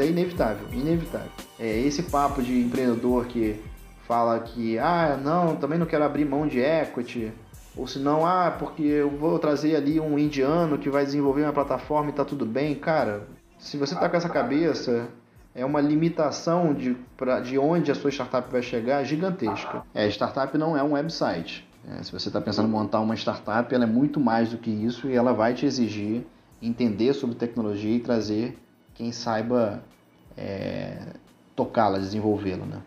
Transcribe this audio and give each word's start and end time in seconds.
é 0.00 0.06
inevitável, 0.06 0.66
inevitável. 0.72 1.30
É 1.58 1.78
esse 1.80 2.04
papo 2.04 2.42
de 2.42 2.60
empreendedor 2.60 3.26
que 3.26 3.60
fala 4.06 4.38
que, 4.40 4.78
ah, 4.78 5.18
não, 5.22 5.56
também 5.56 5.78
não 5.78 5.86
quero 5.86 6.04
abrir 6.04 6.24
mão 6.24 6.46
de 6.46 6.58
equity, 6.58 7.32
ou 7.76 7.86
se 7.86 7.98
não, 7.98 8.26
ah, 8.26 8.54
porque 8.58 8.82
eu 8.82 9.10
vou 9.10 9.38
trazer 9.38 9.76
ali 9.76 10.00
um 10.00 10.18
indiano 10.18 10.78
que 10.78 10.90
vai 10.90 11.04
desenvolver 11.04 11.42
uma 11.42 11.52
plataforma 11.52 12.10
e 12.10 12.12
tá 12.12 12.24
tudo 12.24 12.44
bem. 12.44 12.74
Cara, 12.74 13.28
se 13.58 13.76
você 13.76 13.94
tá 13.94 14.08
com 14.08 14.16
essa 14.16 14.28
cabeça, 14.28 15.08
é 15.54 15.64
uma 15.64 15.80
limitação 15.80 16.74
de, 16.74 16.96
pra, 17.16 17.40
de 17.40 17.58
onde 17.58 17.90
a 17.90 17.94
sua 17.94 18.10
startup 18.10 18.50
vai 18.50 18.62
chegar 18.62 19.04
gigantesca. 19.04 19.82
É, 19.94 20.08
startup 20.08 20.56
não 20.58 20.76
é 20.76 20.82
um 20.82 20.92
website. 20.92 21.68
É, 21.88 22.02
se 22.02 22.12
você 22.12 22.28
está 22.28 22.40
pensando 22.40 22.68
em 22.68 22.70
montar 22.70 23.00
uma 23.00 23.14
startup, 23.14 23.72
ela 23.72 23.84
é 23.84 23.86
muito 23.86 24.20
mais 24.20 24.50
do 24.50 24.58
que 24.58 24.70
isso 24.70 25.08
e 25.08 25.14
ela 25.14 25.32
vai 25.32 25.54
te 25.54 25.64
exigir 25.64 26.24
entender 26.62 27.14
sobre 27.14 27.36
tecnologia 27.36 27.96
e 27.96 28.00
trazer 28.00 28.58
quem 28.94 29.12
saiba 29.12 29.82
é, 30.40 30.96
tocá-la, 31.54 31.98
desenvolvê-la. 31.98 32.64
Né? 32.64 32.80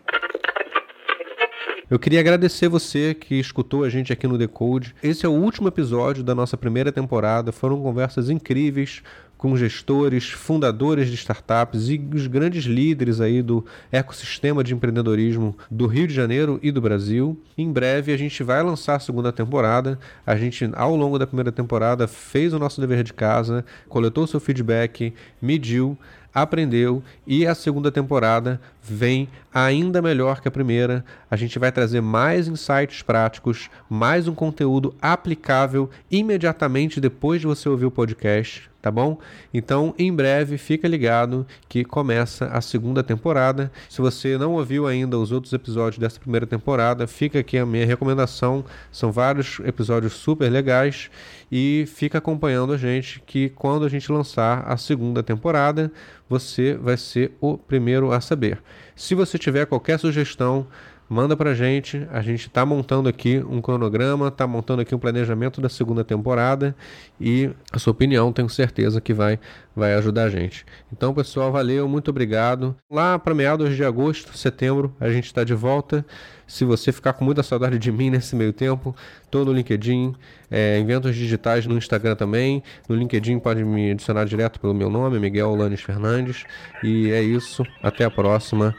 Eu 1.88 1.98
queria 1.98 2.18
agradecer 2.18 2.68
você 2.68 3.14
que 3.14 3.36
escutou 3.36 3.84
a 3.84 3.88
gente 3.88 4.12
aqui 4.12 4.26
no 4.26 4.36
Decode. 4.36 4.94
Esse 5.02 5.24
é 5.24 5.28
o 5.28 5.32
último 5.32 5.68
episódio 5.68 6.24
da 6.24 6.34
nossa 6.34 6.56
primeira 6.56 6.90
temporada. 6.90 7.52
Foram 7.52 7.80
conversas 7.80 8.28
incríveis 8.28 9.02
com 9.36 9.54
gestores, 9.56 10.30
fundadores 10.30 11.08
de 11.08 11.14
startups 11.16 11.90
e 11.90 12.00
os 12.14 12.26
grandes 12.26 12.64
líderes 12.64 13.20
aí 13.20 13.42
do 13.42 13.64
ecossistema 13.92 14.64
de 14.64 14.72
empreendedorismo 14.72 15.54
do 15.70 15.86
Rio 15.86 16.06
de 16.06 16.14
Janeiro 16.14 16.58
e 16.62 16.72
do 16.72 16.80
Brasil. 16.80 17.38
Em 17.58 17.70
breve 17.70 18.12
a 18.12 18.16
gente 18.16 18.42
vai 18.42 18.62
lançar 18.62 18.96
a 18.96 19.00
segunda 19.00 19.30
temporada. 19.30 19.98
A 20.26 20.34
gente, 20.34 20.70
ao 20.72 20.96
longo 20.96 21.18
da 21.18 21.26
primeira 21.26 21.52
temporada, 21.52 22.08
fez 22.08 22.54
o 22.54 22.58
nosso 22.58 22.80
dever 22.80 23.04
de 23.04 23.12
casa, 23.12 23.64
coletou 23.86 24.26
seu 24.26 24.40
feedback, 24.40 25.12
mediu 25.42 25.98
aprendeu 26.34 27.02
e 27.26 27.46
a 27.46 27.54
segunda 27.54 27.92
temporada 27.92 28.60
vem 28.86 29.28
ainda 29.52 30.02
melhor 30.02 30.40
que 30.40 30.48
a 30.48 30.50
primeira. 30.50 31.04
A 31.30 31.36
gente 31.36 31.58
vai 31.58 31.72
trazer 31.72 32.00
mais 32.00 32.48
insights 32.48 33.02
práticos, 33.02 33.70
mais 33.88 34.28
um 34.28 34.34
conteúdo 34.34 34.94
aplicável 35.00 35.88
imediatamente 36.10 37.00
depois 37.00 37.40
de 37.40 37.46
você 37.46 37.68
ouvir 37.68 37.86
o 37.86 37.90
podcast, 37.90 38.68
tá 38.82 38.90
bom? 38.90 39.18
Então, 39.52 39.94
em 39.98 40.12
breve, 40.12 40.58
fica 40.58 40.86
ligado 40.86 41.46
que 41.68 41.84
começa 41.84 42.46
a 42.46 42.60
segunda 42.60 43.02
temporada. 43.02 43.72
Se 43.88 44.02
você 44.02 44.36
não 44.36 44.52
ouviu 44.52 44.86
ainda 44.86 45.18
os 45.18 45.32
outros 45.32 45.52
episódios 45.52 45.98
dessa 45.98 46.20
primeira 46.20 46.46
temporada, 46.46 47.06
fica 47.06 47.38
aqui 47.38 47.56
a 47.56 47.64
minha 47.64 47.86
recomendação. 47.86 48.64
São 48.92 49.10
vários 49.10 49.60
episódios 49.60 50.12
super 50.12 50.50
legais 50.50 51.10
e 51.50 51.84
fica 51.86 52.18
acompanhando 52.18 52.72
a 52.72 52.76
gente 52.76 53.22
que 53.24 53.48
quando 53.48 53.86
a 53.86 53.88
gente 53.88 54.12
lançar 54.12 54.64
a 54.66 54.76
segunda 54.76 55.22
temporada, 55.22 55.90
você 56.28 56.74
vai 56.74 56.96
ser 56.96 57.32
o 57.40 57.56
primeiro 57.56 58.12
a 58.12 58.20
saber. 58.20 58.60
Se 58.96 59.14
você 59.14 59.38
tiver 59.38 59.66
qualquer 59.66 59.98
sugestão, 59.98 60.66
manda 61.08 61.36
pra 61.36 61.54
gente. 61.54 62.06
A 62.10 62.20
gente 62.22 62.46
está 62.46 62.64
montando 62.64 63.08
aqui 63.08 63.44
um 63.48 63.60
cronograma, 63.60 64.28
está 64.28 64.46
montando 64.46 64.82
aqui 64.82 64.94
um 64.94 64.98
planejamento 64.98 65.60
da 65.60 65.68
segunda 65.68 66.04
temporada 66.04 66.74
e 67.20 67.50
a 67.72 67.78
sua 67.78 67.92
opinião 67.92 68.32
tenho 68.32 68.48
certeza 68.48 69.00
que 69.00 69.12
vai, 69.12 69.38
vai 69.74 69.94
ajudar 69.94 70.24
a 70.24 70.30
gente. 70.30 70.64
Então, 70.92 71.14
pessoal, 71.14 71.52
valeu, 71.52 71.88
muito 71.88 72.10
obrigado. 72.10 72.76
Lá 72.90 73.18
para 73.18 73.34
meados 73.34 73.74
de 73.74 73.84
agosto, 73.84 74.36
setembro, 74.36 74.94
a 74.98 75.10
gente 75.10 75.26
está 75.26 75.44
de 75.44 75.54
volta. 75.54 76.04
Se 76.46 76.64
você 76.64 76.92
ficar 76.92 77.14
com 77.14 77.24
muita 77.24 77.42
saudade 77.42 77.78
de 77.78 77.90
mim 77.90 78.10
nesse 78.10 78.36
meio 78.36 78.52
tempo, 78.52 78.94
estou 79.24 79.44
no 79.44 79.52
LinkedIn, 79.52 80.14
é, 80.50 80.78
Inventos 80.78 81.16
Digitais 81.16 81.66
no 81.66 81.76
Instagram 81.76 82.16
também. 82.16 82.62
No 82.88 82.94
LinkedIn 82.94 83.38
pode 83.38 83.64
me 83.64 83.92
adicionar 83.92 84.24
direto 84.24 84.60
pelo 84.60 84.74
meu 84.74 84.90
nome, 84.90 85.18
Miguel 85.18 85.54
Lanes 85.54 85.80
Fernandes. 85.80 86.44
E 86.82 87.10
é 87.10 87.22
isso. 87.22 87.64
Até 87.82 88.04
a 88.04 88.10
próxima. 88.10 88.74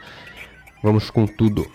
Vamos 0.82 1.10
com 1.10 1.26
tudo. 1.26 1.66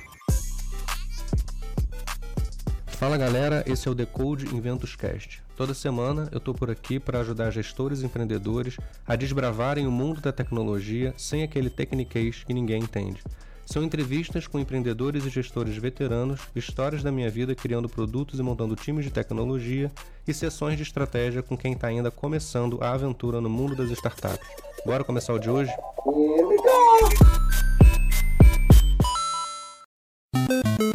Fala 2.87 3.17
galera, 3.17 3.63
esse 3.65 3.87
é 3.87 3.91
o 3.91 3.95
Decode 3.95 4.55
Inventos 4.55 4.95
Cast. 4.95 5.41
Toda 5.57 5.73
semana 5.73 6.29
eu 6.31 6.37
estou 6.37 6.53
por 6.53 6.69
aqui 6.69 6.99
para 6.99 7.19
ajudar 7.19 7.49
gestores 7.49 8.01
e 8.01 8.05
empreendedores 8.05 8.77
a 9.07 9.15
desbravarem 9.15 9.87
o 9.87 9.91
mundo 9.91 10.21
da 10.21 10.31
tecnologia 10.31 11.11
sem 11.17 11.41
aquele 11.41 11.69
techniquez 11.69 12.43
que 12.43 12.53
ninguém 12.53 12.83
entende. 12.83 13.23
São 13.71 13.83
entrevistas 13.83 14.47
com 14.47 14.59
empreendedores 14.59 15.25
e 15.25 15.29
gestores 15.29 15.77
veteranos, 15.77 16.41
histórias 16.53 17.01
da 17.01 17.09
minha 17.09 17.29
vida 17.29 17.55
criando 17.55 17.87
produtos 17.87 18.37
e 18.37 18.43
montando 18.43 18.75
times 18.75 19.05
de 19.05 19.11
tecnologia 19.11 19.89
e 20.27 20.33
sessões 20.33 20.75
de 20.75 20.83
estratégia 20.83 21.41
com 21.41 21.57
quem 21.57 21.71
está 21.71 21.87
ainda 21.87 22.11
começando 22.11 22.77
a 22.81 22.91
aventura 22.91 23.39
no 23.39 23.49
mundo 23.49 23.73
das 23.73 23.89
startups. 23.91 24.45
Bora 24.85 25.05
começar 25.05 25.33
o 25.33 25.39
de 25.39 25.49
hoje? 25.49 25.71
Here 26.05 26.43
we 26.43 26.57
go! 30.77 30.90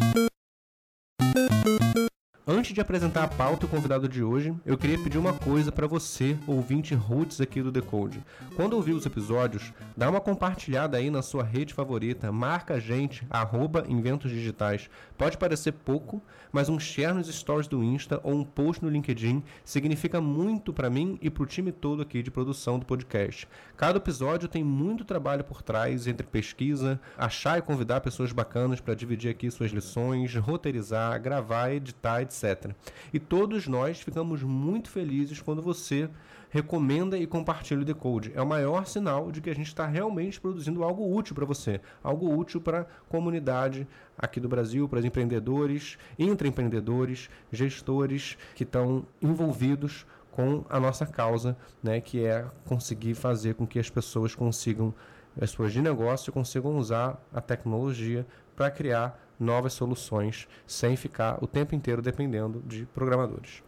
Antes 2.49 2.73
de 2.73 2.79
apresentar 2.79 3.25
a 3.25 3.27
pauta 3.27 3.65
e 3.65 3.67
o 3.67 3.69
convidado 3.69 4.07
de 4.07 4.23
hoje, 4.23 4.55
eu 4.65 4.77
queria 4.77 4.97
pedir 4.97 5.17
uma 5.17 5.33
coisa 5.33 5.69
para 5.69 5.85
você, 5.85 6.37
ouvinte 6.47 6.95
roots 6.95 7.41
aqui 7.41 7.61
do 7.61 7.73
Decode. 7.73 8.23
Quando 8.55 8.71
ouvir 8.71 8.93
os 8.93 9.05
episódios, 9.05 9.73
dá 9.97 10.09
uma 10.09 10.21
compartilhada 10.21 10.95
aí 10.95 11.09
na 11.11 11.21
sua 11.21 11.43
rede 11.43 11.73
favorita, 11.73 12.31
marca 12.31 12.75
a 12.75 12.79
gente, 12.79 13.27
arroba 13.29 13.83
Inventos 13.89 14.31
Digitais. 14.31 14.89
Pode 15.17 15.37
parecer 15.37 15.73
pouco, 15.73 16.23
mas 16.49 16.69
um 16.69 16.79
share 16.79 17.13
nos 17.13 17.27
stories 17.27 17.67
do 17.67 17.83
Insta 17.83 18.21
ou 18.23 18.35
um 18.35 18.45
post 18.45 18.81
no 18.81 18.89
LinkedIn 18.89 19.43
significa 19.65 20.21
muito 20.21 20.71
para 20.71 20.89
mim 20.89 21.19
e 21.21 21.29
para 21.29 21.43
o 21.43 21.45
time 21.45 21.73
todo 21.73 22.01
aqui 22.01 22.23
de 22.23 22.31
produção 22.31 22.79
do 22.79 22.85
podcast. 22.85 23.45
Cada 23.75 23.97
episódio 23.97 24.47
tem 24.47 24.63
muito 24.63 25.03
trabalho 25.03 25.43
por 25.43 25.61
trás 25.61 26.07
entre 26.07 26.25
pesquisa, 26.25 26.97
achar 27.17 27.59
e 27.59 27.61
convidar 27.61 27.99
pessoas 27.99 28.31
bacanas 28.31 28.79
para 28.79 28.95
dividir 28.95 29.29
aqui 29.29 29.51
suas 29.51 29.71
lições, 29.71 30.33
roteirizar, 30.35 31.21
gravar, 31.21 31.73
editar, 31.73 32.21
etc 32.21 32.36
etc. 32.43 32.71
E 33.13 33.19
todos 33.19 33.67
nós 33.67 33.99
ficamos 34.01 34.43
muito 34.43 34.89
felizes 34.89 35.41
quando 35.41 35.61
você 35.61 36.09
recomenda 36.49 37.17
e 37.17 37.27
compartilha 37.27 37.81
o 37.81 37.85
Decode. 37.85 38.31
É 38.33 38.41
o 38.41 38.47
maior 38.47 38.85
sinal 38.85 39.31
de 39.31 39.41
que 39.41 39.49
a 39.49 39.55
gente 39.55 39.67
está 39.67 39.85
realmente 39.85 40.39
produzindo 40.39 40.83
algo 40.83 41.13
útil 41.13 41.35
para 41.35 41.45
você, 41.45 41.81
algo 42.03 42.33
útil 42.33 42.61
para 42.61 42.81
a 42.81 42.85
comunidade 43.09 43.87
aqui 44.17 44.39
do 44.39 44.47
Brasil, 44.47 44.87
para 44.87 44.99
os 44.99 45.05
empreendedores, 45.05 45.97
intraempreendedores, 46.17 47.29
gestores 47.51 48.37
que 48.55 48.63
estão 48.63 49.05
envolvidos 49.21 50.05
com 50.31 50.63
a 50.69 50.79
nossa 50.79 51.05
causa, 51.05 51.57
né, 51.81 51.99
que 51.99 52.23
é 52.23 52.45
conseguir 52.65 53.15
fazer 53.15 53.55
com 53.55 53.65
que 53.65 53.79
as 53.79 53.89
pessoas 53.89 54.35
consigam, 54.35 54.93
as 55.35 55.51
pessoas 55.51 55.73
de 55.73 55.81
negócio 55.81 56.31
consigam 56.31 56.77
usar 56.77 57.19
a 57.33 57.41
tecnologia 57.41 58.25
para 58.55 58.69
criar 58.69 59.26
novas 59.39 59.73
soluções 59.73 60.47
sem 60.65 60.95
ficar 60.95 61.43
o 61.43 61.47
tempo 61.47 61.75
inteiro 61.75 62.01
dependendo 62.01 62.61
de 62.65 62.85
programadores. 62.87 63.63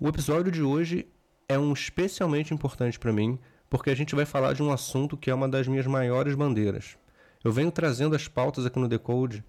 O 0.00 0.08
episódio 0.08 0.50
de 0.50 0.62
hoje 0.62 1.06
é 1.48 1.58
um 1.58 1.72
especialmente 1.72 2.52
importante 2.52 2.98
para 2.98 3.12
mim 3.12 3.38
porque 3.70 3.90
a 3.90 3.96
gente 3.96 4.14
vai 4.14 4.24
falar 4.24 4.52
de 4.52 4.62
um 4.62 4.70
assunto 4.70 5.16
que 5.16 5.30
é 5.30 5.34
uma 5.34 5.48
das 5.48 5.66
minhas 5.66 5.86
maiores 5.86 6.34
bandeiras. 6.34 6.96
Eu 7.42 7.52
venho 7.52 7.70
trazendo 7.70 8.14
as 8.14 8.28
pautas 8.28 8.64
aqui 8.64 8.78
no 8.78 8.88
Decode 8.88 9.44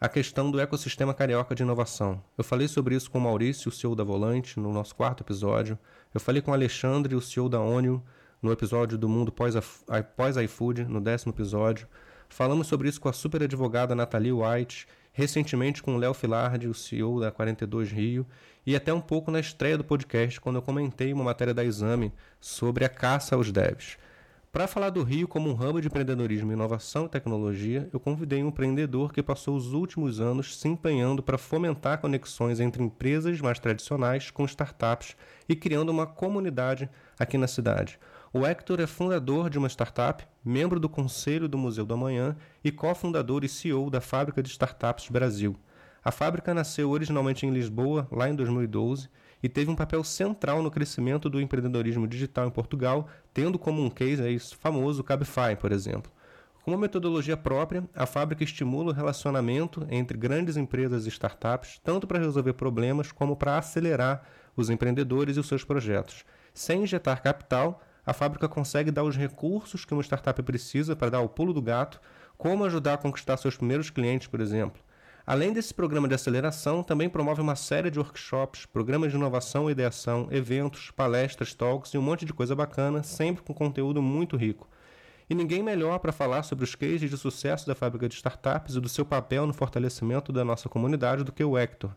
a 0.00 0.08
questão 0.08 0.50
do 0.50 0.60
ecossistema 0.60 1.12
carioca 1.12 1.54
de 1.54 1.62
inovação. 1.62 2.22
Eu 2.36 2.44
falei 2.44 2.68
sobre 2.68 2.94
isso 2.94 3.10
com 3.10 3.18
o 3.18 3.20
Maurício, 3.20 3.68
o 3.68 3.72
CEO 3.72 3.96
da 3.96 4.04
Volante, 4.04 4.60
no 4.60 4.72
nosso 4.72 4.94
quarto 4.94 5.22
episódio. 5.22 5.76
Eu 6.14 6.20
falei 6.20 6.40
com 6.40 6.52
o 6.52 6.54
Alexandre, 6.54 7.16
o 7.16 7.20
CEO 7.20 7.48
da 7.48 7.60
Onio, 7.60 8.02
no 8.40 8.52
episódio 8.52 8.96
do 8.96 9.08
Mundo 9.08 9.32
pós-iFood, 9.32 10.84
no 10.84 11.00
décimo 11.00 11.32
episódio. 11.32 11.88
Falamos 12.28 12.66
sobre 12.66 12.88
isso 12.88 13.00
com 13.00 13.08
a 13.08 13.12
super 13.12 13.42
advogada 13.42 13.94
Nathalie 13.94 14.32
White, 14.32 14.86
recentemente 15.12 15.82
com 15.82 15.94
o 15.94 15.98
Léo 15.98 16.14
Filardi, 16.14 16.68
o 16.68 16.74
CEO 16.74 17.20
da 17.20 17.30
42 17.32 17.90
Rio, 17.90 18.26
e 18.64 18.76
até 18.76 18.92
um 18.92 19.00
pouco 19.00 19.30
na 19.30 19.40
estreia 19.40 19.76
do 19.76 19.82
podcast, 19.82 20.40
quando 20.40 20.56
eu 20.56 20.62
comentei 20.62 21.12
uma 21.12 21.24
matéria 21.24 21.54
da 21.54 21.64
Exame 21.64 22.12
sobre 22.40 22.84
a 22.84 22.88
caça 22.88 23.34
aos 23.34 23.50
devs. 23.50 23.96
Para 24.50 24.66
falar 24.66 24.88
do 24.90 25.02
Rio 25.02 25.28
como 25.28 25.50
um 25.50 25.54
ramo 25.54 25.80
de 25.80 25.88
empreendedorismo, 25.88 26.52
inovação 26.52 27.04
e 27.04 27.08
tecnologia, 27.08 27.88
eu 27.92 28.00
convidei 28.00 28.42
um 28.42 28.48
empreendedor 28.48 29.12
que 29.12 29.22
passou 29.22 29.54
os 29.54 29.74
últimos 29.74 30.20
anos 30.20 30.58
se 30.58 30.66
empenhando 30.66 31.22
para 31.22 31.36
fomentar 31.36 32.00
conexões 32.00 32.58
entre 32.58 32.82
empresas 32.82 33.40
mais 33.42 33.58
tradicionais 33.58 34.30
com 34.30 34.46
startups 34.46 35.14
e 35.46 35.54
criando 35.54 35.90
uma 35.90 36.06
comunidade 36.06 36.88
aqui 37.18 37.36
na 37.36 37.46
cidade. 37.46 37.98
O 38.32 38.46
Hector 38.46 38.80
é 38.80 38.86
fundador 38.86 39.50
de 39.50 39.58
uma 39.58 39.68
startup, 39.68 40.26
membro 40.48 40.80
do 40.80 40.88
conselho 40.88 41.48
do 41.48 41.58
Museu 41.58 41.84
do 41.84 41.94
Amanhã 41.94 42.36
e 42.64 42.72
cofundador 42.72 43.44
e 43.44 43.48
CEO 43.48 43.90
da 43.90 44.00
Fábrica 44.00 44.42
de 44.42 44.48
Startups 44.48 45.08
Brasil. 45.08 45.54
A 46.02 46.10
fábrica 46.10 46.54
nasceu 46.54 46.90
originalmente 46.90 47.44
em 47.44 47.50
Lisboa, 47.50 48.08
lá 48.10 48.28
em 48.28 48.34
2012, 48.34 49.08
e 49.42 49.48
teve 49.48 49.70
um 49.70 49.76
papel 49.76 50.02
central 50.02 50.62
no 50.62 50.70
crescimento 50.70 51.28
do 51.28 51.40
empreendedorismo 51.40 52.06
digital 52.08 52.46
em 52.46 52.50
Portugal, 52.50 53.08
tendo 53.34 53.58
como 53.58 53.84
um 53.84 53.90
case 53.90 54.22
aí 54.22 54.38
famoso 54.38 55.04
Cabify, 55.04 55.54
por 55.58 55.70
exemplo. 55.70 56.10
Com 56.64 56.72
uma 56.72 56.78
metodologia 56.78 57.36
própria, 57.36 57.88
a 57.94 58.06
fábrica 58.06 58.44
estimula 58.44 58.90
o 58.90 58.94
relacionamento 58.94 59.86
entre 59.90 60.16
grandes 60.16 60.56
empresas 60.56 61.06
e 61.06 61.08
startups, 61.08 61.80
tanto 61.84 62.06
para 62.06 62.18
resolver 62.18 62.54
problemas 62.54 63.12
como 63.12 63.36
para 63.36 63.58
acelerar 63.58 64.22
os 64.56 64.70
empreendedores 64.70 65.36
e 65.36 65.40
os 65.40 65.48
seus 65.48 65.64
projetos. 65.64 66.24
Sem 66.52 66.82
injetar 66.82 67.22
capital, 67.22 67.82
a 68.08 68.14
fábrica 68.14 68.48
consegue 68.48 68.90
dar 68.90 69.04
os 69.04 69.18
recursos 69.18 69.84
que 69.84 69.92
uma 69.92 70.02
startup 70.02 70.42
precisa 70.42 70.96
para 70.96 71.10
dar 71.10 71.20
o 71.20 71.28
pulo 71.28 71.52
do 71.52 71.60
gato, 71.60 72.00
como 72.38 72.64
ajudar 72.64 72.94
a 72.94 72.96
conquistar 72.96 73.36
seus 73.36 73.54
primeiros 73.54 73.90
clientes, 73.90 74.26
por 74.26 74.40
exemplo. 74.40 74.80
Além 75.26 75.52
desse 75.52 75.74
programa 75.74 76.08
de 76.08 76.14
aceleração, 76.14 76.82
também 76.82 77.10
promove 77.10 77.42
uma 77.42 77.54
série 77.54 77.90
de 77.90 77.98
workshops, 77.98 78.64
programas 78.64 79.10
de 79.10 79.18
inovação 79.18 79.68
e 79.68 79.72
ideação, 79.72 80.26
eventos, 80.30 80.90
palestras, 80.90 81.52
talks 81.52 81.92
e 81.92 81.98
um 81.98 82.02
monte 82.02 82.24
de 82.24 82.32
coisa 82.32 82.56
bacana, 82.56 83.02
sempre 83.02 83.42
com 83.42 83.52
conteúdo 83.52 84.00
muito 84.00 84.38
rico. 84.38 84.66
E 85.28 85.34
ninguém 85.34 85.62
melhor 85.62 85.98
para 85.98 86.10
falar 86.10 86.44
sobre 86.44 86.64
os 86.64 86.74
cases 86.74 87.10
de 87.10 87.16
sucesso 87.18 87.66
da 87.66 87.74
fábrica 87.74 88.08
de 88.08 88.14
startups 88.14 88.74
e 88.74 88.80
do 88.80 88.88
seu 88.88 89.04
papel 89.04 89.46
no 89.46 89.52
fortalecimento 89.52 90.32
da 90.32 90.46
nossa 90.46 90.66
comunidade 90.66 91.24
do 91.24 91.32
que 91.32 91.44
o 91.44 91.58
Hector. 91.58 91.90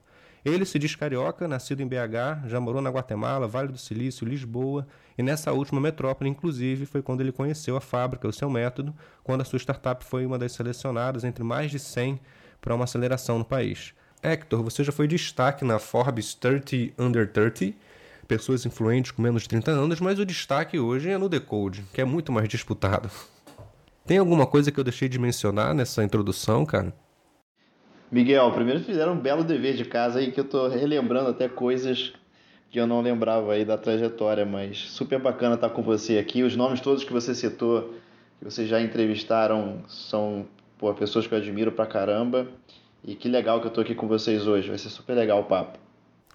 Ele 0.43 0.65
se 0.65 0.79
diz 0.79 0.95
carioca, 0.95 1.47
nascido 1.47 1.81
em 1.81 1.87
BH, 1.87 2.47
já 2.47 2.59
morou 2.59 2.81
na 2.81 2.89
Guatemala, 2.89 3.47
Vale 3.47 3.71
do 3.71 3.77
Silício, 3.77 4.27
Lisboa, 4.27 4.87
e 5.15 5.21
nessa 5.21 5.51
última 5.51 5.79
metrópole, 5.79 6.29
inclusive, 6.29 6.87
foi 6.87 7.01
quando 7.01 7.21
ele 7.21 7.31
conheceu 7.31 7.75
a 7.77 7.81
fábrica, 7.81 8.27
o 8.27 8.33
seu 8.33 8.49
método, 8.49 8.93
quando 9.23 9.41
a 9.41 9.45
sua 9.45 9.59
startup 9.59 10.03
foi 10.03 10.25
uma 10.25 10.39
das 10.39 10.53
selecionadas 10.53 11.23
entre 11.23 11.43
mais 11.43 11.69
de 11.69 11.77
100 11.77 12.19
para 12.59 12.73
uma 12.73 12.85
aceleração 12.85 13.37
no 13.37 13.45
país. 13.45 13.93
Hector, 14.23 14.63
você 14.63 14.83
já 14.83 14.91
foi 14.91 15.07
destaque 15.07 15.63
na 15.63 15.77
Forbes 15.77 16.33
30 16.33 16.93
Under 16.97 17.31
30 17.31 17.75
pessoas 18.27 18.65
influentes 18.65 19.11
com 19.11 19.21
menos 19.21 19.43
de 19.43 19.49
30 19.49 19.71
anos, 19.71 19.99
mas 19.99 20.17
o 20.17 20.25
destaque 20.25 20.79
hoje 20.79 21.09
é 21.09 21.17
no 21.17 21.27
Decode, 21.27 21.83
que 21.93 22.01
é 22.01 22.05
muito 22.05 22.31
mais 22.31 22.47
disputado. 22.47 23.11
Tem 24.05 24.17
alguma 24.17 24.47
coisa 24.47 24.71
que 24.71 24.79
eu 24.79 24.83
deixei 24.83 25.09
de 25.09 25.19
mencionar 25.19 25.75
nessa 25.75 26.03
introdução, 26.03 26.65
cara? 26.65 26.93
Miguel, 28.11 28.51
primeiro 28.51 28.81
fizeram 28.81 29.13
um 29.13 29.19
belo 29.19 29.43
dever 29.43 29.73
de 29.75 29.85
casa 29.85 30.19
aí 30.19 30.31
que 30.31 30.39
eu 30.39 30.43
tô 30.43 30.67
relembrando 30.67 31.29
até 31.29 31.47
coisas 31.47 32.13
que 32.69 32.79
eu 32.79 32.85
não 32.85 33.01
lembrava 33.01 33.53
aí 33.53 33.63
da 33.63 33.77
trajetória, 33.77 34.45
mas 34.45 34.77
super 34.91 35.19
bacana 35.19 35.55
estar 35.55 35.69
com 35.69 35.81
você 35.81 36.17
aqui. 36.17 36.43
Os 36.43 36.55
nomes 36.55 36.81
todos 36.81 37.03
que 37.03 37.11
você 37.11 37.33
citou, 37.33 37.93
que 38.39 38.45
vocês 38.45 38.67
já 38.67 38.81
entrevistaram, 38.81 39.83
são 39.87 40.45
pô, 40.77 40.93
pessoas 40.93 41.25
que 41.25 41.33
eu 41.33 41.37
admiro 41.37 41.71
pra 41.71 41.85
caramba. 41.85 42.47
E 43.03 43.15
que 43.15 43.27
legal 43.27 43.59
que 43.61 43.67
eu 43.67 43.71
tô 43.71 43.81
aqui 43.81 43.95
com 43.95 44.07
vocês 44.07 44.45
hoje. 44.45 44.69
Vai 44.69 44.77
ser 44.77 44.89
super 44.89 45.13
legal 45.13 45.39
o 45.39 45.43
papo. 45.45 45.79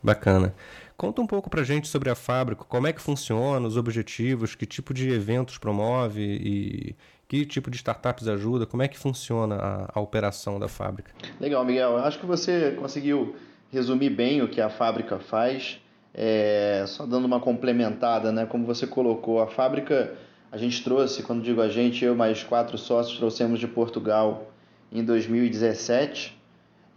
Bacana. 0.02 0.55
Conta 0.96 1.20
um 1.20 1.26
pouco 1.26 1.50
pra 1.50 1.62
gente 1.62 1.88
sobre 1.88 2.08
a 2.08 2.14
fábrica, 2.14 2.64
como 2.64 2.87
é 2.87 2.93
que 2.93 3.02
funciona, 3.02 3.67
os 3.67 3.76
objetivos, 3.76 4.55
que 4.55 4.64
tipo 4.64 4.94
de 4.94 5.11
eventos 5.11 5.58
promove 5.58 6.22
e 6.22 6.96
que 7.28 7.44
tipo 7.44 7.70
de 7.70 7.76
startups 7.76 8.28
ajuda, 8.28 8.67
como 8.67 8.82
é 8.82 8.88
que 8.88 8.99
funciona 8.99 9.56
a, 9.56 9.90
a 9.94 10.00
operação 10.00 10.58
da 10.58 10.69
fábrica. 10.69 11.12
Legal, 11.40 11.64
Miguel. 11.64 11.96
Acho 11.99 12.19
que 12.19 12.26
você 12.26 12.73
conseguiu 12.78 13.37
resumir 13.73 14.11
bem 14.11 14.43
o 14.43 14.49
que 14.49 14.61
a 14.61 14.69
fábrica 14.69 15.19
faz. 15.19 15.81
É, 16.14 16.84
só 16.87 17.05
dando 17.05 17.25
uma 17.25 17.40
complementada, 17.40 18.32
né? 18.32 18.46
Como 18.46 18.64
você 18.64 18.87
colocou, 18.87 19.40
a 19.40 19.46
fábrica 19.46 20.14
a 20.50 20.56
gente 20.56 20.82
trouxe, 20.82 21.23
quando 21.23 21.43
digo 21.43 21.61
a 21.61 21.69
gente, 21.69 22.05
eu 22.05 22.14
mais 22.14 22.43
quatro 22.43 22.78
sócios 22.78 23.19
trouxemos 23.19 23.61
de 23.61 23.69
Portugal 23.69 24.50
em 24.90 25.05
2017 25.05 26.37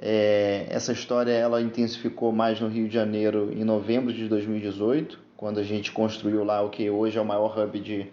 é, 0.02 0.66
essa 0.70 0.94
história 0.94 1.32
ela 1.32 1.62
intensificou 1.62 2.32
mais 2.32 2.62
no 2.62 2.70
Rio 2.70 2.88
de 2.88 2.94
Janeiro 2.94 3.52
em 3.52 3.66
novembro 3.66 4.14
de 4.14 4.30
2018, 4.30 5.20
quando 5.36 5.60
a 5.60 5.64
gente 5.64 5.92
construiu 5.92 6.46
lá 6.46 6.62
o 6.62 6.70
que 6.70 6.90
hoje 6.90 7.18
é 7.18 7.22
o 7.22 7.26
maior 7.26 7.58
hub 7.60 7.80
de 7.82 8.08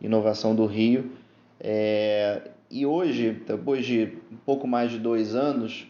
inovação 0.00 0.54
do 0.54 0.64
Rio. 0.66 1.10
É, 1.64 2.50
e 2.68 2.84
hoje, 2.84 3.40
depois 3.46 3.86
de 3.86 4.18
um 4.32 4.36
pouco 4.44 4.66
mais 4.66 4.90
de 4.90 4.98
dois 4.98 5.36
anos, 5.36 5.86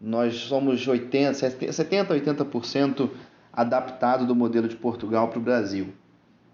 nós 0.00 0.36
somos 0.36 0.86
80, 0.86 1.34
70, 1.72 2.14
80% 2.14 3.10
adaptado 3.52 4.24
do 4.24 4.36
modelo 4.36 4.68
de 4.68 4.76
Portugal 4.76 5.26
para 5.26 5.40
o 5.40 5.42
Brasil. 5.42 5.88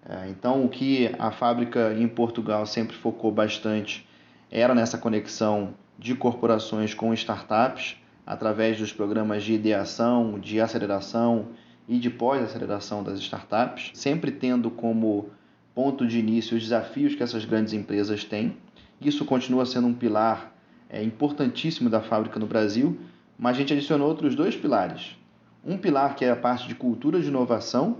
É, 0.08 0.31
então, 0.31 0.64
o 0.64 0.69
que 0.70 1.14
a 1.19 1.31
fábrica 1.31 1.93
em 1.93 2.08
Portugal 2.08 2.64
sempre 2.64 2.96
focou 2.96 3.31
bastante 3.31 4.08
era 4.50 4.75
nessa 4.75 4.96
conexão 4.96 5.75
de 5.99 6.14
corporações 6.14 6.94
com 6.94 7.12
startups 7.12 7.96
através 8.26 8.78
dos 8.78 8.93
programas 8.93 9.43
de 9.43 9.52
ideação, 9.52 10.38
de 10.38 10.58
aceleração 10.58 11.49
e 11.87 11.99
de 11.99 12.08
pós-aceleração 12.08 13.02
das 13.02 13.19
startups, 13.19 13.90
sempre 13.93 14.31
tendo 14.31 14.70
como 14.70 15.28
ponto 15.75 16.06
de 16.06 16.19
início 16.19 16.56
os 16.56 16.62
desafios 16.62 17.15
que 17.15 17.23
essas 17.23 17.44
grandes 17.44 17.73
empresas 17.73 18.25
têm. 18.25 18.56
Isso 19.00 19.25
continua 19.25 19.67
sendo 19.67 19.88
um 19.88 19.94
pilar 19.94 20.55
é, 20.88 21.03
importantíssimo 21.03 21.91
da 21.91 22.00
fábrica 22.00 22.38
no 22.38 22.47
Brasil, 22.47 22.99
mas 23.38 23.56
a 23.56 23.61
gente 23.61 23.73
adicionou 23.73 24.09
outros 24.09 24.35
dois 24.35 24.55
pilares. 24.55 25.17
Um 25.67 25.76
pilar 25.76 26.15
que 26.15 26.25
é 26.25 26.31
a 26.31 26.37
parte 26.37 26.69
de 26.69 26.75
cultura 26.75 27.21
de 27.21 27.29
inovação, 27.29 27.99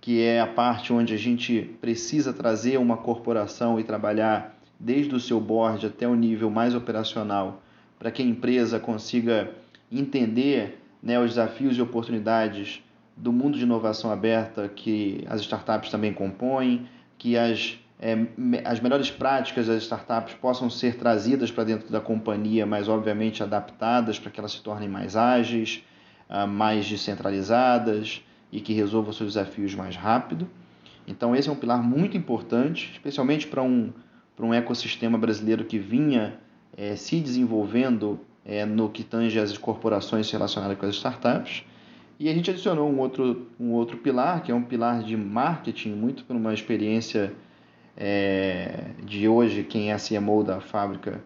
que 0.00 0.20
é 0.20 0.40
a 0.40 0.46
parte 0.46 0.92
onde 0.92 1.14
a 1.14 1.16
gente 1.16 1.62
precisa 1.80 2.32
trazer 2.32 2.76
uma 2.78 2.98
corporação 2.98 3.80
e 3.80 3.84
trabalhar 3.84 4.58
desde 4.78 5.14
o 5.14 5.20
seu 5.20 5.40
board 5.40 5.86
até 5.86 6.06
o 6.06 6.14
nível 6.14 6.50
mais 6.50 6.74
operacional, 6.74 7.62
para 7.98 8.10
que 8.10 8.20
a 8.20 8.24
empresa 8.24 8.78
consiga 8.78 9.50
entender 9.90 10.82
né, 11.02 11.18
os 11.18 11.30
desafios 11.30 11.78
e 11.78 11.82
oportunidades 11.82 12.82
do 13.16 13.32
mundo 13.32 13.56
de 13.56 13.62
inovação 13.62 14.10
aberta 14.10 14.68
que 14.68 15.24
as 15.28 15.40
startups 15.40 15.90
também 15.90 16.12
compõem, 16.12 16.86
que 17.24 17.38
as, 17.38 17.78
é, 17.98 18.18
as 18.66 18.80
melhores 18.80 19.10
práticas 19.10 19.66
das 19.66 19.84
startups 19.84 20.34
possam 20.34 20.68
ser 20.68 20.96
trazidas 20.96 21.50
para 21.50 21.64
dentro 21.64 21.90
da 21.90 21.98
companhia, 21.98 22.66
mas 22.66 22.86
obviamente 22.86 23.42
adaptadas 23.42 24.18
para 24.18 24.30
que 24.30 24.38
elas 24.38 24.52
se 24.52 24.62
tornem 24.62 24.90
mais 24.90 25.16
ágeis, 25.16 25.82
uh, 26.28 26.46
mais 26.46 26.86
descentralizadas 26.86 28.22
e 28.52 28.60
que 28.60 28.74
resolvam 28.74 29.10
seus 29.10 29.32
desafios 29.32 29.74
mais 29.74 29.96
rápido. 29.96 30.46
Então 31.08 31.34
esse 31.34 31.48
é 31.48 31.52
um 31.52 31.56
pilar 31.56 31.82
muito 31.82 32.14
importante, 32.14 32.90
especialmente 32.92 33.46
para 33.46 33.62
um, 33.62 33.90
para 34.36 34.44
um 34.44 34.52
ecossistema 34.52 35.16
brasileiro 35.16 35.64
que 35.64 35.78
vinha 35.78 36.38
é, 36.76 36.94
se 36.94 37.18
desenvolvendo 37.18 38.20
é, 38.44 38.66
no 38.66 38.90
que 38.90 39.02
tange 39.02 39.40
as 39.40 39.56
corporações 39.56 40.30
relacionadas 40.30 40.76
com 40.76 40.84
as 40.84 40.96
startups. 40.96 41.64
E 42.18 42.28
a 42.28 42.32
gente 42.32 42.50
adicionou 42.50 42.88
um 42.88 42.98
outro, 43.00 43.48
um 43.58 43.72
outro 43.72 43.96
pilar, 43.96 44.42
que 44.42 44.52
é 44.52 44.54
um 44.54 44.62
pilar 44.62 45.02
de 45.02 45.16
marketing, 45.16 45.90
muito 45.90 46.24
por 46.24 46.36
uma 46.36 46.54
experiência 46.54 47.32
é, 47.96 48.90
de 49.04 49.28
hoje, 49.28 49.64
quem 49.64 49.90
é 49.90 49.94
a 49.94 49.98
CMO 49.98 50.44
da 50.44 50.60
fábrica, 50.60 51.20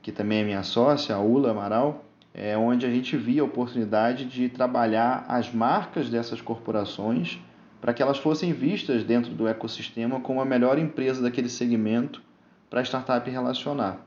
que 0.00 0.10
também 0.10 0.40
é 0.40 0.44
minha 0.44 0.62
sócia, 0.62 1.14
a 1.14 1.20
Ula 1.20 1.52
Amaral, 1.52 2.04
é 2.34 2.56
onde 2.56 2.86
a 2.86 2.90
gente 2.90 3.16
via 3.16 3.42
a 3.42 3.44
oportunidade 3.44 4.24
de 4.24 4.48
trabalhar 4.48 5.24
as 5.28 5.52
marcas 5.52 6.08
dessas 6.08 6.40
corporações 6.40 7.38
para 7.80 7.92
que 7.92 8.02
elas 8.02 8.18
fossem 8.18 8.52
vistas 8.52 9.04
dentro 9.04 9.32
do 9.34 9.46
ecossistema 9.46 10.20
como 10.20 10.40
a 10.40 10.44
melhor 10.44 10.78
empresa 10.78 11.20
daquele 11.20 11.48
segmento 11.48 12.22
para 12.70 12.80
a 12.80 12.84
startup 12.84 13.28
relacionar. 13.28 14.06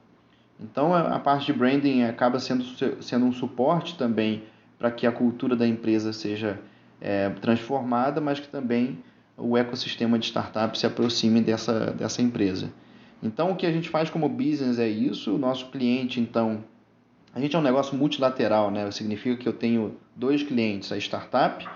Então 0.59 0.93
a 0.93 1.19
parte 1.19 1.45
de 1.45 1.53
branding 1.53 2.03
acaba 2.03 2.39
sendo, 2.39 2.63
sendo 3.01 3.25
um 3.25 3.33
suporte 3.33 3.97
também 3.97 4.43
para 4.77 4.91
que 4.91 5.07
a 5.07 5.11
cultura 5.11 5.55
da 5.55 5.67
empresa 5.67 6.11
seja 6.13 6.59
é, 7.01 7.29
transformada, 7.41 8.19
mas 8.19 8.39
que 8.39 8.47
também 8.47 8.99
o 9.37 9.57
ecossistema 9.57 10.17
de 10.17 10.25
startup 10.27 10.77
se 10.77 10.85
aproxime 10.85 11.41
dessa, 11.41 11.91
dessa 11.91 12.21
empresa. 12.21 12.71
Então 13.21 13.51
o 13.51 13.55
que 13.55 13.65
a 13.65 13.71
gente 13.71 13.89
faz 13.89 14.09
como 14.09 14.27
business 14.29 14.79
é 14.79 14.87
isso, 14.87 15.35
o 15.35 15.37
nosso 15.37 15.69
cliente 15.69 16.19
então 16.19 16.63
a 17.33 17.39
gente 17.39 17.53
é 17.53 17.59
um 17.59 17.61
negócio 17.61 17.97
multilateral, 17.97 18.71
né? 18.71 18.89
Significa 18.91 19.35
que 19.35 19.47
eu 19.47 19.51
tenho 19.51 19.97
dois 20.15 20.41
clientes, 20.41 20.89
a 20.93 20.97
startup 20.97 21.67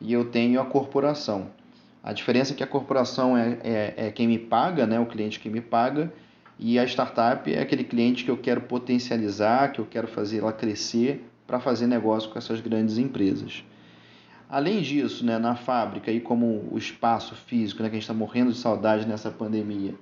e 0.00 0.10
eu 0.10 0.24
tenho 0.24 0.58
a 0.58 0.64
corporação. 0.64 1.48
A 2.02 2.14
diferença 2.14 2.54
é 2.54 2.56
que 2.56 2.62
a 2.62 2.66
corporação 2.66 3.36
é, 3.36 3.58
é, 3.62 3.94
é 4.06 4.10
quem 4.10 4.26
me 4.26 4.38
paga, 4.38 4.86
né? 4.86 4.98
O 4.98 5.04
cliente 5.04 5.38
que 5.38 5.50
me 5.50 5.60
paga 5.60 6.10
e 6.58 6.78
a 6.78 6.84
startup 6.84 7.52
é 7.52 7.60
aquele 7.60 7.84
cliente 7.84 8.24
que 8.24 8.30
eu 8.30 8.38
quero 8.38 8.62
potencializar, 8.62 9.72
que 9.72 9.80
eu 9.80 9.84
quero 9.84 10.08
fazer 10.08 10.38
ela 10.38 10.52
crescer 10.52 11.22
para 11.52 11.60
fazer 11.60 11.86
negócio 11.86 12.30
com 12.30 12.38
essas 12.38 12.62
grandes 12.62 12.96
empresas. 12.96 13.62
Além 14.48 14.80
disso, 14.80 15.22
né, 15.22 15.36
na 15.38 15.54
fábrica 15.54 16.10
e 16.10 16.18
como 16.18 16.66
o 16.72 16.78
espaço 16.78 17.34
físico, 17.34 17.82
né, 17.82 17.90
que 17.90 17.96
a 17.96 17.98
gente 17.98 18.04
está 18.04 18.14
morrendo 18.14 18.52
de 18.52 18.56
saudade 18.56 19.06
nessa 19.06 19.30
pandemia, 19.30 19.94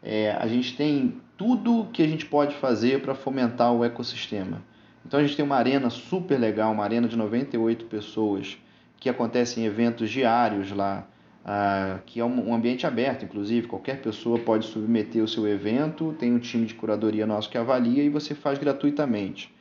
é, 0.00 0.30
a 0.30 0.46
gente 0.46 0.76
tem 0.76 1.20
tudo 1.36 1.88
que 1.92 2.04
a 2.04 2.06
gente 2.06 2.24
pode 2.24 2.54
fazer 2.54 3.02
para 3.02 3.16
fomentar 3.16 3.72
o 3.72 3.84
ecossistema. 3.84 4.62
Então 5.04 5.18
a 5.18 5.24
gente 5.24 5.34
tem 5.34 5.44
uma 5.44 5.56
arena 5.56 5.90
super 5.90 6.38
legal, 6.38 6.70
uma 6.70 6.84
arena 6.84 7.08
de 7.08 7.16
98 7.16 7.86
pessoas, 7.86 8.56
que 9.00 9.08
acontecem 9.08 9.64
eventos 9.64 10.08
diários 10.08 10.70
lá, 10.70 11.04
ah, 11.44 11.98
que 12.06 12.20
é 12.20 12.24
um 12.24 12.54
ambiente 12.54 12.86
aberto, 12.86 13.24
inclusive, 13.24 13.66
qualquer 13.66 14.00
pessoa 14.00 14.38
pode 14.38 14.66
submeter 14.66 15.20
o 15.20 15.26
seu 15.26 15.48
evento, 15.48 16.14
tem 16.16 16.32
um 16.32 16.38
time 16.38 16.64
de 16.64 16.74
curadoria 16.74 17.26
nosso 17.26 17.50
que 17.50 17.58
avalia 17.58 18.04
e 18.04 18.08
você 18.08 18.36
faz 18.36 18.56
gratuitamente. 18.56 19.52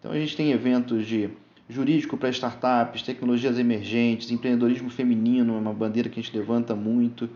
Então 0.00 0.12
a 0.12 0.18
gente 0.18 0.34
tem 0.34 0.50
eventos 0.50 1.06
de 1.06 1.30
jurídico 1.68 2.16
para 2.16 2.30
startups, 2.30 3.02
tecnologias 3.02 3.58
emergentes, 3.58 4.30
empreendedorismo 4.30 4.90
feminino, 4.90 5.54
é 5.54 5.58
uma 5.58 5.74
bandeira 5.74 6.08
que 6.08 6.18
a 6.18 6.22
gente 6.22 6.36
levanta 6.36 6.74
muito. 6.74 7.28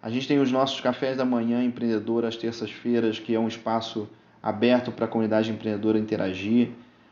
A 0.00 0.08
gente 0.08 0.28
tem 0.28 0.38
os 0.38 0.50
nossos 0.50 0.80
cafés 0.80 1.16
da 1.16 1.24
manhã 1.24 1.62
empreendedor 1.62 2.24
às 2.24 2.36
terças-feiras, 2.36 3.18
que 3.18 3.34
é 3.34 3.40
um 3.40 3.48
espaço 3.48 4.08
aberto 4.40 4.92
para 4.92 5.06
a 5.06 5.08
comunidade 5.08 5.50
empreendedora 5.50 5.98
interagir. 5.98 6.70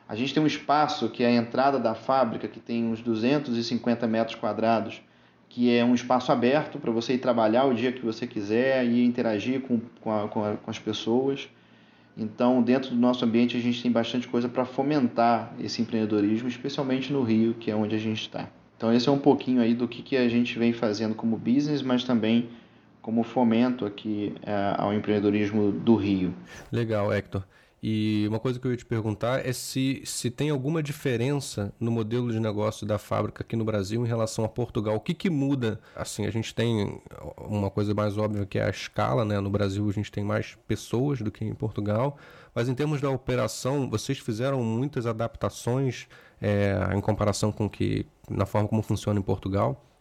A 0.08 0.14
gente 0.14 0.32
tem 0.32 0.42
um 0.42 0.46
espaço 0.46 1.08
que 1.08 1.24
é 1.24 1.26
a 1.26 1.32
entrada 1.34 1.78
da 1.78 1.94
fábrica, 1.94 2.46
que 2.46 2.60
tem 2.60 2.84
uns 2.84 3.00
250 3.00 4.06
metros 4.06 4.36
quadrados, 4.36 5.02
que 5.48 5.74
é 5.74 5.84
um 5.84 5.94
espaço 5.94 6.30
aberto 6.30 6.78
para 6.78 6.92
você 6.92 7.14
ir 7.14 7.18
trabalhar 7.18 7.64
o 7.64 7.74
dia 7.74 7.90
que 7.92 8.04
você 8.04 8.26
quiser 8.26 8.84
e 8.86 9.04
interagir 9.04 9.62
com, 9.62 9.80
com, 10.00 10.12
a, 10.12 10.28
com, 10.28 10.44
a, 10.44 10.56
com 10.56 10.70
as 10.70 10.78
pessoas. 10.78 11.48
Então, 12.16 12.62
dentro 12.62 12.90
do 12.90 12.96
nosso 12.96 13.24
ambiente, 13.24 13.56
a 13.56 13.60
gente 13.60 13.82
tem 13.82 13.90
bastante 13.90 14.28
coisa 14.28 14.48
para 14.48 14.64
fomentar 14.64 15.54
esse 15.58 15.80
empreendedorismo, 15.80 16.48
especialmente 16.48 17.12
no 17.12 17.22
Rio, 17.22 17.54
que 17.54 17.70
é 17.70 17.76
onde 17.76 17.94
a 17.94 17.98
gente 17.98 18.20
está. 18.20 18.48
Então, 18.76 18.92
esse 18.92 19.08
é 19.08 19.12
um 19.12 19.18
pouquinho 19.18 19.62
aí 19.62 19.74
do 19.74 19.88
que, 19.88 20.02
que 20.02 20.16
a 20.16 20.28
gente 20.28 20.58
vem 20.58 20.72
fazendo 20.72 21.14
como 21.14 21.36
business, 21.36 21.82
mas 21.82 22.04
também 22.04 22.50
como 23.00 23.22
fomento 23.22 23.84
aqui 23.84 24.34
é, 24.42 24.74
ao 24.76 24.92
empreendedorismo 24.92 25.72
do 25.72 25.96
Rio. 25.96 26.34
Legal, 26.70 27.12
Hector. 27.12 27.44
E 27.82 28.26
uma 28.28 28.38
coisa 28.38 28.60
que 28.60 28.66
eu 28.66 28.70
ia 28.70 28.76
te 28.76 28.86
perguntar 28.86 29.44
é 29.44 29.52
se, 29.52 30.02
se 30.04 30.30
tem 30.30 30.50
alguma 30.50 30.80
diferença 30.80 31.74
no 31.80 31.90
modelo 31.90 32.30
de 32.30 32.38
negócio 32.38 32.86
da 32.86 32.96
fábrica 32.96 33.42
aqui 33.42 33.56
no 33.56 33.64
Brasil 33.64 34.04
em 34.04 34.08
relação 34.08 34.44
a 34.44 34.48
Portugal. 34.48 34.94
O 34.94 35.00
que, 35.00 35.12
que 35.12 35.28
muda? 35.28 35.80
Assim, 35.96 36.24
a 36.24 36.30
gente 36.30 36.54
tem 36.54 37.00
uma 37.36 37.70
coisa 37.70 37.92
mais 37.92 38.16
óbvia 38.16 38.46
que 38.46 38.56
é 38.56 38.64
a 38.64 38.70
escala, 38.70 39.24
né? 39.24 39.40
No 39.40 39.50
Brasil 39.50 39.88
a 39.88 39.92
gente 39.92 40.12
tem 40.12 40.22
mais 40.22 40.56
pessoas 40.68 41.20
do 41.20 41.32
que 41.32 41.44
em 41.44 41.54
Portugal. 41.54 42.16
Mas 42.54 42.68
em 42.68 42.74
termos 42.74 43.00
da 43.00 43.10
operação, 43.10 43.90
vocês 43.90 44.18
fizeram 44.18 44.62
muitas 44.62 45.04
adaptações 45.04 46.06
é, 46.40 46.76
em 46.94 47.00
comparação 47.00 47.50
com 47.50 47.68
que 47.68 48.06
na 48.30 48.46
forma 48.46 48.68
como 48.68 48.82
funciona 48.82 49.18
em 49.18 49.22
Portugal? 49.22 49.91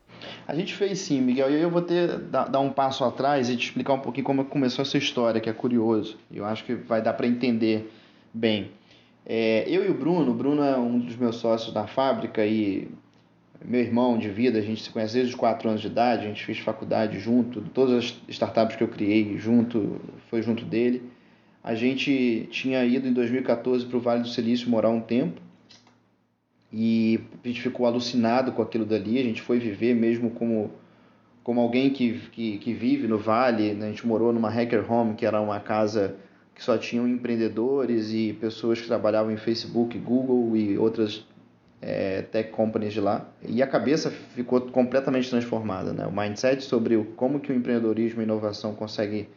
A 0.48 0.56
gente 0.56 0.74
fez 0.74 1.00
sim, 1.00 1.22
Miguel, 1.22 1.50
e 1.52 1.62
eu 1.62 1.70
vou 1.70 1.82
ter 1.82 2.18
dar 2.18 2.60
um 2.60 2.70
passo 2.70 3.04
atrás 3.04 3.50
e 3.50 3.56
te 3.56 3.66
explicar 3.66 3.94
um 3.94 4.00
pouquinho 4.00 4.26
como 4.26 4.46
começou 4.46 4.84
essa 4.84 4.98
história, 4.98 5.40
que 5.40 5.50
é 5.50 5.54
curioso. 5.54 6.18
Eu 6.32 6.46
acho 6.46 6.64
que 6.64 6.74
vai 6.76 7.02
dar 7.02 7.14
para 7.14 7.28
entender 7.28 7.92
bem. 8.34 8.72
É, 9.26 9.64
eu 9.68 9.86
e 9.86 9.90
o 9.90 9.94
Bruno, 9.94 10.32
o 10.32 10.34
Bruno 10.34 10.64
é 10.64 10.78
um 10.78 11.00
dos 11.00 11.16
meus 11.16 11.38
sócios 11.38 11.74
da 11.74 11.88
fábrica 11.88 12.46
e 12.46 12.88
meu 13.64 13.80
irmão 13.80 14.18
de 14.18 14.28
vida, 14.30 14.58
a 14.58 14.62
gente 14.62 14.82
se 14.82 14.90
conhece 14.90 15.14
desde 15.14 15.34
os 15.34 15.40
4 15.40 15.70
anos 15.70 15.82
de 15.82 15.88
idade, 15.88 16.26
a 16.26 16.28
gente 16.28 16.44
fez 16.44 16.58
faculdade 16.58 17.20
junto, 17.20 17.62
todas 17.62 17.94
as 17.94 18.22
startups 18.28 18.76
que 18.76 18.84
eu 18.84 18.88
criei 18.88 19.38
junto, 19.38 20.02
foi 20.30 20.42
junto 20.42 20.66
dele. 20.66 21.04
A 21.64 21.76
gente 21.76 22.48
tinha 22.50 22.84
ido 22.84 23.08
em 23.08 23.14
2014 23.14 23.86
para 23.86 23.98
o 23.98 24.02
Vale 24.02 24.24
do 24.24 24.28
Silício 24.28 24.68
morar 24.68 24.90
um 24.90 25.00
tempo 25.00 25.40
e 26.74 27.20
a 27.44 27.48
gente 27.48 27.62
ficou 27.62 27.86
alucinado 27.86 28.52
com 28.52 28.62
aquilo 28.62 28.86
dali. 28.86 29.20
A 29.20 29.24
gente 29.24 29.42
foi 29.42 29.60
viver 29.60 29.94
mesmo 29.94 30.32
como, 30.32 30.72
como 31.44 31.60
alguém 31.60 31.90
que, 31.90 32.20
que, 32.32 32.58
que 32.60 32.74
vive 32.74 33.08
no 33.08 33.18
vale. 33.18 33.74
Né? 33.74 33.88
A 33.88 33.90
gente 33.90 34.08
morou 34.08 34.32
numa 34.32 34.50
hacker 34.50 34.90
home, 34.92 35.16
que 35.16 35.26
era 35.26 35.42
uma 35.42 35.60
casa 35.60 36.16
que 36.56 36.64
só 36.64 36.78
tinham 36.78 37.08
empreendedores 37.08 38.12
e 38.14 38.38
pessoas 38.40 38.80
que 38.80 38.88
trabalhavam 38.88 39.32
em 39.32 39.38
Facebook, 39.38 39.98
Google 39.98 40.56
e 40.56 40.78
outras 40.78 41.26
é, 41.82 42.22
tech 42.22 42.52
companies 42.52 42.94
de 42.94 43.02
lá. 43.02 43.28
E 43.46 43.62
a 43.62 43.68
cabeça 43.68 44.10
ficou 44.10 44.62
completamente 44.62 45.30
transformada. 45.30 45.92
Né? 45.92 46.06
O 46.06 46.12
mindset 46.12 46.64
sobre 46.64 46.96
o, 46.96 47.04
como 47.04 47.40
que 47.40 47.52
o 47.52 47.56
empreendedorismo 47.56 48.22
e 48.22 48.24
inovação 48.24 48.74
conseguem 48.74 49.28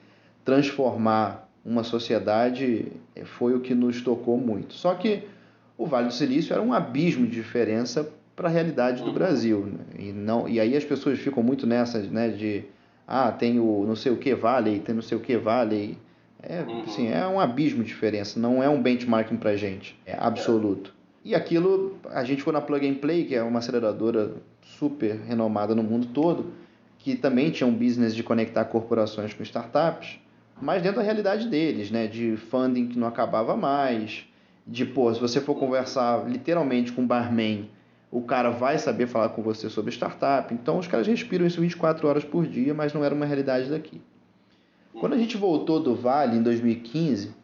transformar 0.44 1.48
uma 1.64 1.82
sociedade 1.82 2.92
foi 3.24 3.54
o 3.54 3.60
que 3.60 3.74
nos 3.74 4.02
tocou 4.02 4.36
muito. 4.36 4.74
Só 4.74 4.94
que 4.94 5.24
o 5.76 5.86
Vale 5.86 6.08
do 6.08 6.14
Silício 6.14 6.52
era 6.52 6.62
um 6.62 6.72
abismo 6.72 7.26
de 7.26 7.32
diferença 7.32 8.08
para 8.36 8.48
a 8.48 8.50
realidade 8.50 9.02
do 9.02 9.08
uhum. 9.08 9.14
Brasil. 9.14 9.66
Né? 9.66 9.84
E, 9.98 10.12
não, 10.12 10.48
e 10.48 10.60
aí 10.60 10.76
as 10.76 10.84
pessoas 10.84 11.18
ficam 11.18 11.42
muito 11.42 11.66
nessas, 11.66 12.08
né, 12.08 12.28
de 12.28 12.64
ah, 13.06 13.30
tem 13.30 13.58
o 13.58 13.84
não 13.86 13.96
sei 13.96 14.12
o 14.12 14.16
que 14.16 14.34
vale, 14.34 14.80
tem 14.80 14.94
não 14.94 15.02
sei 15.02 15.16
o 15.16 15.20
que 15.20 15.36
vale. 15.36 15.98
É, 16.42 16.62
uhum. 16.62 16.82
assim, 16.82 17.08
é 17.08 17.26
um 17.26 17.40
abismo 17.40 17.82
de 17.82 17.88
diferença, 17.88 18.38
não 18.38 18.62
é 18.62 18.68
um 18.68 18.80
benchmarking 18.82 19.36
para 19.36 19.56
gente, 19.56 19.98
é 20.04 20.14
absoluto. 20.18 20.92
E 21.24 21.34
aquilo, 21.34 21.96
a 22.10 22.22
gente 22.22 22.42
foi 22.42 22.52
na 22.52 22.60
Plug 22.60 22.86
and 22.86 22.96
Play, 22.96 23.24
que 23.24 23.34
é 23.34 23.42
uma 23.42 23.60
aceleradora 23.60 24.34
super 24.78 25.16
renomada 25.26 25.74
no 25.74 25.82
mundo 25.82 26.08
todo, 26.12 26.52
que 26.98 27.16
também 27.16 27.50
tinha 27.50 27.66
um 27.66 27.72
business 27.72 28.14
de 28.14 28.22
conectar 28.22 28.66
corporações 28.66 29.32
com 29.32 29.42
startups, 29.42 30.18
mas 30.60 30.82
dentro 30.82 30.98
da 30.98 31.02
realidade 31.02 31.48
deles, 31.48 31.90
né, 31.90 32.06
de 32.06 32.36
funding 32.36 32.88
que 32.88 32.98
não 32.98 33.06
acabava 33.06 33.56
mais, 33.56 34.26
de, 34.66 34.84
pô, 34.84 35.12
se 35.12 35.20
você 35.20 35.40
for 35.40 35.54
conversar 35.54 36.28
literalmente 36.28 36.92
com 36.92 37.02
um 37.02 37.06
barman, 37.06 37.68
o 38.10 38.22
cara 38.22 38.50
vai 38.50 38.78
saber 38.78 39.06
falar 39.06 39.30
com 39.30 39.42
você 39.42 39.68
sobre 39.68 39.90
startup. 39.90 40.52
Então 40.54 40.78
os 40.78 40.86
caras 40.86 41.06
respiram 41.06 41.46
isso 41.46 41.60
24 41.60 42.06
horas 42.06 42.24
por 42.24 42.46
dia, 42.46 42.72
mas 42.72 42.92
não 42.92 43.04
era 43.04 43.14
uma 43.14 43.26
realidade 43.26 43.68
daqui. 43.68 44.00
Quando 44.94 45.14
a 45.14 45.18
gente 45.18 45.36
voltou 45.36 45.80
do 45.80 45.94
Vale 45.94 46.36
em 46.36 46.42
2015, 46.42 47.34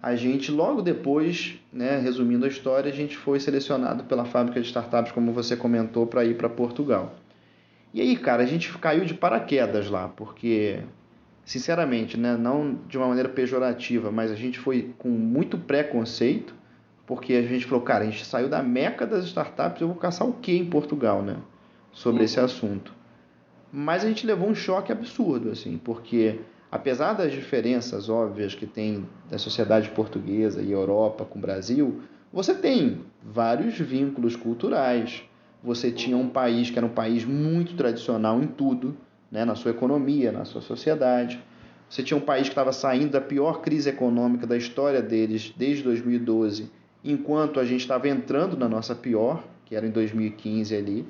a 0.00 0.14
gente 0.14 0.50
logo 0.50 0.80
depois, 0.80 1.60
né, 1.72 1.98
resumindo 1.98 2.44
a 2.44 2.48
história, 2.48 2.90
a 2.90 2.94
gente 2.94 3.16
foi 3.16 3.40
selecionado 3.40 4.04
pela 4.04 4.24
fábrica 4.24 4.60
de 4.60 4.66
startups, 4.66 5.12
como 5.12 5.32
você 5.32 5.56
comentou, 5.56 6.06
para 6.06 6.24
ir 6.24 6.36
para 6.36 6.48
Portugal. 6.48 7.14
E 7.92 8.00
aí, 8.00 8.16
cara, 8.16 8.42
a 8.42 8.46
gente 8.46 8.72
caiu 8.78 9.04
de 9.04 9.14
paraquedas 9.14 9.90
lá, 9.90 10.08
porque 10.08 10.80
sinceramente, 11.44 12.16
né, 12.16 12.36
não 12.36 12.78
de 12.88 12.96
uma 12.96 13.08
maneira 13.08 13.28
pejorativa, 13.28 14.10
mas 14.10 14.30
a 14.30 14.36
gente 14.36 14.58
foi 14.58 14.94
com 14.98 15.08
muito 15.08 15.58
preconceito 15.58 16.54
porque 17.06 17.34
a 17.34 17.42
gente 17.42 17.66
falou, 17.66 17.82
cara, 17.82 18.04
a 18.04 18.06
gente 18.06 18.24
saiu 18.24 18.48
da 18.48 18.62
meca 18.62 19.06
das 19.06 19.24
startups, 19.24 19.80
eu 19.80 19.88
vou 19.88 19.96
caçar 19.96 20.26
o 20.26 20.34
que 20.34 20.56
em 20.56 20.64
Portugal, 20.64 21.22
né? 21.22 21.36
Sobre 21.92 22.24
esse 22.24 22.38
assunto. 22.38 22.92
Mas 23.72 24.04
a 24.04 24.08
gente 24.08 24.26
levou 24.26 24.48
um 24.48 24.54
choque 24.54 24.92
absurdo, 24.92 25.50
assim, 25.50 25.78
porque 25.82 26.40
apesar 26.70 27.14
das 27.14 27.32
diferenças 27.32 28.08
óbvias 28.08 28.54
que 28.54 28.66
tem 28.66 29.06
da 29.30 29.38
sociedade 29.38 29.90
portuguesa 29.90 30.62
e 30.62 30.70
Europa 30.70 31.24
com 31.24 31.38
o 31.38 31.42
Brasil, 31.42 32.00
você 32.32 32.54
tem 32.54 33.00
vários 33.22 33.78
vínculos 33.78 34.36
culturais. 34.36 35.22
Você 35.62 35.90
tinha 35.90 36.16
um 36.16 36.28
país 36.28 36.70
que 36.70 36.78
era 36.78 36.86
um 36.86 36.90
país 36.90 37.24
muito 37.24 37.74
tradicional 37.74 38.42
em 38.42 38.46
tudo, 38.46 38.96
né? 39.30 39.44
na 39.44 39.54
sua 39.54 39.70
economia, 39.70 40.32
na 40.32 40.44
sua 40.44 40.62
sociedade. 40.62 41.42
Você 41.88 42.02
tinha 42.02 42.16
um 42.16 42.22
país 42.22 42.44
que 42.44 42.52
estava 42.52 42.72
saindo 42.72 43.12
da 43.12 43.20
pior 43.20 43.60
crise 43.60 43.90
econômica 43.90 44.46
da 44.46 44.56
história 44.56 45.02
deles 45.02 45.52
desde 45.56 45.82
2012 45.82 46.70
enquanto 47.04 47.58
a 47.58 47.64
gente 47.64 47.80
estava 47.80 48.08
entrando 48.08 48.56
na 48.56 48.68
nossa 48.68 48.94
pior, 48.94 49.42
que 49.64 49.74
era 49.74 49.86
em 49.86 49.90
2015 49.90 50.76
ali. 50.76 51.06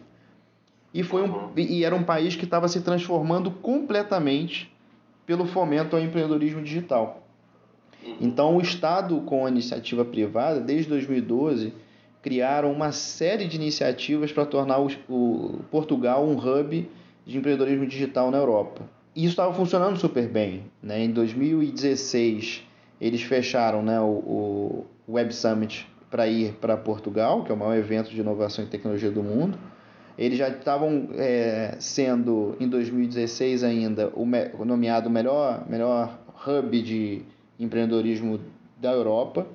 E, 0.95 1.03
foi 1.03 1.23
um, 1.23 1.51
e 1.57 1.85
era 1.85 1.95
um 1.95 2.03
país 2.03 2.37
que 2.37 2.45
estava 2.45 2.69
se 2.69 2.81
transformando 2.81 3.51
completamente 3.51 4.73
pelo 5.27 5.47
fomento 5.47 5.97
ao 5.97 6.03
empreendedorismo 6.03 6.63
digital. 6.63 7.27
Uhum. 8.05 8.17
Então, 8.21 8.57
o 8.57 8.61
Estado, 8.61 9.21
com 9.23 9.47
a 9.47 9.49
iniciativa 9.49 10.05
privada, 10.05 10.61
desde 10.61 10.89
2012, 10.89 11.73
criaram 12.21 12.73
uma 12.73 12.93
série 12.93 13.47
de 13.47 13.57
iniciativas 13.57 14.33
para 14.33 14.47
tornar 14.47 14.79
o, 14.81 14.91
o, 15.09 15.61
Portugal 15.71 16.25
um 16.25 16.37
hub 16.37 16.89
de 17.27 17.39
empreendedorismo 17.39 17.87
digital 17.87 18.31
na 18.31 18.39
Europa. 18.39 18.83
E 19.15 19.21
isso 19.21 19.33
estava 19.33 19.53
funcionando 19.53 19.99
super 19.99 20.29
bem. 20.29 20.65
Né? 20.83 21.05
Em 21.05 21.11
2016, 21.11 22.63
eles 23.01 23.23
fecharam 23.23 23.83
né, 23.83 24.01
o, 24.01 24.05
o 24.05 24.87
Web 25.09 25.35
Summit 25.35 25.87
para 26.11 26.27
ir 26.27 26.53
para 26.61 26.77
Portugal, 26.77 27.43
que 27.43 27.51
é 27.51 27.55
o 27.55 27.59
maior 27.59 27.77
evento 27.77 28.11
de 28.11 28.21
inovação 28.21 28.65
e 28.65 28.69
tecnologia 28.69 29.11
do 29.11 29.23
mundo. 29.23 29.59
Eles 30.19 30.37
já 30.37 30.49
estavam 30.49 31.09
é, 31.15 31.77
sendo, 31.81 32.55
em 32.61 32.69
2016 32.69 33.65
ainda, 33.65 34.13
o 34.15 34.65
nomeado 34.65 35.09
melhor, 35.09 35.65
melhor 35.69 36.19
hub 36.47 36.83
de 36.83 37.23
empreendedorismo 37.59 38.39
da 38.79 38.93
Europa. 38.93 39.47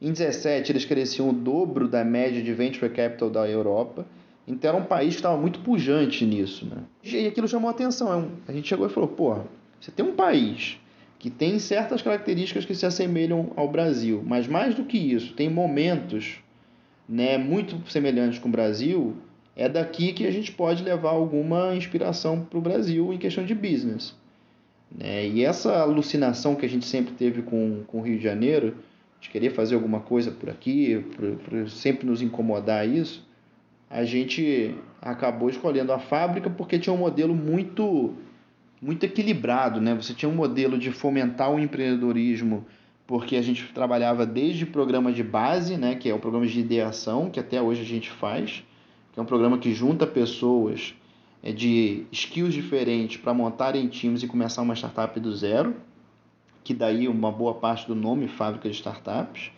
Em 0.00 0.06
2017, 0.06 0.72
eles 0.72 0.84
cresciam 0.84 1.28
o 1.28 1.32
dobro 1.32 1.88
da 1.88 2.04
média 2.04 2.42
de 2.42 2.54
venture 2.54 2.90
capital 2.90 3.28
da 3.28 3.48
Europa. 3.48 4.06
Então, 4.46 4.70
era 4.70 4.78
um 4.78 4.86
país 4.86 5.10
que 5.10 5.18
estava 5.18 5.36
muito 5.36 5.60
pujante 5.60 6.24
nisso. 6.24 6.64
Né? 6.64 6.78
E 7.04 7.26
aquilo 7.26 7.46
chamou 7.46 7.68
a 7.68 7.72
atenção. 7.72 8.30
A 8.46 8.52
gente 8.52 8.66
chegou 8.66 8.86
e 8.86 8.90
falou: 8.90 9.10
porra, 9.10 9.44
você 9.78 9.90
tem 9.90 10.06
um 10.06 10.14
país 10.14 10.78
que 11.18 11.30
tem 11.30 11.58
certas 11.58 12.00
características 12.00 12.64
que 12.64 12.74
se 12.74 12.86
assemelham 12.86 13.52
ao 13.56 13.68
Brasil, 13.68 14.22
mas 14.24 14.46
mais 14.46 14.74
do 14.74 14.84
que 14.84 14.96
isso, 14.96 15.34
tem 15.34 15.50
momentos 15.50 16.38
né, 17.08 17.36
muito 17.36 17.80
semelhantes 17.90 18.38
com 18.38 18.48
o 18.48 18.52
Brasil. 18.52 19.16
É 19.56 19.68
daqui 19.68 20.12
que 20.12 20.24
a 20.24 20.30
gente 20.30 20.52
pode 20.52 20.84
levar 20.84 21.10
alguma 21.10 21.74
inspiração 21.74 22.44
para 22.44 22.58
o 22.58 22.62
Brasil 22.62 23.12
em 23.12 23.18
questão 23.18 23.44
de 23.44 23.54
business. 23.54 24.14
Né? 24.96 25.26
E 25.26 25.44
essa 25.44 25.80
alucinação 25.80 26.54
que 26.54 26.64
a 26.64 26.68
gente 26.68 26.86
sempre 26.86 27.12
teve 27.14 27.42
com, 27.42 27.82
com 27.88 27.98
o 27.98 28.02
Rio 28.02 28.18
de 28.18 28.22
Janeiro, 28.22 28.76
de 29.20 29.28
querer 29.30 29.50
fazer 29.50 29.74
alguma 29.74 29.98
coisa 29.98 30.30
por 30.30 30.48
aqui, 30.48 31.04
por, 31.16 31.32
por 31.38 31.70
sempre 31.70 32.06
nos 32.06 32.22
incomodar 32.22 32.88
isso, 32.88 33.26
a 33.90 34.04
gente 34.04 34.76
acabou 35.00 35.48
escolhendo 35.48 35.92
a 35.92 35.98
fábrica 35.98 36.48
porque 36.48 36.78
tinha 36.78 36.92
um 36.92 36.98
modelo 36.98 37.34
muito 37.34 38.14
muito 38.80 39.04
equilibrado, 39.04 39.80
né? 39.80 39.94
Você 39.94 40.14
tinha 40.14 40.28
um 40.28 40.34
modelo 40.34 40.78
de 40.78 40.90
fomentar 40.90 41.50
o 41.50 41.58
empreendedorismo, 41.58 42.66
porque 43.06 43.36
a 43.36 43.42
gente 43.42 43.64
trabalhava 43.72 44.26
desde 44.26 44.66
programa 44.66 45.12
de 45.12 45.22
base, 45.22 45.76
né, 45.76 45.94
que 45.94 46.10
é 46.10 46.14
o 46.14 46.18
programa 46.18 46.46
de 46.46 46.60
ideação, 46.60 47.30
que 47.30 47.40
até 47.40 47.60
hoje 47.60 47.80
a 47.80 47.84
gente 47.84 48.10
faz, 48.10 48.62
que 49.12 49.18
é 49.18 49.22
um 49.22 49.26
programa 49.26 49.56
que 49.58 49.72
junta 49.72 50.06
pessoas 50.06 50.94
é, 51.42 51.50
de 51.50 52.04
skills 52.12 52.52
diferentes 52.52 53.16
para 53.16 53.32
montarem 53.32 53.88
times 53.88 54.22
e 54.22 54.26
começar 54.26 54.60
uma 54.60 54.74
startup 54.74 55.18
do 55.18 55.34
zero, 55.34 55.74
que 56.62 56.74
daí 56.74 57.08
uma 57.08 57.32
boa 57.32 57.54
parte 57.54 57.86
do 57.86 57.94
nome 57.94 58.28
Fábrica 58.28 58.68
de 58.68 58.74
Startups. 58.74 59.50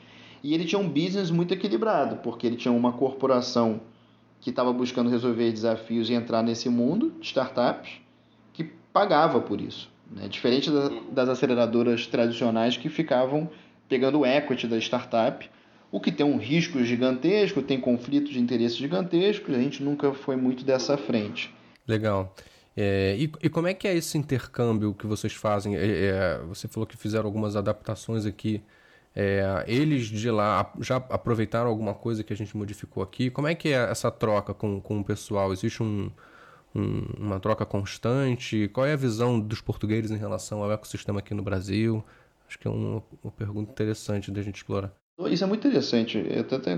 E 0.44 0.54
ele 0.54 0.64
tinha 0.64 0.78
um 0.78 0.88
business 0.88 1.30
muito 1.30 1.52
equilibrado, 1.52 2.16
porque 2.18 2.46
ele 2.46 2.56
tinha 2.56 2.72
uma 2.72 2.92
corporação 2.92 3.80
que 4.40 4.50
estava 4.50 4.72
buscando 4.72 5.10
resolver 5.10 5.50
desafios 5.50 6.08
e 6.08 6.14
entrar 6.14 6.42
nesse 6.42 6.68
mundo 6.68 7.12
de 7.20 7.26
startups 7.26 8.00
pagava 8.92 9.40
por 9.40 9.60
isso. 9.60 9.90
Né? 10.10 10.28
Diferente 10.28 10.70
da, 10.70 10.90
das 11.12 11.28
aceleradoras 11.28 12.06
tradicionais 12.06 12.76
que 12.76 12.88
ficavam 12.88 13.48
pegando 13.88 14.20
o 14.20 14.26
equity 14.26 14.66
da 14.66 14.78
startup, 14.78 15.48
o 15.90 16.00
que 16.00 16.12
tem 16.12 16.24
um 16.24 16.36
risco 16.36 16.82
gigantesco, 16.84 17.60
tem 17.60 17.80
conflitos 17.80 18.32
de 18.32 18.38
interesses 18.38 18.76
gigantescos, 18.76 19.54
a 19.54 19.58
gente 19.58 19.82
nunca 19.82 20.12
foi 20.12 20.36
muito 20.36 20.64
dessa 20.64 20.96
frente. 20.96 21.52
Legal. 21.86 22.32
É, 22.76 23.16
e, 23.18 23.30
e, 23.42 23.48
como 23.48 23.66
é 23.66 23.74
que 23.74 23.88
é 23.88 23.94
esse 23.96 24.16
intercâmbio 24.16 24.94
que 24.94 25.06
vocês 25.06 25.32
fazem? 25.32 25.76
É, 25.76 25.80
é, 25.80 26.38
você 26.46 26.68
falou 26.68 26.86
que 26.86 26.96
fizeram 26.96 27.26
algumas 27.26 27.56
adaptações 27.56 28.24
aqui. 28.24 28.62
É, 29.14 29.64
eles 29.66 30.06
de 30.06 30.30
lá 30.30 30.72
já 30.80 30.96
aproveitaram 30.96 31.68
alguma 31.68 31.92
coisa 31.92 32.22
que 32.22 32.32
a 32.32 32.36
gente 32.36 32.56
modificou 32.56 33.02
aqui? 33.02 33.28
Como 33.28 33.48
é 33.48 33.56
que 33.56 33.70
é 33.70 33.90
essa 33.90 34.08
troca 34.08 34.54
com, 34.54 34.80
com 34.80 35.00
o 35.00 35.04
pessoal? 35.04 35.52
Existe 35.52 35.82
um, 35.82 36.12
um, 36.74 37.04
uma 37.18 37.40
troca 37.40 37.64
constante? 37.66 38.68
Qual 38.72 38.86
é 38.86 38.92
a 38.92 38.96
visão 38.96 39.38
dos 39.40 39.60
portugueses 39.60 40.10
em 40.10 40.16
relação 40.16 40.62
ao 40.62 40.72
ecossistema 40.72 41.20
aqui 41.20 41.34
no 41.34 41.42
Brasil? 41.42 42.04
Acho 42.48 42.58
que 42.58 42.66
é 42.66 42.70
uma, 42.70 43.02
uma 43.22 43.32
pergunta 43.32 43.70
interessante 43.70 44.30
da 44.30 44.42
gente 44.42 44.56
explorar. 44.56 44.92
Isso 45.26 45.44
é 45.44 45.46
muito 45.46 45.66
interessante. 45.66 46.18
Eu, 46.18 46.40
até, 46.56 46.74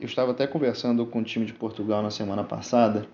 eu 0.00 0.06
estava 0.06 0.32
até 0.32 0.46
conversando 0.46 1.06
com 1.06 1.20
o 1.20 1.24
time 1.24 1.46
de 1.46 1.52
Portugal 1.52 2.02
na 2.02 2.10
semana 2.10 2.42
passada 2.42 3.06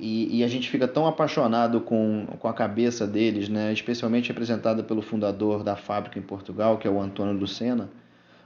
e, 0.00 0.38
e, 0.38 0.44
a 0.44 0.48
gente 0.48 0.68
fica 0.68 0.86
tão 0.86 1.06
apaixonado 1.06 1.80
com, 1.80 2.26
com 2.38 2.48
a 2.48 2.52
cabeça 2.52 3.06
deles, 3.06 3.48
né? 3.48 3.72
especialmente 3.72 4.28
representada 4.28 4.82
pelo 4.82 5.02
fundador 5.02 5.62
da 5.62 5.76
fábrica 5.76 6.18
em 6.18 6.22
Portugal, 6.22 6.78
que 6.78 6.86
é 6.86 6.90
o 6.90 7.00
Antônio 7.00 7.32
Lucena. 7.32 7.88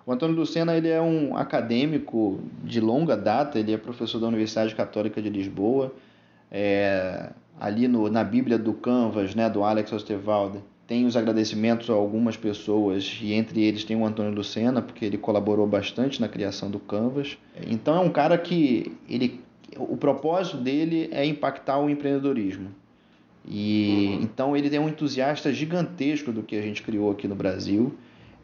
O 0.06 0.12
Antônio 0.12 0.34
Lucena 0.34 0.76
ele 0.76 0.88
é 0.88 1.00
um 1.00 1.36
acadêmico 1.36 2.40
de 2.64 2.80
longa 2.80 3.16
data, 3.16 3.58
ele 3.58 3.72
é 3.72 3.76
professor 3.76 4.18
da 4.18 4.26
Universidade 4.26 4.74
Católica 4.74 5.20
de 5.20 5.28
Lisboa. 5.28 5.92
É, 6.54 7.30
ali 7.58 7.88
no, 7.88 8.10
na 8.10 8.22
Bíblia 8.22 8.58
do 8.58 8.74
Canvas, 8.74 9.34
né, 9.34 9.48
do 9.48 9.64
Alex 9.64 9.90
Osterwalder, 9.90 10.60
tem 10.86 11.06
os 11.06 11.16
agradecimentos 11.16 11.88
a 11.88 11.94
algumas 11.94 12.36
pessoas, 12.36 13.18
e 13.22 13.32
entre 13.32 13.62
eles 13.62 13.82
tem 13.82 13.96
o 13.96 14.04
Antônio 14.04 14.32
Lucena, 14.32 14.82
porque 14.82 15.06
ele 15.06 15.16
colaborou 15.16 15.66
bastante 15.66 16.20
na 16.20 16.28
criação 16.28 16.70
do 16.70 16.78
Canvas. 16.78 17.38
Então 17.66 17.96
é 17.96 18.00
um 18.00 18.10
cara 18.10 18.36
que 18.36 18.92
ele 19.08 19.40
o 19.78 19.96
propósito 19.96 20.58
dele 20.58 21.08
é 21.10 21.24
impactar 21.24 21.78
o 21.78 21.88
empreendedorismo. 21.88 22.68
E 23.48 24.10
uhum. 24.10 24.22
então 24.22 24.56
ele 24.56 24.74
é 24.74 24.78
um 24.78 24.88
entusiasta 24.88 25.50
gigantesco 25.50 26.30
do 26.30 26.42
que 26.42 26.56
a 26.56 26.62
gente 26.62 26.82
criou 26.82 27.10
aqui 27.10 27.26
no 27.26 27.34
Brasil. 27.34 27.94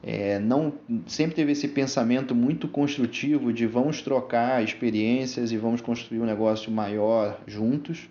É, 0.02 0.38
não 0.38 0.72
sempre 1.06 1.34
teve 1.34 1.52
esse 1.52 1.68
pensamento 1.68 2.34
muito 2.34 2.68
construtivo 2.68 3.52
de 3.52 3.66
vamos 3.66 4.00
trocar 4.00 4.62
experiências 4.62 5.50
e 5.50 5.56
vamos 5.56 5.80
construir 5.80 6.20
um 6.20 6.24
negócio 6.24 6.70
maior 6.70 7.40
juntos 7.46 8.08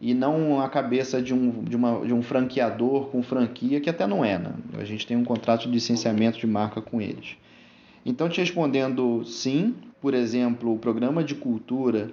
e 0.00 0.12
não 0.12 0.60
a 0.60 0.68
cabeça 0.68 1.22
de 1.22 1.32
um, 1.32 1.64
de, 1.64 1.74
uma, 1.74 2.04
de 2.04 2.12
um 2.12 2.22
franqueador 2.22 3.06
com 3.08 3.22
franquia, 3.22 3.80
que 3.80 3.88
até 3.88 4.06
não 4.06 4.24
é. 4.24 4.38
Né? 4.38 4.52
A 4.74 4.84
gente 4.84 5.06
tem 5.06 5.16
um 5.16 5.24
contrato 5.24 5.62
de 5.62 5.70
licenciamento 5.70 6.38
de 6.38 6.46
marca 6.46 6.80
com 6.80 7.00
eles. 7.00 7.36
Então, 8.04 8.28
te 8.28 8.40
respondendo 8.40 9.24
sim, 9.24 9.74
por 10.00 10.14
exemplo, 10.14 10.74
o 10.74 10.78
programa 10.78 11.24
de 11.24 11.34
cultura 11.34 12.10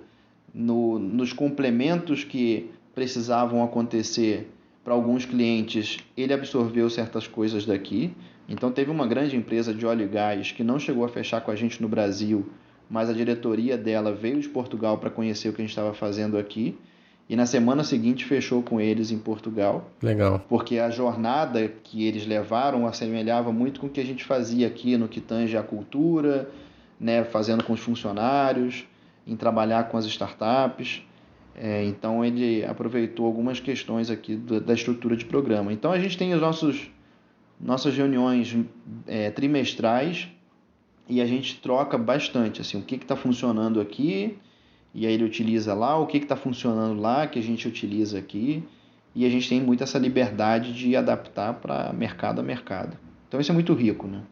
no, 0.53 0.98
nos 0.98 1.34
complementos 1.34 2.24
que 2.24 2.72
precisavam 2.96 3.63
acontecer 3.63 4.50
para 4.84 4.93
alguns 4.93 5.25
clientes, 5.25 5.98
ele 6.15 6.34
absorveu 6.34 6.89
certas 6.89 7.27
coisas 7.27 7.65
daqui. 7.65 8.13
Então 8.48 8.72
teve 8.72 8.92
uma 8.92 9.08
grande 9.08 9.36
empresa 9.36 9.74
de 9.74 9.86
óleo 9.86 10.06
e 10.06 10.08
gás 10.08 10.52
que 10.52 10.64
não 10.64 10.80
chegou 10.80 11.06
a 11.06 11.10
fechar 11.10 11.42
com 11.42 11.52
a 11.52 11.56
gente 11.56 11.82
no 11.82 11.88
Brasil, 11.88 12.50
mas 12.90 13.10
a 13.10 13.14
diretoria 13.14 13.78
dela 13.78 14.14
veio 14.14 14.40
de 14.40 14.50
Portugal 14.50 14.98
para 14.98 15.10
conhecer 15.10 15.50
o 15.50 15.54
que 15.54 15.62
a 15.62 15.64
gente 15.64 15.72
estava 15.72 15.94
fazendo 15.94 16.38
aqui. 16.38 16.78
E 17.30 17.36
na 17.36 17.46
semana 17.46 17.84
seguinte 17.84 18.26
fechou 18.26 18.62
com 18.62 18.82
eles 18.82 19.10
em 19.10 19.18
Portugal. 19.18 19.89
Legal. 20.02 20.44
Porque 20.50 20.78
a 20.78 20.89
jornada 20.89 21.72
que 21.84 22.06
eles 22.06 22.26
levaram 22.26 22.86
assemelhava 22.86 23.52
muito 23.52 23.80
com 23.80 23.88
o 23.88 23.89
que 23.89 24.02
a 24.02 24.06
gente 24.06 24.26
fazia 24.26 24.67
aqui 24.67 24.98
no 24.98 25.08
que 25.08 25.22
tange 25.22 25.56
a 25.56 25.63
cultura, 25.63 26.50
né, 27.00 27.24
fazendo 27.24 27.63
com 27.63 27.74
os 27.74 27.80
funcionários, 27.80 28.86
em 29.26 29.38
trabalhar 29.38 29.86
com 29.86 29.98
as 29.98 30.06
startups. 30.06 31.02
É, 31.56 31.84
então 31.86 32.26
ele 32.26 32.65
aproveitou 32.65 33.26
algumas 33.26 33.60
questões 33.60 34.10
aqui 34.10 34.36
da 34.36 34.74
estrutura 34.74 35.15
de 35.15 35.24
programa. 35.24 35.72
Então 35.72 35.91
a 35.91 36.00
gente 36.00 36.17
tem 36.17 36.34
os 36.34 36.41
nossos 36.41 36.91
nossas 37.63 37.95
reuniões 37.95 38.56
é, 39.08 39.32
trimestrais 39.32 40.28
e 41.08 41.21
a 41.21 41.26
gente 41.26 41.60
troca 41.62 41.97
bastante 41.97 42.62
assim 42.62 42.78
o 42.78 42.82
que 42.82 42.95
está 42.95 43.15
funcionando 43.15 43.80
aqui 43.80 44.38
e 44.93 45.08
aí 45.08 45.13
ele 45.13 45.23
utiliza 45.23 45.73
lá 45.73 45.97
o 45.97 46.06
que 46.06 46.17
está 46.17 46.36
funcionando 46.36 46.99
lá 46.99 47.26
que 47.26 47.39
a 47.39 47.41
gente 47.41 47.67
utiliza 47.67 48.19
aqui 48.19 48.63
e 49.15 49.26
a 49.26 49.30
gente 49.30 49.47
tem 49.47 49.62
muito 49.62 49.84
essa 49.84 49.97
liberdade 49.97 50.73
de 50.73 50.95
adaptar 50.95 51.54
para 51.54 51.93
mercado 51.93 52.39
a 52.39 52.43
mercado. 52.43 52.97
Então 53.28 53.39
isso 53.39 53.52
é 53.52 53.54
muito 53.54 53.73
rico, 53.73 54.08
né? 54.08 54.23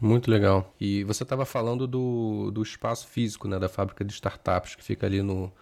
Muito 0.00 0.30
legal. 0.30 0.74
E 0.80 1.04
você 1.04 1.22
estava 1.22 1.44
falando 1.44 1.86
do, 1.86 2.50
do 2.50 2.62
espaço 2.62 3.06
físico, 3.06 3.48
né, 3.48 3.58
da 3.58 3.68
fábrica 3.68 4.04
de 4.04 4.12
startups 4.12 4.74
que 4.74 4.82
fica 4.82 5.06
ali 5.06 5.22
no, 5.22 5.52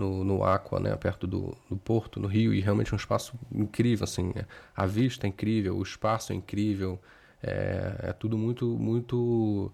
no, 0.00 0.24
no 0.24 0.42
Aqua, 0.44 0.80
né, 0.80 0.96
perto 0.96 1.26
do, 1.26 1.56
do 1.68 1.76
porto, 1.76 2.18
no 2.18 2.26
Rio, 2.26 2.52
e 2.54 2.60
realmente 2.60 2.92
é 2.92 2.94
um 2.94 2.96
espaço 2.96 3.38
incrível, 3.52 4.04
assim, 4.04 4.32
é, 4.34 4.44
a 4.74 4.86
vista 4.86 5.26
é 5.26 5.28
incrível, 5.28 5.76
o 5.76 5.82
espaço 5.82 6.32
é 6.32 6.36
incrível, 6.36 6.98
é, 7.42 7.94
é 8.08 8.12
tudo 8.12 8.36
muito, 8.38 8.66
muito, 8.66 9.70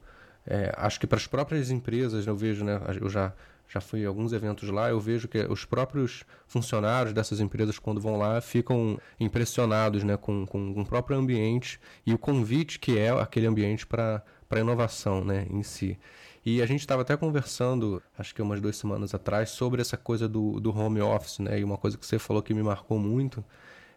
é, 0.47 0.75
acho 0.77 0.99
que 1.01 1.07
para 1.07 1.17
as 1.19 1.27
próprias 1.27 1.71
empresas, 1.71 2.27
né, 2.27 2.33
eu 2.33 2.37
vejo, 2.37 2.65
né, 2.65 2.81
eu 3.01 3.09
já 3.09 3.33
já 3.69 3.81
fui 3.81 4.05
a 4.05 4.09
alguns 4.09 4.33
eventos 4.33 4.69
lá, 4.69 4.89
eu 4.89 5.01
vejo 5.01 5.27
que 5.27 5.39
os 5.39 5.65
próprios 5.65 6.25
funcionários 6.47 7.13
dessas 7.13 7.41
empresas, 7.41 7.79
quando 7.79 8.01
vão 8.01 8.17
lá, 8.17 8.41
ficam 8.41 8.99
impressionados 9.19 10.05
né, 10.05 10.17
com, 10.17 10.47
com, 10.47 10.73
com 10.73 10.83
o 10.83 10.87
próprio 10.87 11.19
ambiente 11.19 11.81
e 12.07 12.15
o 12.15 12.19
convite 12.19 12.79
que 12.79 12.97
é 12.97 13.11
aquele 13.11 13.47
ambiente 13.47 13.85
para 13.85 14.23
a 14.49 14.59
inovação 14.59 15.25
né, 15.25 15.47
em 15.51 15.63
si. 15.63 15.99
E 16.47 16.63
a 16.63 16.67
gente 16.67 16.79
estava 16.79 17.03
até 17.03 17.17
conversando, 17.17 18.01
acho 18.17 18.33
que 18.33 18.41
umas 18.41 18.61
duas 18.61 18.77
semanas 18.77 19.13
atrás, 19.13 19.51
sobre 19.51 19.81
essa 19.81 19.97
coisa 19.97 20.29
do, 20.29 20.61
do 20.61 20.71
home 20.71 21.01
office, 21.01 21.41
né? 21.41 21.59
E 21.59 21.65
uma 21.65 21.77
coisa 21.77 21.99
que 21.99 22.07
você 22.07 22.21
falou 22.21 22.41
que 22.41 22.55
me 22.55 22.63
marcou 22.63 23.01
muito 23.01 23.45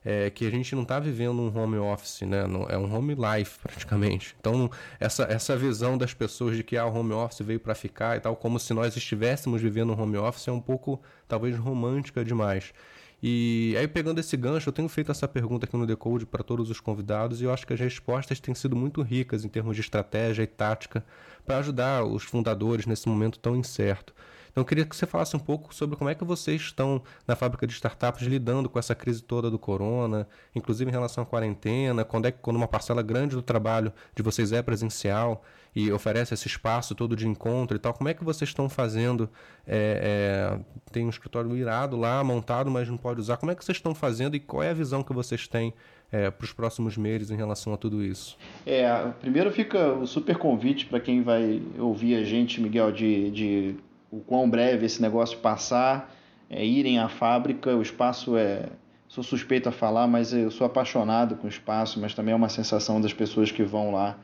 é 0.03 0.31
que 0.31 0.47
a 0.47 0.49
gente 0.49 0.73
não 0.73 0.81
está 0.81 0.99
vivendo 0.99 1.39
um 1.39 1.55
home 1.55 1.77
office, 1.77 2.21
né? 2.21 2.45
é 2.69 2.75
um 2.75 2.91
home 2.91 3.13
life 3.13 3.59
praticamente. 3.59 4.35
Então, 4.39 4.67
essa, 4.99 5.25
essa 5.25 5.55
visão 5.55 5.95
das 5.95 6.11
pessoas 6.15 6.57
de 6.57 6.63
que 6.63 6.75
ah, 6.75 6.87
o 6.87 6.91
home 6.95 7.13
office 7.13 7.45
veio 7.45 7.59
para 7.59 7.75
ficar 7.75 8.17
e 8.17 8.19
tal, 8.19 8.35
como 8.35 8.59
se 8.59 8.73
nós 8.73 8.97
estivéssemos 8.97 9.61
vivendo 9.61 9.93
um 9.93 10.01
home 10.01 10.17
office, 10.17 10.47
é 10.47 10.51
um 10.51 10.61
pouco, 10.61 10.99
talvez, 11.27 11.55
romântica 11.55 12.25
demais. 12.25 12.73
E 13.21 13.75
aí, 13.77 13.87
pegando 13.87 14.19
esse 14.19 14.37
gancho, 14.37 14.69
eu 14.69 14.73
tenho 14.73 14.87
feito 14.87 15.11
essa 15.11 15.27
pergunta 15.27 15.65
aqui 15.65 15.75
no 15.75 15.85
Decode 15.85 16.25
para 16.25 16.41
todos 16.41 16.69
os 16.69 16.79
convidados 16.79 17.41
e 17.41 17.43
eu 17.43 17.53
acho 17.53 17.67
que 17.67 17.73
as 17.73 17.79
respostas 17.79 18.39
têm 18.39 18.55
sido 18.55 18.75
muito 18.77 19.01
ricas 19.01 19.43
em 19.43 19.49
termos 19.49 19.75
de 19.75 19.81
estratégia 19.81 20.43
e 20.43 20.47
tática 20.47 21.03
para 21.45 21.57
ajudar 21.57 22.05
os 22.05 22.23
fundadores 22.23 22.85
nesse 22.85 23.09
momento 23.09 23.37
tão 23.37 23.57
incerto. 23.57 24.13
Então 24.51 24.61
eu 24.61 24.65
queria 24.65 24.85
que 24.85 24.95
você 24.95 25.05
falasse 25.05 25.35
um 25.35 25.39
pouco 25.39 25.75
sobre 25.75 25.97
como 25.97 26.09
é 26.09 26.15
que 26.15 26.23
vocês 26.23 26.61
estão 26.61 27.01
na 27.27 27.35
fábrica 27.35 27.67
de 27.67 27.73
startups 27.73 28.25
lidando 28.25 28.69
com 28.69 28.79
essa 28.79 28.95
crise 28.95 29.21
toda 29.21 29.49
do 29.49 29.59
corona, 29.59 30.27
inclusive 30.55 30.89
em 30.89 30.93
relação 30.93 31.23
à 31.23 31.25
quarentena, 31.25 32.05
quando 32.05 32.25
é 32.25 32.31
que 32.31 32.39
quando 32.41 32.55
uma 32.55 32.67
parcela 32.67 33.01
grande 33.01 33.35
do 33.35 33.41
trabalho 33.41 33.93
de 34.15 34.23
vocês 34.23 34.51
é 34.51 34.61
presencial 34.61 35.43
e 35.75 35.91
oferece 35.91 36.33
esse 36.33 36.47
espaço 36.47 36.95
todo 36.95 37.15
de 37.15 37.27
encontro 37.27 37.75
e 37.77 37.79
tal, 37.79 37.93
como 37.93 38.09
é 38.09 38.13
que 38.13 38.23
vocês 38.23 38.49
estão 38.49 38.67
fazendo? 38.67 39.29
É, 39.67 40.57
é, 40.57 40.59
tem 40.91 41.05
um 41.05 41.09
escritório 41.09 41.55
irado 41.55 41.95
lá, 41.95 42.23
montado, 42.23 42.71
mas 42.71 42.87
não 42.87 42.97
pode 42.97 43.19
usar. 43.19 43.37
Como 43.37 43.51
é 43.51 43.55
que 43.55 43.63
vocês 43.63 43.77
estão 43.77 43.93
fazendo 43.93 44.35
e 44.35 44.39
qual 44.39 44.63
é 44.63 44.69
a 44.69 44.73
visão 44.73 45.03
que 45.03 45.13
vocês 45.13 45.47
têm 45.47 45.73
é, 46.11 46.29
para 46.31 46.43
os 46.43 46.51
próximos 46.51 46.97
meses 46.97 47.29
em 47.29 47.35
relação 47.35 47.73
a 47.73 47.77
tudo 47.77 48.03
isso? 48.03 48.37
É, 48.65 48.89
primeiro 49.19 49.51
fica 49.51 49.93
o 49.93 50.07
super 50.07 50.37
convite 50.37 50.85
para 50.85 50.99
quem 50.99 51.21
vai 51.21 51.61
ouvir 51.77 52.15
a 52.15 52.23
gente, 52.23 52.59
Miguel, 52.59 52.91
de, 52.91 53.31
de 53.31 53.75
o 54.11 54.19
quão 54.19 54.49
breve 54.49 54.85
esse 54.85 55.01
negócio 55.01 55.37
passar, 55.37 56.13
é, 56.49 56.65
irem 56.65 56.99
à 56.99 57.07
fábrica, 57.07 57.75
o 57.75 57.81
espaço 57.81 58.35
é. 58.37 58.67
Sou 59.07 59.23
suspeito 59.23 59.67
a 59.67 59.71
falar, 59.71 60.05
mas 60.05 60.33
eu 60.33 60.51
sou 60.51 60.67
apaixonado 60.67 61.35
com 61.35 61.47
o 61.47 61.49
espaço, 61.49 61.99
mas 61.99 62.13
também 62.13 62.31
é 62.31 62.35
uma 62.35 62.47
sensação 62.47 63.01
das 63.01 63.11
pessoas 63.11 63.51
que 63.51 63.63
vão 63.63 63.91
lá. 63.91 64.15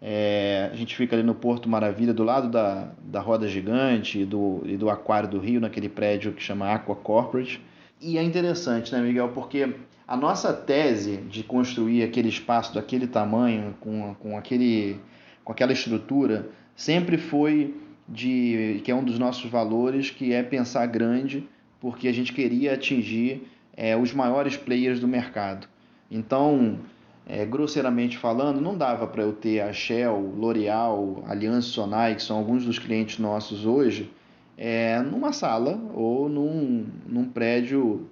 É, 0.00 0.68
a 0.72 0.76
gente 0.76 0.94
fica 0.94 1.16
ali 1.16 1.22
no 1.22 1.34
Porto 1.34 1.68
Maravilha, 1.68 2.12
do 2.12 2.24
lado 2.24 2.48
da, 2.48 2.88
da 3.02 3.20
roda 3.20 3.48
gigante 3.48 4.20
e 4.20 4.24
do, 4.24 4.62
e 4.64 4.76
do 4.76 4.90
Aquário 4.90 5.28
do 5.28 5.38
Rio, 5.38 5.60
naquele 5.60 5.88
prédio 5.88 6.32
que 6.32 6.42
chama 6.42 6.70
Aqua 6.72 6.94
Corporate. 6.94 7.60
E 8.00 8.18
é 8.18 8.22
interessante, 8.22 8.92
né, 8.92 9.00
Miguel? 9.00 9.30
Porque 9.30 9.74
a 10.06 10.16
nossa 10.16 10.52
tese 10.52 11.16
de 11.16 11.42
construir 11.42 12.02
aquele 12.02 12.28
espaço 12.28 12.74
daquele 12.74 13.06
tamanho, 13.06 13.74
com, 13.80 14.14
com, 14.16 14.36
aquele, 14.36 15.00
com 15.42 15.52
aquela 15.52 15.72
estrutura, 15.72 16.50
sempre 16.76 17.16
foi 17.16 17.74
de 18.06 18.82
que 18.84 18.90
é 18.90 18.94
um 18.94 19.02
dos 19.02 19.18
nossos 19.18 19.50
valores, 19.50 20.10
que 20.10 20.34
é 20.34 20.42
pensar 20.42 20.84
grande, 20.86 21.48
porque 21.80 22.06
a 22.06 22.12
gente 22.12 22.32
queria 22.34 22.74
atingir 22.74 23.48
é, 23.74 23.96
os 23.96 24.12
maiores 24.12 24.56
players 24.56 25.00
do 25.00 25.08
mercado. 25.08 25.66
Então, 26.10 26.78
é, 27.26 27.44
grosseiramente 27.44 28.18
falando, 28.18 28.60
não 28.60 28.76
dava 28.76 29.06
para 29.06 29.22
eu 29.22 29.32
ter 29.32 29.60
a 29.60 29.72
Shell, 29.72 30.34
L'Oreal, 30.36 31.24
Aliança 31.26 31.68
Sonai, 31.68 32.14
que 32.14 32.22
são 32.22 32.36
alguns 32.36 32.64
dos 32.64 32.78
clientes 32.78 33.18
nossos 33.18 33.64
hoje, 33.64 34.10
é, 34.56 35.00
numa 35.00 35.32
sala 35.32 35.80
ou 35.94 36.28
num, 36.28 36.86
num 37.06 37.24
prédio 37.24 38.08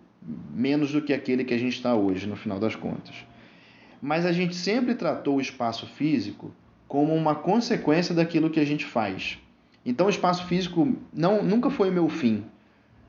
menos 0.54 0.92
do 0.92 1.02
que 1.02 1.12
aquele 1.12 1.44
que 1.44 1.54
a 1.54 1.58
gente 1.58 1.76
está 1.76 1.94
hoje, 1.94 2.26
no 2.26 2.36
final 2.36 2.58
das 2.58 2.74
contas. 2.74 3.14
Mas 4.00 4.24
a 4.24 4.32
gente 4.32 4.54
sempre 4.54 4.94
tratou 4.94 5.36
o 5.36 5.40
espaço 5.40 5.86
físico 5.86 6.52
como 6.88 7.14
uma 7.14 7.34
consequência 7.34 8.14
daquilo 8.14 8.50
que 8.50 8.60
a 8.60 8.64
gente 8.64 8.84
faz. 8.84 9.38
Então, 9.84 10.06
o 10.06 10.10
espaço 10.10 10.46
físico 10.46 10.96
não, 11.12 11.42
nunca 11.42 11.70
foi 11.70 11.90
o 11.90 11.92
meu 11.92 12.08
fim. 12.08 12.44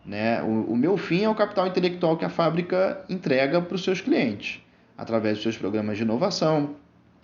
Né? 0.06 0.42
O, 0.42 0.74
o 0.74 0.78
meu 0.78 0.98
fim 0.98 1.24
é 1.24 1.30
o 1.30 1.36
capital 1.36 1.68
intelectual 1.68 2.18
que 2.18 2.26
a 2.26 2.30
fábrica 2.30 3.04
entrega 3.10 3.62
para 3.62 3.76
os 3.76 3.84
seus 3.84 4.02
clientes, 4.02 4.63
através 4.98 5.36
dos 5.36 5.44
seus 5.44 5.58
programas 5.58 5.98
de 5.98 6.04
inovação, 6.04 6.76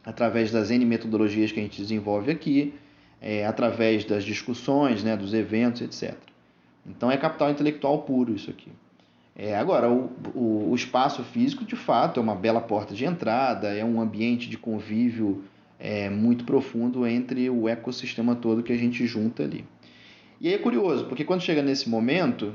através 0.03 0.51
das 0.51 0.71
N 0.71 0.85
metodologias 0.85 1.51
que 1.51 1.59
a 1.59 1.63
gente 1.63 1.81
desenvolve 1.81 2.31
aqui, 2.31 2.73
é, 3.21 3.45
através 3.45 4.05
das 4.05 4.23
discussões, 4.23 5.03
né, 5.03 5.15
dos 5.15 5.33
eventos, 5.33 5.81
etc. 5.81 6.15
Então 6.85 7.11
é 7.11 7.17
capital 7.17 7.51
intelectual 7.51 8.03
puro 8.03 8.33
isso 8.33 8.49
aqui. 8.49 8.71
É, 9.35 9.55
agora, 9.55 9.89
o, 9.89 10.11
o, 10.35 10.69
o, 10.71 10.75
espaço 10.75 11.23
físico, 11.23 11.63
de 11.63 11.75
fato, 11.75 12.19
é 12.19 12.23
uma 12.23 12.35
bela 12.35 12.59
porta 12.59 12.93
de 12.93 13.05
entrada, 13.05 13.69
é 13.69 13.85
um 13.85 14.01
ambiente 14.01 14.49
de 14.49 14.57
convívio 14.57 15.43
é, 15.79 16.09
muito 16.09 16.43
profundo 16.43 17.07
entre 17.07 17.49
o 17.49 17.69
ecossistema 17.69 18.35
todo 18.35 18.61
que 18.63 18.73
a 18.73 18.77
gente 18.77 19.05
junta 19.07 19.43
ali. 19.43 19.63
E 20.41 20.47
aí 20.47 20.55
é 20.55 20.57
curioso, 20.57 21.05
porque 21.05 21.23
quando 21.23 21.41
chega 21.41 21.61
nesse 21.61 21.89
momento, 21.89 22.53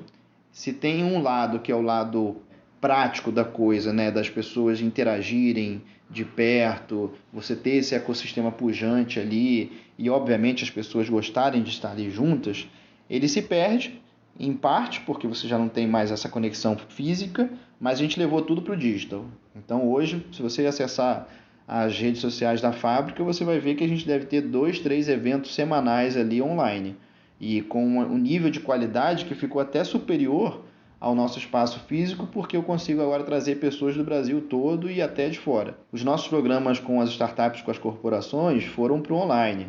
se 0.53 0.73
tem 0.73 1.03
um 1.03 1.23
lado 1.23 1.59
que 1.61 1.73
é 1.73 1.75
o 1.75 1.81
lado 1.81 2.37
prático 2.85 3.33
da 3.33 3.47
coisa, 3.47 3.95
né, 3.95 4.11
das 4.11 4.29
pessoas 4.29 4.79
interagirem 4.79 5.81
de 6.11 6.23
perto, 6.23 7.13
você 7.33 7.57
ter 7.57 7.77
esse 7.77 7.95
ecossistema 7.95 8.53
pujante 8.53 9.19
ali 9.19 9.73
e 9.99 10.11
obviamente 10.11 10.63
as 10.63 10.69
pessoas 10.69 11.09
gostarem 11.09 11.63
de 11.63 11.71
estar 11.71 11.93
ali 11.93 12.11
juntas, 12.11 12.69
ele 13.09 13.27
se 13.27 13.41
perde 13.41 13.99
em 14.39 14.53
parte 14.53 15.01
porque 15.01 15.27
você 15.27 15.49
já 15.49 15.57
não 15.57 15.67
tem 15.67 15.87
mais 15.87 16.11
essa 16.11 16.29
conexão 16.29 16.77
física, 16.77 17.51
mas 17.81 17.99
a 17.99 18.03
gente 18.03 18.19
levou 18.19 18.43
tudo 18.43 18.61
para 18.61 18.75
o 18.75 18.77
digital. 18.77 19.25
Então 19.57 19.89
hoje, 19.91 20.23
se 20.31 20.43
você 20.43 20.67
acessar 20.67 21.27
as 21.67 21.99
redes 21.99 22.21
sociais 22.21 22.61
da 22.61 22.71
fábrica, 22.71 23.25
você 23.25 23.47
vai 23.47 23.59
ver 23.59 23.77
que 23.77 23.85
a 23.85 23.89
gente 23.89 24.07
deve 24.07 24.27
ter 24.27 24.43
dois, 24.43 24.79
três 24.79 25.09
eventos 25.09 25.55
semanais 25.55 26.19
ali 26.19 26.43
online 26.43 26.95
e 27.41 27.63
com 27.63 27.83
um 27.83 28.19
nível 28.19 28.51
de 28.51 28.61
qualidade 28.61 29.25
que 29.25 29.35
ficou 29.35 29.63
até 29.63 29.83
superior 29.85 30.61
ao 31.01 31.15
nosso 31.15 31.39
espaço 31.39 31.81
físico, 31.81 32.27
porque 32.27 32.57
eu 32.57 32.63
consigo 32.63 33.03
agora 33.03 33.23
trazer 33.25 33.57
pessoas 33.57 33.97
do 33.97 34.05
Brasil 34.05 34.41
todo 34.49 34.91
e 34.91 35.03
até 35.03 35.29
de 35.29 35.39
fora. 35.39 35.77
Os 35.93 36.03
nossos 36.03 36.29
programas 36.29 36.79
com 36.79 37.01
as 37.01 37.11
startups, 37.11 37.63
com 37.63 37.71
as 37.71 37.79
corporações, 37.79 38.65
foram 38.65 39.01
para 39.01 39.13
o 39.13 39.17
online. 39.17 39.67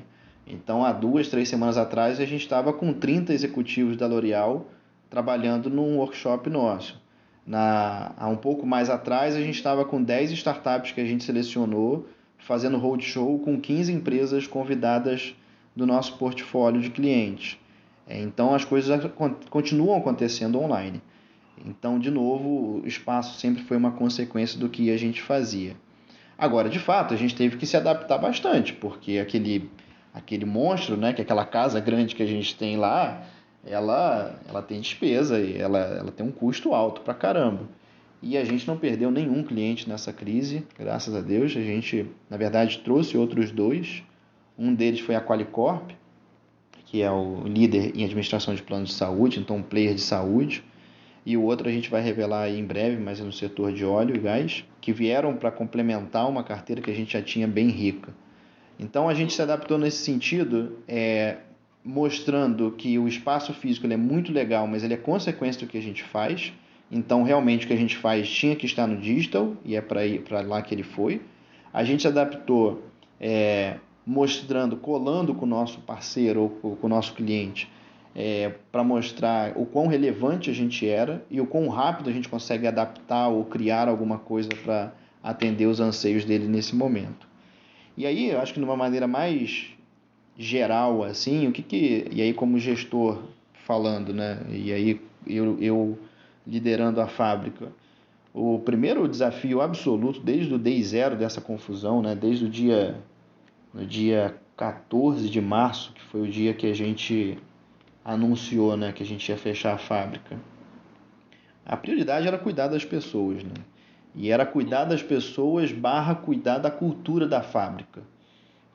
Então, 0.48 0.86
há 0.86 0.92
duas, 0.92 1.28
três 1.28 1.50
semanas 1.50 1.78
atrás, 1.78 2.20
a 2.20 2.26
gente 2.26 2.42
estava 2.42 2.72
com 2.72 2.94
30 2.94 3.34
executivos 3.34 3.98
da 3.98 4.08
L'Oréal 4.08 4.68
trabalhando 5.10 5.70
num 5.70 5.98
workshop 5.98 6.50
nosso. 6.50 7.02
Na, 7.46 8.14
há 8.18 8.28
um 8.28 8.36
pouco 8.36 8.66
mais 8.66 8.90
atrás, 8.90 9.36
a 9.36 9.42
gente 9.42 9.56
estava 9.56 9.86
com 9.86 10.02
10 10.02 10.32
startups 10.32 10.92
que 10.92 11.02
a 11.02 11.06
gente 11.06 11.24
selecionou, 11.24 12.08
fazendo 12.38 12.78
roadshow 12.78 13.40
com 13.40 13.60
15 13.60 13.92
empresas 13.92 14.48
convidadas 14.48 15.36
do 15.76 15.86
nosso 15.86 16.18
portfólio 16.18 16.82
de 16.82 16.90
clientes. 16.90 17.58
É, 18.08 18.20
então 18.20 18.54
as 18.54 18.64
coisas 18.64 19.12
continuam 19.50 19.98
acontecendo 19.98 20.60
online. 20.60 21.02
Então, 21.64 22.00
de 22.00 22.10
novo, 22.10 22.82
o 22.84 22.88
espaço 22.88 23.40
sempre 23.40 23.64
foi 23.64 23.78
uma 23.78 23.92
consequência 23.92 24.60
do 24.60 24.68
que 24.68 24.92
a 24.92 24.98
gente 24.98 25.22
fazia. 25.22 25.76
Agora, 26.38 26.70
de 26.70 26.80
fato, 26.80 27.14
a 27.14 27.18
gente 27.18 27.36
teve 27.36 27.58
que 27.58 27.66
se 27.66 27.78
adaptar 27.78 28.18
bastante, 28.18 28.74
porque 28.74 29.20
aquele, 29.20 29.70
aquele 30.14 30.46
monstro, 30.46 30.98
né, 30.98 31.14
que 31.14 31.22
é 31.22 31.24
aquela 31.24 31.46
casa 31.46 31.80
grande 31.80 32.16
que 32.16 32.24
a 32.24 32.28
gente 32.28 32.56
tem 32.56 32.76
lá, 32.76 33.24
ela, 33.66 34.40
ela 34.48 34.62
tem 34.62 34.82
despesa 34.82 35.40
e 35.40 35.58
ela, 35.58 35.80
ela 35.80 36.12
tem 36.12 36.26
um 36.26 36.32
custo 36.32 36.74
alto 36.74 37.02
pra 37.02 37.14
caramba. 37.14 37.70
E 38.22 38.38
a 38.38 38.44
gente 38.44 38.68
não 38.68 38.78
perdeu 38.78 39.12
nenhum 39.12 39.44
cliente 39.44 39.88
nessa 39.88 40.12
crise, 40.12 40.66
graças 40.78 41.16
a 41.16 41.22
Deus. 41.22 41.52
A 41.56 41.62
gente, 41.62 42.10
na 42.30 42.38
verdade, 42.38 42.80
trouxe 42.80 43.18
outros 43.18 43.52
dois 43.52 44.04
um 44.58 44.74
deles 44.74 45.02
foi 45.02 45.16
a 45.16 45.22
Qualicorp, 45.22 45.92
que 46.86 47.02
é 47.02 47.12
o 47.12 47.44
líder 47.46 47.92
em 47.96 48.06
administração 48.06 48.56
de 48.56 48.64
planos 48.64 48.90
de 48.90 48.96
saúde, 48.96 49.40
então 49.40 49.58
um 49.58 49.64
player 49.64 49.94
de 49.94 50.02
saúde. 50.02 50.64
E 51.26 51.36
o 51.36 51.42
outro 51.42 51.68
a 51.68 51.72
gente 51.72 51.90
vai 51.90 52.02
revelar 52.02 52.50
em 52.50 52.64
breve, 52.64 52.98
mas 52.98 53.20
é 53.20 53.24
no 53.24 53.32
setor 53.32 53.74
de 53.74 53.84
óleo 53.84 54.16
e 54.16 54.20
gás, 54.20 54.64
que 54.80 54.94
vieram 54.94 55.36
para 55.36 55.50
complementar 55.50 56.30
uma 56.30 56.44
carteira 56.44 56.82
que 56.82 56.92
a 56.92 56.94
gente 56.94 57.14
já 57.14 57.22
tinha 57.22 57.48
bem 57.48 57.70
rica. 57.70 58.14
Então 58.80 59.10
a 59.10 59.14
gente 59.14 59.34
se 59.34 59.42
adaptou 59.42 59.78
nesse 59.78 60.04
sentido, 60.04 60.78
é, 60.88 61.38
mostrando 61.84 62.72
que 62.72 63.00
o 63.00 63.08
espaço 63.08 63.54
físico 63.54 63.88
é 63.88 63.98
muito 63.98 64.32
legal, 64.32 64.68
mas 64.68 64.84
ele 64.84 64.94
é 64.94 64.98
consequência 64.98 65.66
do 65.66 65.70
que 65.70 65.78
a 65.78 65.82
gente 65.82 66.04
faz. 66.04 66.54
Então 66.92 67.24
realmente 67.24 67.66
o 67.66 67.68
que 67.68 67.74
a 67.74 67.78
gente 67.78 67.98
faz 67.98 68.30
tinha 68.30 68.56
que 68.56 68.68
estar 68.68 68.86
no 68.86 68.98
digital 68.98 69.56
e 69.66 69.76
é 69.76 69.82
para 69.82 70.42
lá 70.42 70.62
que 70.62 70.76
ele 70.76 70.84
foi. 70.84 71.22
A 71.74 71.84
gente 71.84 72.04
se 72.04 72.08
adaptou 72.08 72.84
é, 73.20 73.78
mostrando, 74.06 74.78
colando 74.78 75.34
com 75.34 75.46
o 75.46 75.50
nosso 75.50 75.80
parceiro 75.82 76.54
ou 76.62 76.76
com 76.76 76.86
o 76.86 76.90
nosso 76.90 77.14
cliente, 77.14 77.70
é, 78.16 78.54
para 78.72 78.84
mostrar 78.84 79.58
o 79.58 79.66
quão 79.66 79.88
relevante 79.88 80.50
a 80.50 80.54
gente 80.54 80.88
era 80.88 81.24
e 81.30 81.42
o 81.42 81.46
quão 81.46 81.68
rápido 81.68 82.10
a 82.10 82.14
gente 82.14 82.30
consegue 82.30 82.66
adaptar 82.66 83.28
ou 83.28 83.44
criar 83.44 83.90
alguma 83.90 84.18
coisa 84.18 84.50
para 84.64 84.94
atender 85.22 85.66
os 85.66 85.82
anseios 85.82 86.24
dele 86.24 86.48
nesse 86.48 86.74
momento. 86.76 87.28
E 87.98 88.06
aí, 88.06 88.30
eu 88.30 88.40
acho 88.40 88.54
que 88.54 88.60
de 88.60 88.66
uma 88.66 88.78
maneira 88.78 89.08
mais 89.08 89.68
geral, 90.38 91.04
assim, 91.04 91.48
o 91.48 91.52
que 91.52 91.62
que. 91.62 92.08
E 92.12 92.22
aí, 92.22 92.34
como 92.34 92.58
gestor 92.58 93.22
falando, 93.66 94.14
né? 94.14 94.40
E 94.50 94.72
aí, 94.72 95.02
eu, 95.28 95.58
eu 95.60 96.00
liderando 96.48 97.02
a 97.02 97.08
fábrica. 97.08 97.72
O 98.34 98.60
primeiro 98.60 99.08
desafio 99.08 99.62
absoluto, 99.62 100.20
desde 100.20 100.54
o 100.54 100.58
day 100.58 100.82
zero 100.84 101.16
dessa 101.16 101.42
confusão, 101.42 102.02
né? 102.02 102.16
Desde 102.16 102.46
o 102.46 102.50
dia 102.50 102.98
no 103.74 103.86
dia 103.86 104.36
14 104.56 105.30
de 105.30 105.42
março, 105.42 105.94
que 105.94 106.02
foi 106.04 106.22
o 106.22 106.28
dia 106.28 106.54
que 106.54 106.68
a 106.68 106.74
gente 106.74 107.38
anunciou 108.06 108.78
né, 108.78 108.92
que 108.92 109.02
a 109.02 109.06
gente 109.06 109.28
ia 109.28 109.38
fechar 109.38 109.74
a 109.74 109.78
fábrica. 109.80 110.38
A 111.66 111.76
prioridade 111.76 112.28
era 112.28 112.38
cuidar 112.38 112.68
das 112.68 112.86
pessoas, 112.86 113.44
né? 113.44 113.56
E 114.14 114.30
era 114.30 114.46
cuidar 114.46 114.86
das 114.86 115.02
pessoas 115.02 115.72
barra 115.72 116.14
cuidar 116.14 116.60
da 116.60 116.70
cultura 116.70 117.28
da 117.28 117.42
fábrica. 117.42 118.04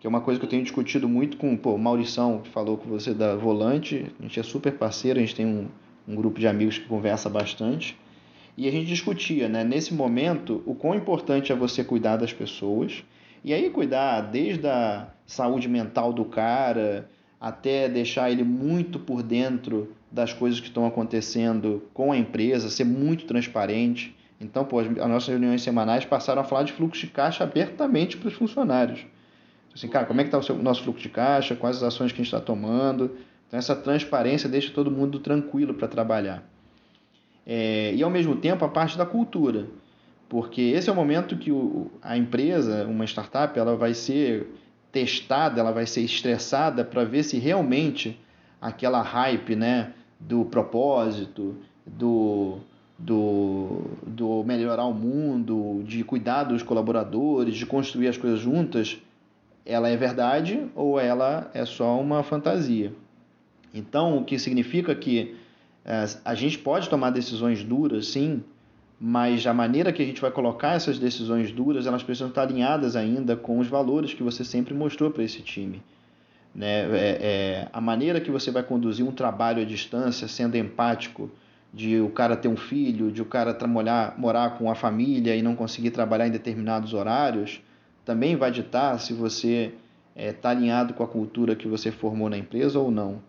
Que 0.00 0.06
é 0.06 0.10
uma 0.10 0.20
coisa 0.20 0.40
que 0.40 0.44
eu 0.44 0.50
tenho 0.50 0.64
discutido 0.64 1.08
muito 1.08 1.36
com 1.36 1.56
pô, 1.56 1.74
o 1.74 1.78
Maurição, 1.78 2.40
que 2.40 2.48
falou 2.48 2.76
com 2.76 2.88
você 2.88 3.14
da 3.14 3.36
Volante. 3.36 4.12
A 4.18 4.22
gente 4.24 4.40
é 4.40 4.42
super 4.42 4.72
parceiro, 4.72 5.18
a 5.18 5.22
gente 5.22 5.36
tem 5.36 5.46
um, 5.46 5.68
um 6.08 6.16
grupo 6.16 6.40
de 6.40 6.48
amigos 6.48 6.78
que 6.78 6.86
conversa 6.86 7.30
bastante. 7.30 7.96
E 8.56 8.66
a 8.68 8.70
gente 8.70 8.86
discutia, 8.86 9.48
né, 9.48 9.62
nesse 9.62 9.94
momento, 9.94 10.62
o 10.66 10.74
quão 10.74 10.94
importante 10.94 11.52
é 11.52 11.54
você 11.54 11.84
cuidar 11.84 12.16
das 12.16 12.32
pessoas 12.32 13.04
e 13.42 13.54
aí 13.54 13.70
cuidar 13.70 14.20
desde 14.22 14.66
a 14.66 15.08
saúde 15.24 15.68
mental 15.68 16.12
do 16.12 16.24
cara 16.24 17.08
até 17.40 17.88
deixar 17.88 18.30
ele 18.30 18.44
muito 18.44 18.98
por 18.98 19.22
dentro 19.22 19.94
das 20.12 20.32
coisas 20.32 20.60
que 20.60 20.66
estão 20.66 20.86
acontecendo 20.86 21.82
com 21.94 22.12
a 22.12 22.16
empresa, 22.16 22.68
ser 22.68 22.84
muito 22.84 23.24
transparente. 23.24 24.14
Então, 24.40 24.64
pô, 24.64 24.80
as 24.80 24.88
nossas 25.08 25.28
reuniões 25.28 25.62
semanais 25.62 26.04
passaram 26.04 26.42
a 26.42 26.44
falar 26.44 26.64
de 26.64 26.72
fluxo 26.72 27.00
de 27.00 27.06
caixa 27.12 27.44
abertamente 27.44 28.16
para 28.16 28.28
os 28.28 28.34
funcionários. 28.34 29.06
Assim, 29.74 29.88
cara, 29.88 30.04
como 30.04 30.20
é 30.20 30.24
que 30.24 30.36
está 30.36 30.52
o 30.52 30.62
nosso 30.62 30.82
fluxo 30.82 31.02
de 31.02 31.08
caixa, 31.08 31.56
quais 31.56 31.76
as 31.76 31.82
ações 31.82 32.12
que 32.12 32.20
a 32.20 32.24
gente 32.24 32.34
está 32.34 32.40
tomando. 32.40 33.16
Então, 33.46 33.58
essa 33.58 33.74
transparência 33.74 34.48
deixa 34.48 34.72
todo 34.72 34.90
mundo 34.90 35.18
tranquilo 35.20 35.74
para 35.74 35.88
trabalhar. 35.88 36.42
É, 37.46 37.94
e, 37.94 38.02
ao 38.02 38.10
mesmo 38.10 38.36
tempo, 38.36 38.64
a 38.64 38.68
parte 38.68 38.98
da 38.98 39.06
cultura 39.06 39.66
porque 40.30 40.62
esse 40.62 40.88
é 40.88 40.92
o 40.92 40.94
momento 40.94 41.36
que 41.36 41.50
o, 41.50 41.90
a 42.00 42.16
empresa, 42.16 42.86
uma 42.86 43.04
startup, 43.04 43.58
ela 43.58 43.74
vai 43.74 43.92
ser 43.92 44.46
testada, 44.92 45.60
ela 45.60 45.72
vai 45.72 45.86
ser 45.86 46.02
estressada 46.02 46.84
para 46.84 47.04
ver 47.04 47.22
se 47.22 47.38
realmente 47.38 48.18
aquela 48.60 49.02
hype 49.02 49.56
né, 49.56 49.92
do 50.18 50.44
propósito, 50.44 51.56
do, 51.86 52.58
do, 52.98 53.82
do 54.06 54.44
melhorar 54.44 54.84
o 54.84 54.92
mundo, 54.92 55.82
de 55.84 56.04
cuidar 56.04 56.44
dos 56.44 56.62
colaboradores, 56.62 57.54
de 57.54 57.66
construir 57.66 58.08
as 58.08 58.18
coisas 58.18 58.40
juntas, 58.40 58.98
ela 59.64 59.88
é 59.88 59.96
verdade 59.96 60.66
ou 60.74 60.98
ela 60.98 61.50
é 61.54 61.64
só 61.64 61.98
uma 62.00 62.22
fantasia. 62.22 62.92
Então, 63.72 64.18
o 64.18 64.24
que 64.24 64.38
significa 64.38 64.94
que 64.94 65.36
é, 65.84 66.04
a 66.24 66.34
gente 66.34 66.58
pode 66.58 66.88
tomar 66.88 67.10
decisões 67.10 67.62
duras, 67.62 68.08
sim, 68.08 68.42
mas 69.00 69.46
a 69.46 69.54
maneira 69.54 69.92
que 69.94 70.02
a 70.02 70.04
gente 70.04 70.20
vai 70.20 70.30
colocar 70.30 70.74
essas 70.74 70.98
decisões 70.98 71.50
duras, 71.50 71.86
elas 71.86 72.02
precisam 72.02 72.28
estar 72.28 72.42
alinhadas 72.42 72.94
ainda 72.94 73.34
com 73.34 73.58
os 73.58 73.66
valores 73.66 74.12
que 74.12 74.22
você 74.22 74.44
sempre 74.44 74.74
mostrou 74.74 75.10
para 75.10 75.22
esse 75.22 75.40
time. 75.40 75.82
Né? 76.54 76.82
É, 76.82 77.18
é, 77.20 77.68
a 77.72 77.80
maneira 77.80 78.20
que 78.20 78.30
você 78.30 78.50
vai 78.50 78.62
conduzir 78.62 79.06
um 79.06 79.12
trabalho 79.12 79.62
à 79.62 79.64
distância, 79.64 80.28
sendo 80.28 80.56
empático, 80.56 81.30
de 81.72 81.98
o 81.98 82.10
cara 82.10 82.36
ter 82.36 82.48
um 82.48 82.56
filho, 82.56 83.10
de 83.10 83.22
o 83.22 83.24
cara 83.24 83.56
morar, 83.66 84.18
morar 84.18 84.58
com 84.58 84.70
a 84.70 84.74
família 84.74 85.34
e 85.34 85.40
não 85.40 85.56
conseguir 85.56 85.92
trabalhar 85.92 86.26
em 86.26 86.30
determinados 86.30 86.92
horários, 86.92 87.62
também 88.04 88.36
vai 88.36 88.50
ditar 88.50 88.98
se 89.00 89.14
você 89.14 89.72
está 90.14 90.28
é, 90.28 90.32
tá 90.32 90.50
alinhado 90.50 90.92
com 90.92 91.02
a 91.02 91.08
cultura 91.08 91.56
que 91.56 91.66
você 91.66 91.90
formou 91.90 92.28
na 92.28 92.36
empresa 92.36 92.78
ou 92.78 92.90
não. 92.90 93.22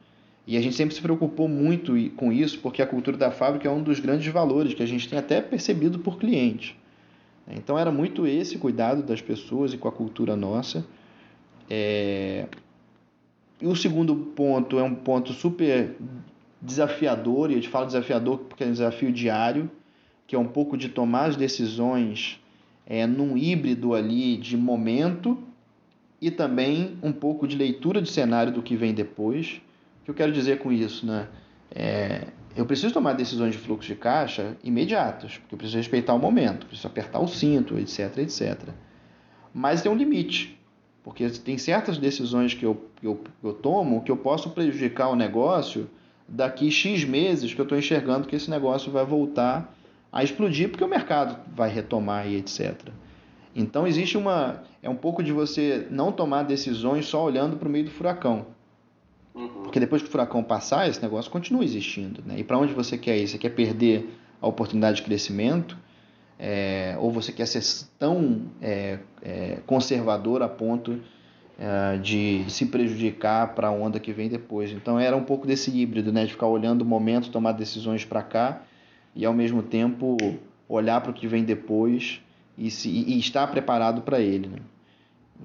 E 0.46 0.58
a 0.58 0.62
gente 0.62 0.76
sempre 0.76 0.96
se 0.96 1.02
preocupou 1.02 1.48
muito 1.48 1.94
com 2.16 2.32
isso, 2.32 2.60
porque 2.60 2.82
a 2.82 2.88
cultura 2.88 3.16
da 3.16 3.32
fábrica 3.32 3.68
é 3.68 3.72
um 3.72 3.84
dos 3.84 4.00
grandes 4.00 4.32
valores 4.34 4.74
que 4.74 4.82
a 4.82 4.88
gente 4.88 5.08
tem 5.08 5.20
até 5.20 5.40
percebido 5.42 6.00
por 6.00 6.18
cliente. 6.18 6.76
Então 7.48 7.78
era 7.78 7.92
muito 7.92 8.26
esse 8.26 8.58
cuidado 8.58 9.04
das 9.04 9.22
pessoas 9.22 9.74
e 9.74 9.78
com 9.78 9.88
a 9.88 9.92
cultura 9.92 10.36
nossa. 10.36 10.86
É... 11.70 12.48
E 13.62 13.68
o 13.68 13.76
segundo 13.76 14.16
ponto 14.16 14.80
é 14.80 14.84
um 14.84 14.96
ponto 14.96 15.34
super 15.34 15.96
desafiador, 16.62 17.52
e 17.52 17.56
eu 17.56 17.62
te 17.62 17.70
falo 17.70 17.86
desafiador 17.86 18.40
porque 18.40 18.64
é 18.64 18.68
um 18.68 18.72
desafio 18.72 19.12
diário, 19.12 19.70
que 20.26 20.36
é 20.36 20.40
um 20.40 20.48
pouco 20.48 20.78
de 20.78 20.90
tomar 20.90 21.26
as 21.26 21.36
decisões 21.36 22.40
é, 22.86 23.06
num 23.06 23.38
híbrido 23.38 23.94
ali 23.94 24.38
de 24.38 24.58
momento 24.58 25.38
e 26.20 26.30
também 26.30 26.98
um 27.02 27.12
pouco 27.12 27.48
de 27.48 27.56
leitura 27.56 28.02
de 28.02 28.10
cenário 28.10 28.52
do 28.52 28.62
que 28.62 28.76
vem 28.76 28.94
depois. 28.94 29.62
O 30.02 30.06
que 30.06 30.12
eu 30.12 30.16
quero 30.16 30.32
dizer 30.32 30.60
com 30.60 30.72
isso, 30.72 31.06
né? 31.06 31.28
É, 31.74 32.28
eu 32.56 32.66
preciso 32.66 32.94
tomar 32.94 33.14
decisões 33.14 33.54
de 33.54 33.60
fluxo 33.60 33.88
de 33.88 33.96
caixa 33.96 34.58
imediatas, 34.64 35.38
porque 35.38 35.56
eu 35.56 35.58
preciso 35.58 35.78
respeitar 35.78 36.14
o 36.14 36.20
momento, 36.20 36.66
preciso 36.66 36.88
apertar 36.88 37.20
o 37.20 37.28
cinto, 37.28 37.78
etc, 37.78 38.18
etc. 38.18 38.70
Mas 39.54 39.82
tem 39.82 39.92
um 39.92 39.96
limite, 39.96 40.60
porque 41.04 41.30
tem 41.30 41.58
certas 41.58 41.98
decisões 41.98 42.54
que 42.54 42.66
eu, 42.66 42.90
que 42.98 43.08
eu, 43.08 43.16
que 43.16 43.48
eu 43.48 43.54
tomo 43.54 44.04
que 44.04 44.12
eu 44.12 44.18
posso 44.18 44.50
prejudicar 44.50 45.10
o 45.10 45.16
negócio 45.16 45.90
daqui 46.28 46.72
X 46.72 47.04
meses 47.04 47.54
que 47.54 47.60
eu 47.60 47.64
estou 47.64 47.78
enxergando 47.78 48.28
que 48.28 48.36
esse 48.36 48.50
negócio 48.50 48.92
vai 48.92 49.06
voltar 49.06 49.74
a 50.12 50.24
explodir 50.24 50.70
porque 50.70 50.84
o 50.84 50.88
mercado 50.88 51.38
vai 51.54 51.70
retomar 51.70 52.28
e 52.28 52.36
etc. 52.36 52.90
Então 53.56 53.88
existe 53.88 54.18
uma. 54.18 54.64
É 54.82 54.90
um 54.90 54.96
pouco 54.96 55.22
de 55.24 55.32
você 55.32 55.88
não 55.90 56.12
tomar 56.12 56.44
decisões 56.44 57.06
só 57.06 57.24
olhando 57.24 57.58
para 57.58 57.68
o 57.68 57.72
meio 57.72 57.86
do 57.86 57.92
furacão. 57.92 58.48
Uhum. 59.34 59.64
Porque 59.64 59.80
depois 59.80 60.02
que 60.02 60.08
o 60.08 60.12
furacão 60.12 60.44
passar, 60.44 60.88
esse 60.88 61.02
negócio 61.02 61.32
continua 61.32 61.64
existindo. 61.64 62.22
Né? 62.26 62.40
E 62.40 62.44
para 62.44 62.58
onde 62.58 62.74
você 62.74 62.98
quer 62.98 63.18
ir? 63.18 63.28
Você 63.28 63.38
quer 63.38 63.50
perder 63.50 64.10
a 64.42 64.48
oportunidade 64.48 64.98
de 64.98 65.04
crescimento? 65.04 65.78
É, 66.38 66.96
ou 67.00 67.12
você 67.12 67.32
quer 67.32 67.46
ser 67.46 67.88
tão 68.00 68.42
é, 68.62 68.98
é, 69.22 69.60
conservador 69.66 70.42
a 70.42 70.50
ponto 70.50 71.00
é, 71.60 71.98
de 71.98 72.44
se 72.48 72.66
prejudicar 72.66 73.54
para 73.54 73.68
a 73.68 73.72
onda 73.72 74.00
que 74.00 74.12
vem 74.12 74.28
depois? 74.28 74.72
Então 74.72 75.00
era 75.00 75.16
um 75.16 75.24
pouco 75.24 75.46
desse 75.46 75.70
híbrido, 75.72 76.12
né? 76.12 76.26
de 76.26 76.32
ficar 76.32 76.48
olhando 76.48 76.82
o 76.82 76.86
momento, 76.86 77.30
tomar 77.30 77.52
decisões 77.52 78.04
para 78.04 78.24
cá 78.24 78.64
e 79.16 79.26
ao 79.26 79.34
mesmo 79.34 79.62
tempo 79.62 80.18
olhar 80.68 81.02
para 81.02 81.12
o 81.12 81.14
que 81.14 81.28
vem 81.28 81.44
depois 81.44 82.22
e, 82.58 82.72
se, 82.72 82.90
e 82.90 83.20
estar 83.20 83.46
preparado 83.48 84.02
para 84.02 84.20
ele. 84.20 84.48
Né? 84.48 84.58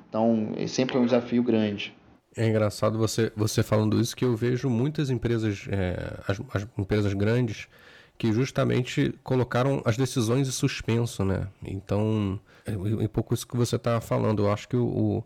Então, 0.09 0.53
é 0.57 0.67
sempre 0.67 0.97
um 0.97 1.05
desafio 1.05 1.43
grande. 1.43 1.95
É 2.37 2.47
engraçado 2.47 2.99
você, 2.99 3.33
você 3.35 3.63
falando 3.63 3.99
isso, 3.99 4.15
que 4.15 4.25
eu 4.25 4.37
vejo 4.37 4.69
muitas 4.69 5.09
empresas, 5.09 5.67
é, 5.71 6.19
as, 6.29 6.39
as, 6.53 6.67
empresas 6.77 7.15
grandes, 7.15 7.67
que 8.19 8.31
justamente 8.31 9.15
colocaram 9.25 9.81
as 9.87 9.97
decisões 9.97 10.47
em 10.47 10.51
suspenso, 10.51 11.25
né? 11.25 11.49
Então, 11.65 12.39
é, 12.67 12.73
um 12.77 13.09
pouco 13.09 13.33
isso 13.33 13.47
que 13.47 13.57
você 13.57 13.77
está 13.77 14.01
falando. 14.03 14.43
Eu 14.45 14.53
acho 14.53 14.69
que 14.69 14.77
o, 14.77 15.25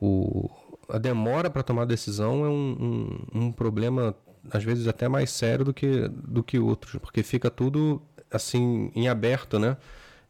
o, 0.00 0.50
a 0.88 0.98
demora 0.98 1.50
para 1.50 1.64
tomar 1.64 1.84
decisão 1.84 2.44
é 2.44 2.48
um, 2.48 3.26
um, 3.34 3.40
um, 3.46 3.52
problema, 3.52 4.14
às 4.50 4.62
vezes, 4.62 4.86
até 4.86 5.08
mais 5.08 5.30
sério 5.30 5.64
do 5.64 5.74
que, 5.74 6.08
do 6.08 6.44
que 6.44 6.60
outros, 6.60 6.96
porque 7.00 7.24
fica 7.24 7.50
tudo, 7.50 8.00
assim, 8.30 8.92
em 8.94 9.08
aberto, 9.08 9.58
né? 9.58 9.76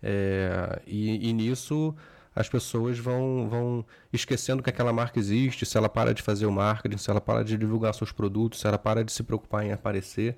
É, 0.03 0.81
e, 0.87 1.29
e 1.29 1.33
nisso 1.35 1.95
as 2.35 2.49
pessoas 2.49 2.99
vão, 2.99 3.49
vão 3.49 3.85
esquecendo 4.12 4.62
que 4.62 4.71
aquela 4.71 4.92
marca 4.92 5.18
existe, 5.18 5.66
se 5.66 5.77
ela 5.77 5.88
para 5.88 6.14
de 6.14 6.23
fazer 6.23 6.47
o 6.47 6.53
marketing, 6.53 6.97
se 6.97 7.11
ela 7.11 7.21
para 7.21 7.45
de 7.45 7.57
divulgar 7.57 7.95
seus 7.95 8.12
produtos, 8.12 8.61
se 8.61 8.66
ela 8.66 8.79
para 8.79 9.05
de 9.05 9.12
se 9.12 9.23
preocupar 9.23 9.64
em 9.64 9.73
aparecer. 9.73 10.37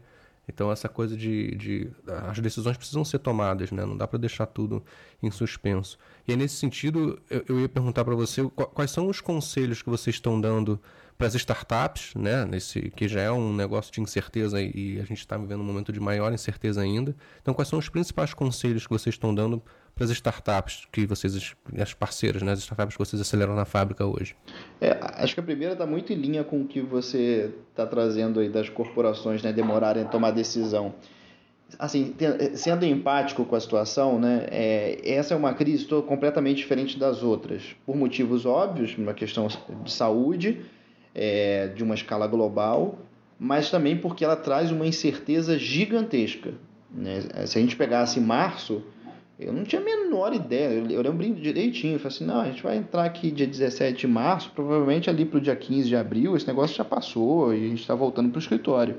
Então 0.48 0.70
essa 0.70 0.88
coisa 0.88 1.16
de, 1.16 1.54
de 1.54 1.90
as 2.28 2.38
decisões 2.38 2.76
precisam 2.76 3.04
ser 3.04 3.18
tomadas, 3.18 3.70
né? 3.70 3.84
Não 3.84 3.96
dá 3.96 4.06
para 4.06 4.18
deixar 4.18 4.46
tudo 4.46 4.84
em 5.22 5.30
suspenso. 5.30 5.98
E 6.28 6.32
aí, 6.32 6.36
nesse 6.36 6.56
sentido, 6.56 7.20
eu, 7.30 7.44
eu 7.48 7.60
ia 7.60 7.68
perguntar 7.68 8.04
para 8.04 8.14
você 8.14 8.42
quais 8.74 8.90
são 8.90 9.08
os 9.08 9.20
conselhos 9.20 9.80
que 9.82 9.88
vocês 9.88 10.16
estão 10.16 10.38
dando 10.38 10.78
para 11.16 11.28
as 11.28 11.34
startups, 11.34 12.14
né? 12.14 12.44
Nesse 12.44 12.90
que 12.90 13.08
já 13.08 13.22
é 13.22 13.30
um 13.30 13.54
negócio 13.54 13.92
de 13.92 14.00
incerteza 14.00 14.60
e 14.60 15.00
a 15.00 15.04
gente 15.04 15.20
está 15.20 15.36
vivendo 15.36 15.60
um 15.60 15.64
momento 15.64 15.92
de 15.92 16.00
maior 16.00 16.32
incerteza 16.32 16.82
ainda. 16.82 17.16
Então, 17.40 17.54
quais 17.54 17.68
são 17.68 17.78
os 17.78 17.88
principais 17.88 18.34
conselhos 18.34 18.86
que 18.86 18.92
vocês 18.92 19.14
estão 19.14 19.34
dando 19.34 19.62
para 19.94 20.04
as 20.04 20.10
startups 20.10 20.86
que 20.90 21.06
vocês, 21.06 21.54
as 21.78 21.94
parceiras, 21.94 22.42
né, 22.42 22.52
as 22.52 22.58
startups 22.58 22.96
que 22.96 22.98
vocês 22.98 23.20
aceleram 23.20 23.54
na 23.54 23.64
fábrica 23.64 24.04
hoje? 24.04 24.34
É, 24.80 24.98
acho 25.00 25.34
que 25.34 25.40
a 25.40 25.42
primeira 25.42 25.74
está 25.74 25.86
muito 25.86 26.12
em 26.12 26.16
linha 26.16 26.42
com 26.42 26.62
o 26.62 26.66
que 26.66 26.80
você 26.80 27.52
está 27.70 27.86
trazendo 27.86 28.40
aí 28.40 28.48
das 28.48 28.68
corporações, 28.68 29.42
né, 29.42 29.52
demorarem 29.52 30.02
a 30.02 30.06
tomar 30.06 30.32
decisão. 30.32 30.94
Assim, 31.78 32.14
sendo 32.54 32.84
empático 32.84 33.44
com 33.44 33.56
a 33.56 33.60
situação, 33.60 34.18
né, 34.18 34.46
é, 34.50 35.00
essa 35.04 35.34
é 35.34 35.36
uma 35.36 35.54
crise 35.54 35.86
completamente 36.02 36.56
diferente 36.56 36.98
das 36.98 37.22
outras, 37.22 37.62
por 37.86 37.96
motivos 37.96 38.44
óbvios, 38.44 38.96
uma 38.98 39.14
questão 39.14 39.46
de 39.46 39.92
saúde, 39.92 40.60
é, 41.14 41.68
de 41.68 41.84
uma 41.84 41.94
escala 41.94 42.26
global, 42.26 42.98
mas 43.38 43.70
também 43.70 43.96
porque 43.96 44.24
ela 44.24 44.36
traz 44.36 44.72
uma 44.72 44.86
incerteza 44.86 45.58
gigantesca. 45.58 46.54
Né? 46.90 47.20
Se 47.46 47.58
a 47.58 47.60
gente 47.60 47.76
pegasse 47.76 48.20
março, 48.20 48.82
eu 49.38 49.52
não 49.52 49.64
tinha 49.64 49.82
a 49.82 49.84
menor 49.84 50.32
ideia, 50.32 50.84
eu, 50.88 51.02
lembro 51.02 51.34
direitinho, 51.34 51.94
eu 51.94 51.98
falei 51.98 52.16
assim, 52.16 52.24
não, 52.24 52.40
a 52.40 52.44
gente 52.46 52.62
vai 52.62 52.76
entrar 52.76 53.04
aqui 53.04 53.32
dia 53.32 53.46
17 53.46 53.98
de 53.98 54.06
março, 54.06 54.50
provavelmente 54.54 55.10
ali 55.10 55.24
para 55.24 55.38
o 55.38 55.40
dia 55.40 55.56
15 55.56 55.88
de 55.88 55.96
abril, 55.96 56.36
esse 56.36 56.46
negócio 56.46 56.76
já 56.76 56.84
passou 56.84 57.52
e 57.52 57.64
a 57.64 57.68
gente 57.68 57.80
está 57.80 57.94
voltando 57.94 58.30
para 58.30 58.38
o 58.38 58.40
escritório. 58.40 58.98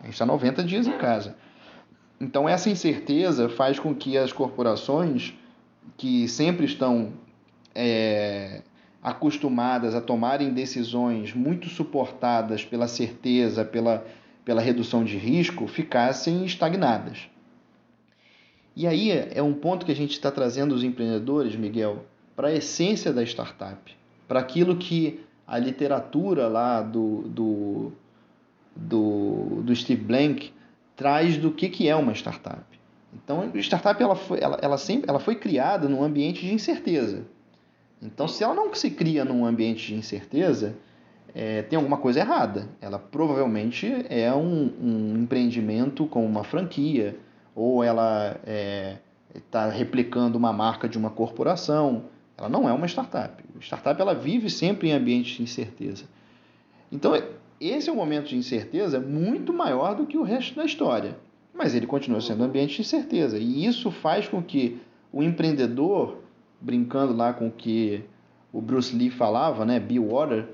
A 0.00 0.04
gente 0.04 0.14
está 0.14 0.26
90 0.26 0.64
dias 0.64 0.86
em 0.86 0.98
casa. 0.98 1.36
Então 2.20 2.48
essa 2.48 2.68
incerteza 2.68 3.48
faz 3.48 3.78
com 3.78 3.94
que 3.94 4.18
as 4.18 4.32
corporações, 4.32 5.34
que 5.96 6.26
sempre 6.26 6.66
estão 6.66 7.12
é, 7.72 8.62
acostumadas 9.02 9.94
a 9.94 10.00
tomarem 10.00 10.52
decisões 10.52 11.32
muito 11.32 11.68
suportadas 11.68 12.64
pela 12.64 12.88
certeza, 12.88 13.64
pela, 13.64 14.04
pela 14.44 14.60
redução 14.60 15.04
de 15.04 15.16
risco, 15.16 15.68
ficassem 15.68 16.44
estagnadas. 16.44 17.28
E 18.74 18.86
aí 18.86 19.10
é 19.10 19.42
um 19.42 19.52
ponto 19.52 19.84
que 19.84 19.92
a 19.92 19.96
gente 19.96 20.12
está 20.12 20.30
trazendo 20.30 20.74
os 20.74 20.82
empreendedores, 20.82 21.56
Miguel, 21.56 22.04
para 22.36 22.48
a 22.48 22.52
essência 22.52 23.12
da 23.12 23.22
startup, 23.22 23.94
para 24.26 24.40
aquilo 24.40 24.76
que 24.76 25.20
a 25.46 25.58
literatura 25.58 26.46
lá 26.46 26.80
do, 26.80 27.22
do, 27.22 27.92
do, 28.74 29.62
do 29.62 29.74
Steve 29.76 30.02
Blank 30.02 30.52
traz 30.96 31.36
do 31.36 31.50
que, 31.50 31.68
que 31.68 31.88
é 31.88 31.96
uma 31.96 32.12
startup. 32.12 32.64
Então, 33.12 33.50
a 33.52 33.58
startup 33.58 34.00
ela 34.00 34.14
foi, 34.14 34.38
ela, 34.40 34.58
ela 34.62 34.78
sempre, 34.78 35.10
ela 35.10 35.18
foi 35.18 35.34
criada 35.34 35.88
num 35.88 36.04
ambiente 36.04 36.46
de 36.46 36.54
incerteza. 36.54 37.24
Então, 38.00 38.28
se 38.28 38.44
ela 38.44 38.54
não 38.54 38.72
se 38.74 38.90
cria 38.90 39.24
num 39.24 39.44
ambiente 39.44 39.88
de 39.88 39.94
incerteza, 39.94 40.76
é, 41.34 41.62
tem 41.62 41.76
alguma 41.76 41.96
coisa 41.96 42.20
errada. 42.20 42.68
Ela 42.80 42.98
provavelmente 42.98 44.06
é 44.08 44.32
um, 44.32 44.72
um 44.80 45.16
empreendimento 45.18 46.06
com 46.06 46.24
uma 46.24 46.44
franquia, 46.44 47.16
ou 47.54 47.82
ela 47.82 48.36
está 48.42 48.50
é, 48.50 48.98
tá 49.50 49.68
replicando 49.68 50.38
uma 50.38 50.52
marca 50.52 50.88
de 50.88 50.98
uma 50.98 51.10
corporação. 51.10 52.04
Ela 52.36 52.48
não 52.48 52.68
é 52.68 52.72
uma 52.72 52.86
startup. 52.86 53.42
A 53.56 53.60
startup 53.60 54.00
ela 54.00 54.14
vive 54.14 54.48
sempre 54.48 54.88
em 54.88 54.92
ambientes 54.92 55.36
de 55.36 55.42
incerteza. 55.42 56.04
Então, 56.90 57.12
esse 57.60 57.90
é 57.90 57.92
um 57.92 57.96
momento 57.96 58.28
de 58.28 58.36
incerteza 58.36 58.98
muito 58.98 59.52
maior 59.52 59.94
do 59.94 60.06
que 60.06 60.16
o 60.16 60.22
resto 60.22 60.56
da 60.56 60.64
história. 60.64 61.18
Mas 61.52 61.74
ele 61.74 61.86
continua 61.86 62.20
sendo 62.20 62.42
um 62.42 62.46
ambiente 62.46 62.76
de 62.76 62.80
incerteza. 62.80 63.38
E 63.38 63.66
isso 63.66 63.90
faz 63.90 64.26
com 64.26 64.42
que 64.42 64.80
o 65.12 65.22
empreendedor, 65.22 66.18
brincando 66.60 67.12
lá 67.12 67.32
com 67.32 67.48
o 67.48 67.50
que 67.50 68.02
o 68.52 68.60
Bruce 68.60 68.96
Lee 68.96 69.10
falava, 69.10 69.64
né, 69.64 69.78
be 69.78 69.98
water, 69.98 70.48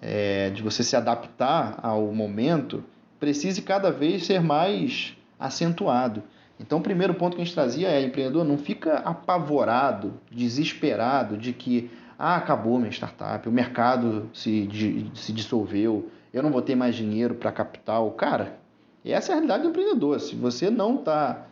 é, 0.00 0.50
de 0.50 0.62
você 0.62 0.82
se 0.82 0.96
adaptar 0.96 1.78
ao 1.82 2.12
momento, 2.12 2.84
precise 3.18 3.62
cada 3.62 3.90
vez 3.90 4.26
ser 4.26 4.40
mais 4.40 5.16
acentuado. 5.38 6.22
Então, 6.60 6.78
o 6.78 6.82
primeiro 6.82 7.14
ponto 7.14 7.36
que 7.36 7.42
a 7.42 7.44
gente 7.44 7.54
trazia 7.54 7.88
é: 7.88 8.02
empreendedor, 8.02 8.44
não 8.44 8.58
fica 8.58 8.98
apavorado, 8.98 10.14
desesperado 10.30 11.36
de 11.36 11.52
que 11.52 11.90
ah, 12.18 12.36
acabou 12.36 12.78
minha 12.78 12.90
startup, 12.90 13.48
o 13.48 13.52
mercado 13.52 14.28
se, 14.34 14.68
se 15.14 15.32
dissolveu, 15.32 16.10
eu 16.32 16.42
não 16.42 16.50
vou 16.50 16.60
ter 16.60 16.74
mais 16.74 16.94
dinheiro 16.94 17.34
para 17.36 17.52
capital. 17.52 18.10
Cara, 18.12 18.58
essa 19.04 19.30
é 19.30 19.32
a 19.32 19.36
realidade 19.36 19.62
do 19.62 19.68
empreendedor. 19.70 20.18
Se 20.20 20.34
você 20.34 20.68
não 20.68 20.96
está. 20.96 21.46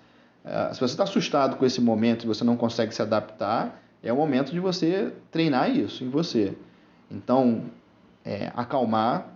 Eh, 0.45 0.71
se 0.75 0.81
você 0.81 0.93
está 0.93 1.05
assustado 1.05 1.57
com 1.57 1.65
esse 1.65 1.81
momento 1.81 2.25
e 2.25 2.27
você 2.27 2.45
não 2.45 2.57
consegue 2.57 2.95
se 2.95 3.01
adaptar, 3.01 3.81
é 4.03 4.13
o 4.13 4.17
momento 4.17 4.53
de 4.53 4.61
você 4.61 5.13
treinar 5.31 5.71
isso 5.71 6.05
em 6.05 6.09
você. 6.09 6.57
Então, 7.11 7.63
é, 8.25 8.53
acalmar, 8.55 9.29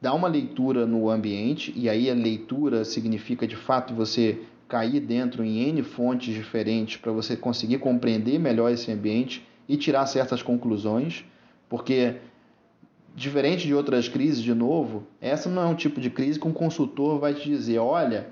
dar 0.00 0.14
uma 0.14 0.26
leitura 0.26 0.86
no 0.86 1.10
ambiente, 1.10 1.72
e 1.76 1.88
aí 1.88 2.10
a 2.10 2.14
leitura 2.14 2.84
significa 2.84 3.46
de 3.46 3.56
fato 3.56 3.94
você 3.94 4.42
cair 4.72 5.00
dentro 5.00 5.44
em 5.44 5.68
N 5.68 5.82
fontes 5.82 6.34
diferentes 6.34 6.96
para 6.96 7.12
você 7.12 7.36
conseguir 7.36 7.76
compreender 7.76 8.38
melhor 8.38 8.72
esse 8.72 8.90
ambiente 8.90 9.46
e 9.68 9.76
tirar 9.76 10.06
certas 10.06 10.42
conclusões, 10.42 11.26
porque 11.68 12.16
diferente 13.14 13.66
de 13.66 13.74
outras 13.74 14.08
crises, 14.08 14.42
de 14.42 14.54
novo, 14.54 15.06
essa 15.20 15.50
não 15.50 15.60
é 15.60 15.66
um 15.66 15.74
tipo 15.74 16.00
de 16.00 16.08
crise 16.08 16.40
que 16.40 16.48
um 16.48 16.54
consultor 16.54 17.20
vai 17.20 17.34
te 17.34 17.46
dizer: 17.50 17.80
olha, 17.80 18.28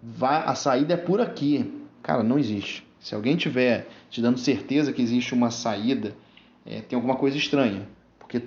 vai, 0.00 0.44
a 0.46 0.54
saída 0.54 0.94
é 0.94 0.96
por 0.96 1.20
aqui. 1.20 1.74
Cara, 2.04 2.22
não 2.22 2.38
existe. 2.38 2.86
Se 3.00 3.12
alguém 3.12 3.36
tiver 3.36 3.88
te 4.08 4.22
dando 4.22 4.38
certeza 4.38 4.92
que 4.92 5.02
existe 5.02 5.34
uma 5.34 5.50
saída, 5.50 6.14
é, 6.64 6.82
tem 6.82 6.94
alguma 6.94 7.16
coisa 7.16 7.36
estranha, 7.36 7.88
porque 8.16 8.42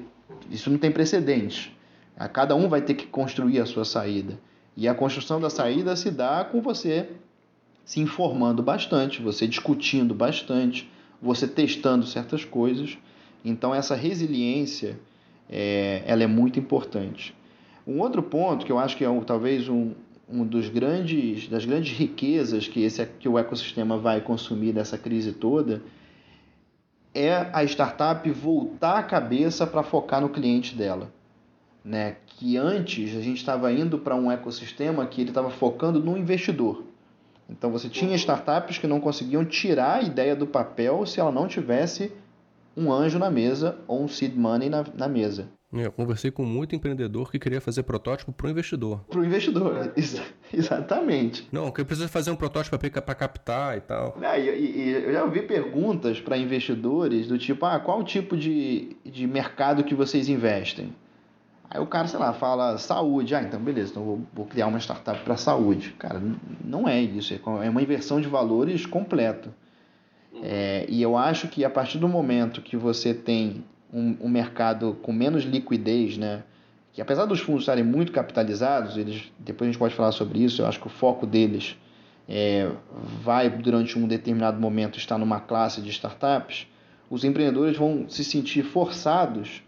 isso 0.49 0.69
não 0.69 0.77
tem 0.77 0.93
precedente. 0.93 1.75
A 2.15 2.29
cada 2.29 2.55
um 2.55 2.69
vai 2.69 2.81
ter 2.81 2.93
que 2.93 3.05
construir 3.05 3.59
a 3.59 3.65
sua 3.65 3.83
saída. 3.83 4.39
E 4.77 4.87
a 4.87 4.95
construção 4.95 5.41
da 5.41 5.49
saída 5.49 5.93
se 5.97 6.09
dá 6.09 6.45
com 6.45 6.61
você 6.61 7.09
se 7.83 7.99
informando 7.99 8.63
bastante, 8.63 9.21
você 9.21 9.47
discutindo 9.47 10.13
bastante, 10.13 10.89
você 11.21 11.47
testando 11.47 12.05
certas 12.05 12.45
coisas. 12.45 12.97
Então 13.43 13.73
essa 13.73 13.95
resiliência 13.95 14.99
é, 15.49 16.03
ela 16.05 16.23
é 16.23 16.27
muito 16.27 16.59
importante. 16.59 17.35
Um 17.85 17.99
outro 17.99 18.23
ponto 18.23 18.65
que 18.65 18.71
eu 18.71 18.79
acho 18.79 18.95
que 18.95 19.03
é 19.03 19.09
um, 19.09 19.21
talvez 19.21 19.67
um, 19.67 19.91
um 20.29 20.45
dos 20.45 20.69
grandes 20.69 21.47
das 21.49 21.65
grandes 21.65 21.97
riquezas 21.97 22.67
que 22.67 22.81
esse 22.83 23.05
que 23.19 23.27
o 23.27 23.37
ecossistema 23.37 23.97
vai 23.97 24.21
consumir 24.21 24.71
dessa 24.71 24.97
crise 24.97 25.33
toda 25.33 25.81
é 27.13 27.49
a 27.53 27.63
startup 27.63 28.27
voltar 28.31 28.97
a 28.97 29.03
cabeça 29.03 29.67
para 29.67 29.83
focar 29.83 30.21
no 30.21 30.29
cliente 30.29 30.73
dela, 30.75 31.13
né? 31.85 32.15
Que 32.25 32.57
antes 32.57 33.15
a 33.15 33.21
gente 33.21 33.37
estava 33.37 33.71
indo 33.71 33.99
para 33.99 34.15
um 34.15 34.31
ecossistema 34.31 35.05
que 35.05 35.21
ele 35.21 35.29
estava 35.29 35.51
focando 35.51 35.99
no 35.99 36.17
investidor. 36.17 36.83
Então 37.49 37.71
você 37.71 37.89
tinha 37.89 38.15
startups 38.15 38.77
que 38.77 38.87
não 38.87 38.99
conseguiam 38.99 39.45
tirar 39.45 39.99
a 39.99 40.01
ideia 40.01 40.35
do 40.35 40.47
papel 40.47 41.05
se 41.05 41.19
ela 41.19 41.31
não 41.31 41.47
tivesse 41.47 42.11
um 42.75 42.91
anjo 42.91 43.19
na 43.19 43.29
mesa 43.29 43.77
ou 43.87 44.03
um 44.03 44.07
seed 44.07 44.35
money 44.35 44.69
na, 44.69 44.83
na 44.95 45.07
mesa. 45.07 45.47
É, 45.75 45.87
eu 45.87 45.91
conversei 45.91 46.29
com 46.29 46.45
muito 46.45 46.75
empreendedor 46.75 47.31
que 47.31 47.39
queria 47.39 47.59
fazer 47.59 47.81
protótipo 47.81 48.31
para 48.31 48.45
o 48.45 48.49
investidor. 48.49 48.99
Para 49.09 49.19
o 49.19 49.25
investidor, 49.25 49.91
ex 49.97 50.21
exatamente. 50.53 51.47
Não, 51.51 51.71
que 51.71 51.83
precisa 51.83 52.07
fazer 52.07 52.29
um 52.29 52.35
protótipo 52.35 52.77
para 52.77 53.15
captar 53.15 53.77
e 53.77 53.81
tal. 53.81 54.15
É, 54.21 54.39
e, 54.39 54.49
e, 54.49 54.89
eu 55.05 55.13
já 55.13 55.23
ouvi 55.23 55.41
perguntas 55.41 56.21
para 56.21 56.37
investidores 56.37 57.27
do 57.27 57.39
tipo, 57.39 57.65
ah, 57.65 57.79
qual 57.79 58.03
tipo 58.03 58.37
de, 58.37 58.95
de 59.03 59.25
mercado 59.25 59.83
que 59.83 59.95
vocês 59.95 60.29
investem? 60.29 60.93
Aí 61.73 61.79
o 61.79 61.87
cara, 61.87 62.07
sei 62.07 62.19
lá, 62.19 62.31
fala 62.33 62.77
saúde. 62.77 63.33
Ah, 63.33 63.41
então 63.41 63.59
beleza, 63.59 63.89
então 63.89 64.03
vou, 64.03 64.21
vou 64.31 64.45
criar 64.45 64.67
uma 64.67 64.77
startup 64.79 65.19
para 65.21 65.35
saúde. 65.35 65.95
Cara, 65.97 66.21
não 66.63 66.87
é 66.87 67.01
isso. 67.01 67.33
É 67.33 67.69
uma 67.69 67.81
inversão 67.81 68.21
de 68.21 68.27
valores 68.27 68.85
completo. 68.85 69.51
É, 70.43 70.85
e 70.87 71.01
eu 71.01 71.17
acho 71.17 71.47
que 71.47 71.65
a 71.65 71.69
partir 71.71 71.97
do 71.97 72.07
momento 72.07 72.61
que 72.61 72.77
você 72.77 73.11
tem 73.11 73.63
um, 73.91 74.15
um, 74.21 74.29
mercado 74.29 74.97
com 75.01 75.11
menos 75.11 75.45
liquidez, 75.45 76.15
né? 76.15 76.43
Que 76.91 77.01
apesar 77.01 77.25
dos 77.25 77.39
fundos 77.39 77.63
estarem 77.63 77.83
muito 77.83 78.11
capitalizados, 78.11 78.95
eles 78.95 79.31
depois 79.39 79.67
a 79.67 79.71
gente 79.71 79.79
pode 79.79 79.95
falar 79.95 80.11
sobre 80.11 80.43
isso. 80.43 80.61
Eu 80.61 80.67
acho 80.67 80.79
que 80.79 80.85
o 80.85 80.91
foco 80.91 81.25
deles 81.25 81.75
é, 82.29 82.69
vai 83.23 83.49
durante 83.49 83.97
um 83.97 84.07
determinado 84.07 84.59
momento 84.59 84.99
estar 84.99 85.17
numa 85.17 85.39
classe 85.39 85.81
de 85.81 85.89
startups. 85.89 86.67
Os 87.09 87.23
empreendedores 87.23 87.75
vão 87.75 88.07
se 88.07 88.23
sentir 88.23 88.61
forçados 88.61 89.63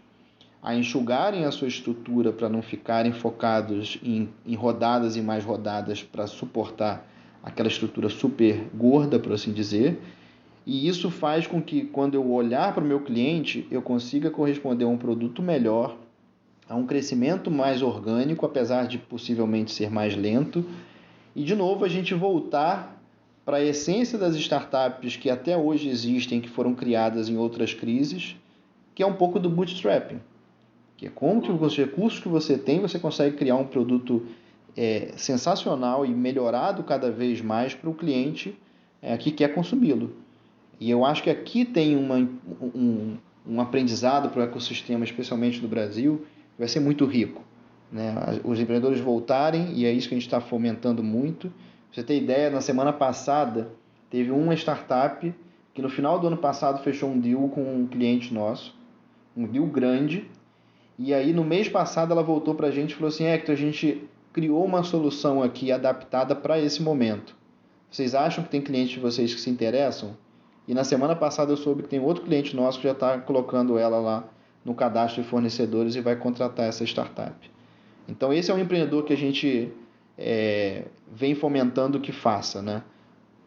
a 0.62 0.74
enxugarem 0.74 1.44
a 1.44 1.50
sua 1.50 1.68
estrutura 1.68 2.32
para 2.32 2.48
não 2.48 2.62
ficarem 2.62 3.12
focados 3.12 3.98
em, 4.02 4.28
em 4.44 4.54
rodadas 4.54 5.16
e 5.16 5.22
mais 5.22 5.44
rodadas 5.44 6.02
para 6.02 6.26
suportar 6.26 7.06
aquela 7.42 7.68
estrutura 7.68 8.08
super 8.08 8.68
gorda, 8.74 9.18
por 9.18 9.32
assim 9.32 9.52
dizer, 9.52 10.00
e 10.66 10.88
isso 10.88 11.12
faz 11.12 11.46
com 11.46 11.62
que, 11.62 11.82
quando 11.82 12.14
eu 12.14 12.28
olhar 12.28 12.74
para 12.74 12.82
o 12.82 12.86
meu 12.86 13.00
cliente, 13.00 13.68
eu 13.70 13.80
consiga 13.80 14.30
corresponder 14.30 14.84
a 14.84 14.88
um 14.88 14.98
produto 14.98 15.40
melhor, 15.40 15.96
a 16.68 16.74
um 16.74 16.84
crescimento 16.84 17.52
mais 17.52 17.82
orgânico, 17.82 18.44
apesar 18.44 18.88
de 18.88 18.98
possivelmente 18.98 19.70
ser 19.70 19.88
mais 19.88 20.16
lento. 20.16 20.64
E, 21.36 21.44
de 21.44 21.54
novo, 21.54 21.84
a 21.84 21.88
gente 21.88 22.12
voltar 22.14 23.00
para 23.44 23.58
a 23.58 23.62
essência 23.62 24.18
das 24.18 24.34
startups 24.34 25.16
que 25.16 25.30
até 25.30 25.56
hoje 25.56 25.88
existem, 25.88 26.40
que 26.40 26.48
foram 26.48 26.74
criadas 26.74 27.28
em 27.28 27.36
outras 27.36 27.72
crises, 27.72 28.34
que 28.92 29.04
é 29.04 29.06
um 29.06 29.12
pouco 29.12 29.38
do 29.38 29.48
bootstrapping. 29.48 30.18
Que 30.96 31.06
é 31.06 31.10
como 31.10 31.42
que 31.42 31.50
os 31.50 31.76
recursos 31.76 32.20
que 32.20 32.28
você 32.28 32.56
tem, 32.56 32.80
você 32.80 32.98
consegue 32.98 33.36
criar 33.36 33.56
um 33.56 33.66
produto 33.66 34.26
é, 34.76 35.12
sensacional 35.16 36.04
e 36.04 36.10
melhorado 36.10 36.82
cada 36.82 37.10
vez 37.10 37.40
mais 37.40 37.74
para 37.74 37.88
o 37.88 37.94
cliente 37.94 38.56
é, 39.02 39.16
que 39.16 39.30
quer 39.30 39.54
consumi-lo. 39.54 40.14
E 40.78 40.90
eu 40.90 41.04
acho 41.04 41.22
que 41.22 41.30
aqui 41.30 41.64
tem 41.64 41.96
uma, 41.96 42.16
um, 42.16 43.16
um 43.46 43.60
aprendizado 43.60 44.28
para 44.28 44.40
o 44.40 44.42
ecossistema, 44.42 45.04
especialmente 45.04 45.60
no 45.60 45.68
Brasil, 45.68 46.24
que 46.54 46.58
vai 46.58 46.68
ser 46.68 46.80
muito 46.80 47.06
rico. 47.06 47.42
Né? 47.90 48.14
Os 48.44 48.60
empreendedores 48.60 49.00
voltarem, 49.00 49.72
e 49.72 49.86
é 49.86 49.92
isso 49.92 50.08
que 50.08 50.14
a 50.14 50.18
gente 50.18 50.26
está 50.26 50.40
fomentando 50.40 51.02
muito. 51.02 51.48
Pra 51.48 51.92
você 51.92 52.02
ter 52.02 52.18
ideia, 52.18 52.50
na 52.50 52.60
semana 52.60 52.92
passada, 52.92 53.70
teve 54.10 54.30
uma 54.30 54.54
startup 54.54 55.34
que 55.72 55.82
no 55.82 55.88
final 55.88 56.18
do 56.18 56.26
ano 56.26 56.36
passado 56.36 56.82
fechou 56.82 57.10
um 57.10 57.20
deal 57.20 57.48
com 57.48 57.62
um 57.62 57.86
cliente 57.86 58.32
nosso, 58.32 58.74
um 59.36 59.46
deal 59.46 59.66
grande, 59.66 60.28
e 60.98 61.12
aí 61.12 61.32
no 61.32 61.44
mês 61.44 61.68
passado 61.68 62.12
ela 62.12 62.22
voltou 62.22 62.54
para 62.54 62.68
a 62.68 62.70
gente 62.70 62.92
e 62.92 62.94
falou 62.94 63.08
assim, 63.08 63.24
Hector, 63.24 63.54
a 63.54 63.58
gente 63.58 64.08
criou 64.32 64.64
uma 64.64 64.82
solução 64.82 65.42
aqui 65.42 65.70
adaptada 65.70 66.34
para 66.34 66.60
esse 66.60 66.82
momento. 66.82 67.34
Vocês 67.90 68.14
acham 68.14 68.44
que 68.44 68.50
tem 68.50 68.60
clientes 68.60 68.94
de 68.94 69.00
vocês 69.00 69.34
que 69.34 69.40
se 69.40 69.50
interessam? 69.50 70.16
E 70.66 70.74
na 70.74 70.84
semana 70.84 71.14
passada 71.14 71.52
eu 71.52 71.56
soube 71.56 71.82
que 71.82 71.88
tem 71.88 72.00
outro 72.00 72.24
cliente 72.24 72.56
nosso 72.56 72.78
que 72.78 72.84
já 72.84 72.92
está 72.92 73.18
colocando 73.18 73.78
ela 73.78 73.98
lá 73.98 74.24
no 74.64 74.74
cadastro 74.74 75.22
de 75.22 75.28
fornecedores 75.28 75.94
e 75.94 76.00
vai 76.00 76.16
contratar 76.16 76.66
essa 76.66 76.84
startup. 76.84 77.50
Então 78.08 78.32
esse 78.32 78.50
é 78.50 78.54
um 78.54 78.58
empreendedor 78.58 79.04
que 79.04 79.12
a 79.12 79.16
gente 79.16 79.72
é, 80.18 80.86
vem 81.12 81.34
fomentando 81.34 82.00
que 82.00 82.12
faça, 82.12 82.60
né? 82.60 82.82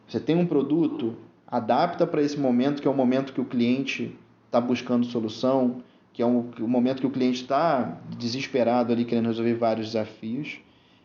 Você 0.08 0.18
tem 0.18 0.34
um 0.34 0.46
produto, 0.46 1.16
adapta 1.46 2.06
para 2.06 2.22
esse 2.22 2.38
momento 2.38 2.80
que 2.80 2.88
é 2.88 2.90
o 2.90 2.94
momento 2.94 3.32
que 3.32 3.40
o 3.40 3.44
cliente 3.44 4.16
está 4.46 4.60
buscando 4.60 5.06
solução, 5.06 5.82
que 6.12 6.22
é 6.22 6.26
um, 6.26 6.50
o 6.60 6.68
momento 6.68 7.00
que 7.00 7.06
o 7.06 7.10
cliente 7.10 7.42
está 7.42 7.98
desesperado 8.18 8.92
ali 8.92 9.04
querendo 9.04 9.26
resolver 9.26 9.54
vários 9.54 9.86
desafios. 9.86 10.58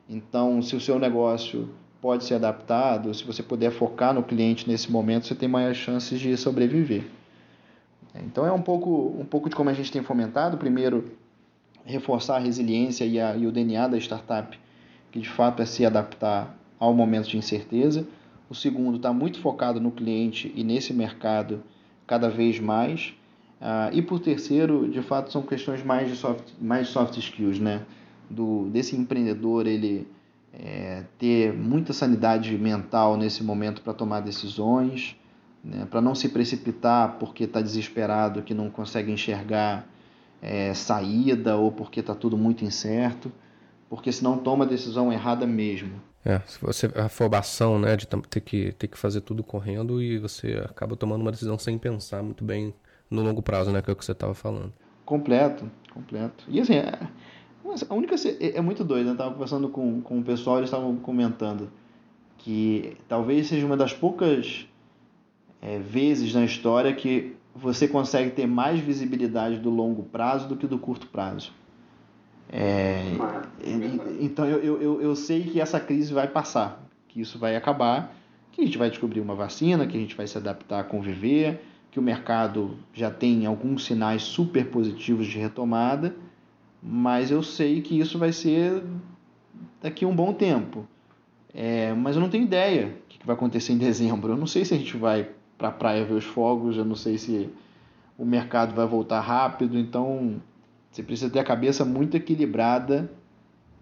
Então, 0.10 0.62
se 0.62 0.76
o 0.76 0.82
seu 0.82 1.00
negócio 1.00 1.70
pode 2.02 2.24
ser 2.24 2.36
adaptado, 2.36 3.14
se 3.14 3.24
você 3.24 3.42
puder 3.42 3.72
focar 3.72 4.14
no 4.14 4.22
cliente 4.22 4.68
nesse 4.68 4.92
momento, 4.92 5.26
você 5.26 5.36
tem 5.36 5.50
maiores 5.50 5.78
chances 5.78 6.20
de 6.20 6.36
sobreviver. 6.38 7.04
Então 8.24 8.46
é 8.46 8.52
um 8.52 8.62
pouco, 8.62 9.16
um 9.20 9.26
pouco 9.26 9.50
de 9.50 9.56
como 9.56 9.70
a 9.70 9.74
gente 9.74 9.92
tem 9.92 10.02
fomentado. 10.02 10.58
Primeiro, 10.58 11.12
reforçar 11.84 12.38
a 12.38 12.40
resiliência 12.40 13.06
e, 13.06 13.20
a, 13.20 13.36
e 13.36 13.46
o 13.46 13.52
DNA 13.52 13.88
da 13.88 13.98
startup, 13.98 14.58
que 15.12 15.20
de 15.20 15.30
fato 15.30 15.62
é 15.62 15.66
se 15.66 15.86
adaptar 15.86 16.56
ao 16.80 16.94
momento 16.94 17.28
de 17.28 17.38
incerteza. 17.38 18.08
O 18.50 18.56
segundo, 18.56 18.98
está 18.98 19.12
muito 19.12 19.40
focado 19.40 19.82
no 19.82 19.92
cliente 19.92 20.52
e 20.56 20.64
nesse 20.64 20.94
mercado 20.94 21.64
cada 22.06 22.30
vez 22.30 22.60
mais. 22.60 23.14
Uh, 23.66 23.90
e 23.94 24.02
por 24.04 24.20
terceiro, 24.20 24.88
de 24.88 25.02
fato, 25.02 25.32
são 25.32 25.42
questões 25.42 25.84
mais 25.84 26.08
de 26.08 26.16
soft, 26.16 26.52
mais 26.62 26.88
soft 26.88 27.18
skills, 27.18 27.60
né? 27.60 27.82
Do, 28.30 28.70
desse 28.70 28.96
empreendedor, 28.96 29.66
ele 29.66 30.08
é, 30.54 31.04
ter 31.18 31.52
muita 31.52 31.92
sanidade 31.92 32.56
mental 32.60 33.18
nesse 33.18 33.44
momento 33.44 33.82
para 33.82 33.92
tomar 33.92 34.20
decisões, 34.20 35.16
né, 35.64 35.88
para 35.90 36.00
não 36.00 36.14
se 36.14 36.30
precipitar 36.30 37.18
porque 37.18 37.46
está 37.46 37.60
desesperado, 37.60 38.44
que 38.44 38.54
não 38.54 38.70
consegue 38.70 39.12
enxergar 39.12 39.88
é, 40.44 40.72
saída 40.76 41.58
ou 41.58 41.72
porque 41.72 42.02
está 42.02 42.14
tudo 42.14 42.38
muito 42.38 42.64
incerto, 42.64 43.32
porque 43.90 44.12
senão 44.12 44.38
toma 44.38 44.64
a 44.64 44.68
decisão 44.68 45.12
errada 45.12 45.48
mesmo. 45.48 46.00
É, 46.24 46.40
se 46.46 46.60
você 46.62 46.92
a 46.96 47.06
afobação, 47.06 47.80
né, 47.80 47.96
de 47.96 48.06
ter 48.08 48.42
que 48.42 48.72
ter 48.74 48.88
que 48.88 48.98
fazer 48.98 49.22
tudo 49.22 49.44
correndo 49.44 50.00
e 50.00 50.20
você 50.20 50.64
acaba 50.70 50.96
tomando 50.96 51.22
uma 51.22 51.32
decisão 51.32 51.58
sem 51.58 51.80
pensar 51.80 52.22
muito 52.22 52.44
bem 52.44 52.76
no 53.10 53.22
longo 53.22 53.42
prazo, 53.42 53.72
né, 53.72 53.82
que 53.82 53.90
é 53.90 53.94
o 53.94 53.96
que 53.96 54.06
você 54.06 54.12
estava 54.12 54.34
falando. 54.34 54.74
Completo, 55.06 55.70
completo. 55.94 56.44
E 56.48 56.60
assim, 56.60 56.76
é, 56.76 57.08
a 57.90 57.94
única. 57.94 58.16
É, 58.16 58.58
é 58.58 58.62
muito 58.62 58.84
doido, 58.84 59.06
né? 59.06 59.12
Eu 59.14 59.18
tava 59.18 59.32
conversando 59.32 59.70
com, 59.70 60.02
com 60.02 60.20
o 60.20 60.24
pessoal, 60.24 60.58
eles 60.58 60.70
estavam 60.70 60.96
comentando 60.98 61.70
que 62.38 62.98
talvez 63.08 63.48
seja 63.48 63.66
uma 63.66 63.78
das 63.78 63.94
poucas 63.94 64.68
é, 65.62 65.80
vezes 65.80 66.34
na 66.34 66.44
história 66.44 66.94
que 66.94 67.36
você 67.56 67.88
consegue 67.88 68.32
ter 68.32 68.46
mais 68.46 68.80
visibilidade 68.80 69.58
do 69.58 69.70
longo 69.70 70.04
prazo 70.04 70.48
do 70.48 70.56
que 70.56 70.68
do 70.68 70.78
curto 70.78 71.08
prazo. 71.08 71.52
É, 72.52 73.02
então 74.20 74.46
eu, 74.46 74.80
eu, 74.80 75.02
eu 75.02 75.16
sei 75.16 75.44
que 75.44 75.60
essa 75.60 75.80
crise 75.80 76.14
vai 76.14 76.28
passar, 76.28 76.88
que 77.08 77.20
isso 77.20 77.40
vai 77.40 77.56
acabar, 77.56 78.16
que 78.52 78.62
a 78.62 78.66
gente 78.66 78.78
vai 78.78 78.90
descobrir 78.90 79.20
uma 79.20 79.34
vacina, 79.34 79.88
que 79.88 79.98
a 79.98 80.00
gente 80.00 80.16
vai 80.16 80.28
se 80.28 80.38
adaptar 80.38 80.82
a 80.82 80.84
conviver, 80.84 81.62
que 81.96 82.00
o 82.00 82.04
mercado 82.04 82.76
já 82.94 83.10
tem 83.10 83.46
alguns 83.46 83.86
sinais 83.86 84.22
super 84.22 84.70
positivos 84.70 85.28
de 85.28 85.40
retomada 85.40 86.14
mas 86.84 87.32
eu 87.32 87.42
sei 87.42 87.82
que 87.82 87.98
isso 87.98 88.20
vai 88.20 88.34
ser 88.34 88.84
daqui 89.82 90.04
a 90.04 90.08
um 90.10 90.14
bom 90.14 90.34
tempo. 90.34 90.86
É, 91.54 91.94
mas 91.94 92.18
eu 92.18 92.22
não 92.22 92.30
tenho 92.30 92.44
ideia 92.44 92.96
o 93.06 93.08
que 93.08 93.26
vai 93.26 93.34
acontecer 93.34 93.72
em 93.72 93.78
dezembro. 93.80 94.34
Eu 94.34 94.38
não 94.38 94.46
sei 94.46 94.66
se 94.66 94.74
a 94.74 94.78
gente 94.78 94.98
vai 94.98 95.30
para 95.58 95.70
a 95.70 95.72
praia 95.72 96.04
ver 96.04 96.16
os 96.16 96.26
fogos, 96.26 96.76
eu 96.76 96.84
não 96.84 96.96
sei 96.96 97.18
se 97.18 97.50
o 98.18 98.26
mercado 98.26 98.76
vai 98.76 98.86
voltar 98.86 99.22
rápido. 99.22 99.80
Então, 99.80 100.36
Você 100.92 101.02
precisa 101.02 101.32
ter 101.32 101.40
a 101.40 101.46
cabeça 101.46 101.86
muito 101.86 102.18
equilibrada 102.18 103.10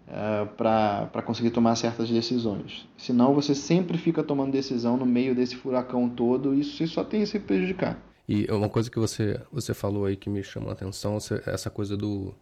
uh, 0.08 0.48
para 0.56 1.22
conseguir 1.22 1.52
tomar 1.52 1.76
certas 1.76 2.10
decisões. 2.10 2.88
Senão 2.98 3.34
você 3.34 3.56
sempre 3.56 3.98
fica 3.98 4.24
tomando 4.24 4.52
decisão 4.52 4.98
no 4.98 5.06
meio 5.06 5.36
desse 5.36 5.56
furacão 5.56 6.10
todo 6.10 6.54
e 6.54 6.62
isso 6.62 6.88
só 6.88 7.04
tem 7.04 7.24
a 7.24 7.26
se 7.28 7.40
prejudicar. 7.40 8.00
E 8.28 8.46
uma 8.50 8.70
coisa 8.70 8.90
que 8.90 9.00
você, 9.00 9.40
você 9.52 9.74
falou 9.74 10.06
aí 10.06 10.16
que 10.16 10.30
me 10.30 10.42
chamou 10.44 10.70
a 10.70 10.74
atenção, 10.74 11.18
essa 11.46 11.70
coisa 11.70 11.98
do, 11.98 12.34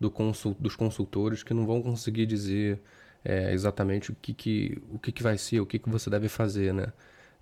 do 0.00 0.10
consult, 0.10 0.56
dos 0.58 0.74
consultores 0.74 1.42
que 1.42 1.52
não 1.52 1.66
vão 1.66 1.82
conseguir 1.82 2.26
dizer 2.26 2.80
é, 3.24 3.52
exatamente 3.52 4.10
o 4.10 4.14
que, 4.14 4.32
que, 4.32 4.82
o 4.90 4.98
que, 4.98 5.12
que 5.12 5.22
vai 5.22 5.36
ser, 5.36 5.60
o 5.60 5.66
que, 5.66 5.78
que 5.78 5.90
você 5.90 6.08
deve 6.08 6.28
fazer, 6.28 6.72
né? 6.72 6.92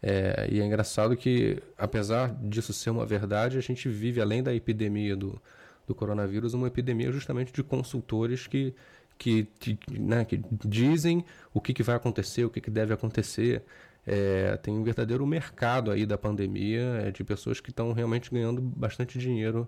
É, 0.02 0.48
e 0.50 0.60
é 0.60 0.64
engraçado 0.64 1.16
que, 1.16 1.62
apesar 1.78 2.34
disso 2.42 2.74
ser 2.74 2.90
uma 2.90 3.06
verdade, 3.06 3.56
a 3.56 3.60
gente 3.62 3.88
vive, 3.88 4.20
além 4.20 4.42
da 4.42 4.54
epidemia 4.54 5.16
do, 5.16 5.40
do 5.86 5.94
coronavírus, 5.94 6.52
uma 6.52 6.66
epidemia 6.66 7.10
justamente 7.10 7.52
de 7.52 7.62
consultores 7.62 8.46
que, 8.46 8.74
que, 9.18 9.48
né, 9.90 10.24
que 10.24 10.40
dizem 10.64 11.24
o 11.52 11.60
que, 11.60 11.72
que 11.72 11.82
vai 11.82 11.96
acontecer, 11.96 12.44
o 12.44 12.50
que, 12.50 12.60
que 12.60 12.70
deve 12.70 12.92
acontecer. 12.92 13.62
É, 14.06 14.56
tem 14.58 14.74
um 14.74 14.82
verdadeiro 14.82 15.26
mercado 15.26 15.90
aí 15.90 16.04
da 16.04 16.18
pandemia 16.18 17.02
é, 17.06 17.10
de 17.10 17.24
pessoas 17.24 17.60
que 17.60 17.70
estão 17.70 17.92
realmente 17.92 18.30
ganhando 18.30 18.60
bastante 18.60 19.18
dinheiro, 19.18 19.66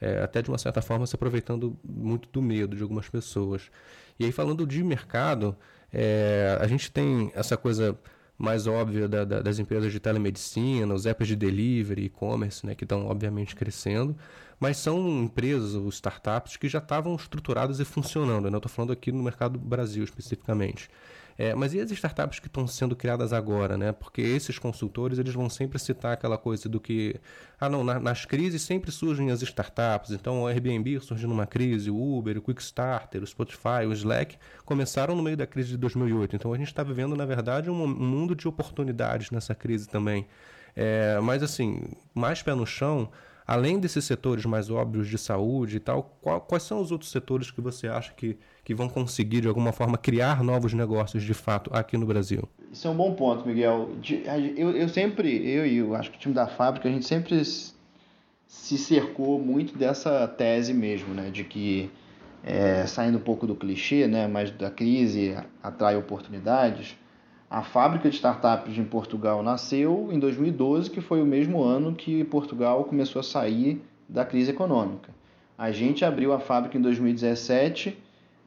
é, 0.00 0.22
até 0.22 0.40
de 0.40 0.48
uma 0.48 0.58
certa 0.58 0.80
forma 0.80 1.06
se 1.06 1.14
aproveitando 1.14 1.76
muito 1.84 2.28
do 2.32 2.40
medo 2.40 2.76
de 2.76 2.82
algumas 2.82 3.08
pessoas. 3.08 3.70
E 4.18 4.24
aí, 4.24 4.32
falando 4.32 4.66
de 4.66 4.82
mercado, 4.82 5.56
é, 5.92 6.56
a 6.60 6.66
gente 6.66 6.90
tem 6.90 7.30
essa 7.34 7.56
coisa 7.56 7.98
mais 8.36 8.66
óbvia 8.66 9.08
da, 9.08 9.24
da, 9.24 9.40
das 9.40 9.58
empresas 9.58 9.92
de 9.92 10.00
telemedicina, 10.00 10.92
os 10.92 11.06
apps 11.06 11.28
de 11.28 11.36
delivery, 11.36 12.06
e-commerce, 12.06 12.66
né, 12.66 12.74
que 12.74 12.84
estão 12.84 13.06
obviamente 13.06 13.54
crescendo, 13.54 14.16
mas 14.58 14.76
são 14.76 15.24
empresas 15.24 15.74
ou 15.74 15.88
startups 15.88 16.56
que 16.56 16.68
já 16.68 16.78
estavam 16.78 17.14
estruturadas 17.14 17.80
e 17.80 17.84
funcionando. 17.84 18.50
Né? 18.50 18.56
Eu 18.56 18.58
estou 18.58 18.70
falando 18.70 18.92
aqui 18.92 19.12
no 19.12 19.22
mercado 19.22 19.58
Brasil 19.58 20.04
especificamente. 20.04 20.88
É, 21.36 21.52
mas 21.54 21.74
e 21.74 21.80
as 21.80 21.90
startups 21.90 22.38
que 22.38 22.46
estão 22.46 22.66
sendo 22.66 22.94
criadas 22.94 23.32
agora, 23.32 23.76
né? 23.76 23.90
Porque 23.90 24.22
esses 24.22 24.56
consultores 24.56 25.18
eles 25.18 25.34
vão 25.34 25.50
sempre 25.50 25.80
citar 25.80 26.12
aquela 26.12 26.38
coisa 26.38 26.68
do 26.68 26.78
que, 26.78 27.16
ah 27.60 27.68
não, 27.68 27.82
na, 27.82 27.98
nas 27.98 28.24
crises 28.24 28.62
sempre 28.62 28.92
surgem 28.92 29.32
as 29.32 29.42
startups. 29.42 30.12
Então 30.12 30.42
o 30.42 30.46
Airbnb 30.46 31.00
surgiu 31.00 31.28
numa 31.28 31.46
crise, 31.46 31.90
o 31.90 32.18
Uber, 32.18 32.38
o 32.38 32.42
Quickstarter, 32.42 33.20
o 33.22 33.26
Spotify, 33.26 33.84
o 33.88 33.92
Slack 33.92 34.38
começaram 34.64 35.16
no 35.16 35.22
meio 35.22 35.36
da 35.36 35.46
crise 35.46 35.70
de 35.70 35.76
2008. 35.76 36.36
Então 36.36 36.52
a 36.52 36.56
gente 36.56 36.68
está 36.68 36.84
vivendo 36.84 37.16
na 37.16 37.26
verdade 37.26 37.68
um, 37.68 37.82
um, 37.82 37.88
mundo 37.88 38.36
de 38.36 38.46
oportunidades 38.46 39.32
nessa 39.32 39.56
crise 39.56 39.88
também. 39.88 40.26
É, 40.76 41.18
mas 41.20 41.42
assim, 41.42 41.82
mais 42.14 42.42
pé 42.42 42.54
no 42.54 42.66
chão 42.66 43.10
além 43.46 43.78
desses 43.78 44.04
setores 44.04 44.44
mais 44.44 44.70
óbvios 44.70 45.08
de 45.08 45.18
saúde 45.18 45.76
e 45.76 45.80
tal, 45.80 46.16
qual, 46.20 46.40
quais 46.40 46.62
são 46.62 46.80
os 46.80 46.90
outros 46.90 47.10
setores 47.10 47.50
que 47.50 47.60
você 47.60 47.88
acha 47.88 48.12
que, 48.12 48.38
que 48.64 48.74
vão 48.74 48.88
conseguir, 48.88 49.40
de 49.40 49.48
alguma 49.48 49.72
forma, 49.72 49.98
criar 49.98 50.42
novos 50.42 50.72
negócios 50.72 51.22
de 51.22 51.34
fato 51.34 51.70
aqui 51.72 51.96
no 51.96 52.06
Brasil? 52.06 52.48
Isso 52.72 52.88
é 52.88 52.90
um 52.90 52.96
bom 52.96 53.14
ponto, 53.14 53.46
Miguel. 53.46 53.90
Eu, 54.56 54.70
eu 54.70 54.88
sempre, 54.88 55.28
eu 55.48 55.66
e 55.66 55.76
eu 55.76 55.94
acho 55.94 56.10
que 56.10 56.16
o 56.16 56.20
time 56.20 56.34
da 56.34 56.46
fábrica, 56.46 56.88
a 56.88 56.92
gente 56.92 57.06
sempre 57.06 57.42
se 57.44 58.78
cercou 58.78 59.38
muito 59.40 59.76
dessa 59.76 60.26
tese 60.28 60.72
mesmo, 60.72 61.12
né, 61.12 61.30
de 61.30 61.44
que 61.44 61.90
é, 62.42 62.86
saindo 62.86 63.18
um 63.18 63.20
pouco 63.20 63.46
do 63.46 63.54
clichê, 63.54 64.06
né, 64.06 64.28
mas 64.28 64.50
da 64.50 64.70
crise 64.70 65.36
atrai 65.62 65.96
oportunidades 65.96 66.96
a 67.50 67.62
fábrica 67.62 68.08
de 68.08 68.16
startups 68.16 68.76
em 68.76 68.84
Portugal 68.84 69.42
nasceu 69.42 70.08
em 70.10 70.18
2012, 70.18 70.90
que 70.90 71.00
foi 71.00 71.22
o 71.22 71.26
mesmo 71.26 71.62
ano 71.62 71.94
que 71.94 72.24
Portugal 72.24 72.84
começou 72.84 73.20
a 73.20 73.22
sair 73.22 73.80
da 74.08 74.24
crise 74.24 74.50
econômica. 74.50 75.10
A 75.56 75.70
gente 75.70 76.04
abriu 76.04 76.32
a 76.32 76.40
fábrica 76.40 76.76
em 76.76 76.80
2017, 76.80 77.96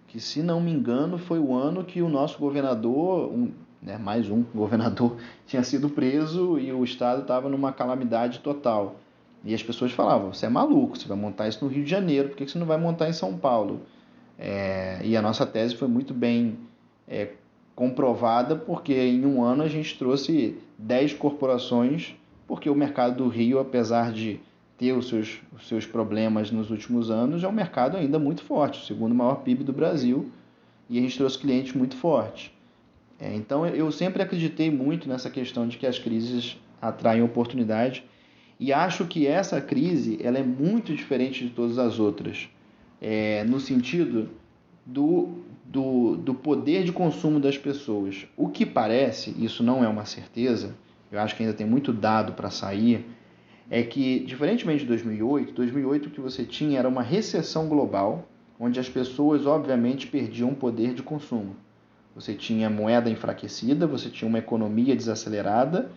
que 0.07 0.19
se 0.19 0.41
não 0.41 0.59
me 0.59 0.71
engano 0.71 1.17
foi 1.17 1.39
o 1.39 1.53
ano 1.53 1.83
que 1.83 2.01
o 2.01 2.09
nosso 2.09 2.37
governador, 2.37 3.31
um, 3.31 3.51
né, 3.81 3.97
mais 3.97 4.29
um 4.29 4.43
governador, 4.53 5.15
tinha 5.47 5.63
sido 5.63 5.89
preso 5.89 6.59
e 6.59 6.71
o 6.71 6.83
estado 6.83 7.21
estava 7.21 7.47
numa 7.47 7.71
calamidade 7.71 8.39
total. 8.39 8.95
E 9.43 9.53
as 9.53 9.63
pessoas 9.63 9.91
falavam: 9.91 10.33
você 10.33 10.47
é 10.47 10.49
maluco, 10.49 10.97
você 10.97 11.07
vai 11.07 11.17
montar 11.17 11.47
isso 11.47 11.63
no 11.63 11.71
Rio 11.71 11.83
de 11.83 11.89
Janeiro, 11.89 12.29
por 12.29 12.37
que 12.37 12.47
você 12.47 12.59
não 12.59 12.65
vai 12.65 12.77
montar 12.77 13.07
em 13.07 13.13
São 13.13 13.37
Paulo? 13.37 13.81
É, 14.37 14.99
e 15.03 15.15
a 15.15 15.21
nossa 15.21 15.45
tese 15.45 15.75
foi 15.75 15.87
muito 15.87 16.13
bem 16.13 16.57
é, 17.07 17.29
comprovada, 17.77 18.55
porque 18.55 18.91
em 18.91 19.23
um 19.23 19.43
ano 19.43 19.61
a 19.61 19.67
gente 19.67 19.99
trouxe 19.99 20.57
10 20.79 21.13
corporações, 21.13 22.15
porque 22.47 22.67
o 22.71 22.73
mercado 22.73 23.17
do 23.17 23.27
Rio, 23.27 23.59
apesar 23.59 24.11
de 24.11 24.39
ter 24.79 24.93
os 24.93 25.07
seus, 25.07 25.37
os 25.55 25.67
seus 25.67 25.85
problemas 25.85 26.49
nos 26.49 26.71
últimos 26.71 27.11
anos, 27.11 27.43
é 27.43 27.47
um 27.47 27.51
mercado 27.51 27.95
ainda 27.95 28.17
muito 28.17 28.41
forte, 28.41 28.81
o 28.81 28.83
segundo 28.83 29.13
maior 29.13 29.43
PIB 29.43 29.63
do 29.63 29.71
Brasil, 29.71 30.31
e 30.89 30.97
a 30.97 31.01
gente 31.03 31.15
trouxe 31.19 31.37
clientes 31.37 31.73
muito 31.73 31.95
fortes. 31.95 32.51
É, 33.19 33.35
então 33.35 33.63
eu 33.67 33.91
sempre 33.91 34.23
acreditei 34.23 34.71
muito 34.71 35.07
nessa 35.07 35.29
questão 35.29 35.67
de 35.67 35.77
que 35.77 35.85
as 35.85 35.99
crises 35.99 36.57
atraem 36.81 37.21
oportunidade 37.21 38.03
e 38.59 38.73
acho 38.73 39.05
que 39.05 39.27
essa 39.27 39.61
crise 39.61 40.17
ela 40.23 40.39
é 40.39 40.43
muito 40.43 40.95
diferente 40.95 41.45
de 41.45 41.51
todas 41.51 41.77
as 41.77 41.99
outras, 41.99 42.49
é, 42.99 43.43
no 43.43 43.59
sentido 43.59 44.29
do 44.83 45.45
do, 45.67 46.15
do 46.15 46.33
poder 46.33 46.83
de 46.83 46.91
consumo 46.91 47.39
das 47.39 47.57
pessoas. 47.57 48.25
O 48.37 48.47
que 48.47 48.65
parece, 48.65 49.35
isso 49.37 49.61
não 49.61 49.83
é 49.83 49.87
uma 49.87 50.05
certeza, 50.05 50.73
eu 51.11 51.19
acho 51.19 51.35
que 51.35 51.43
ainda 51.43 51.55
tem 51.55 51.67
muito 51.67 51.91
dado 51.91 52.33
para 52.33 52.49
sair, 52.49 53.05
é 53.69 53.83
que, 53.83 54.19
diferentemente 54.21 54.81
de 54.81 54.87
2008, 54.87 55.53
2008 55.53 56.07
o 56.07 56.11
que 56.11 56.21
você 56.21 56.45
tinha 56.45 56.79
era 56.79 56.87
uma 56.87 57.01
recessão 57.01 57.67
global, 57.67 58.27
onde 58.57 58.79
as 58.79 58.87
pessoas, 58.87 59.45
obviamente, 59.45 60.07
perdiam 60.07 60.53
poder 60.53 60.93
de 60.93 61.03
consumo. 61.03 61.55
Você 62.15 62.33
tinha 62.33 62.69
moeda 62.69 63.09
enfraquecida, 63.09 63.85
você 63.85 64.09
tinha 64.09 64.27
uma 64.27 64.39
economia 64.39 64.95
desacelerada 64.95 65.91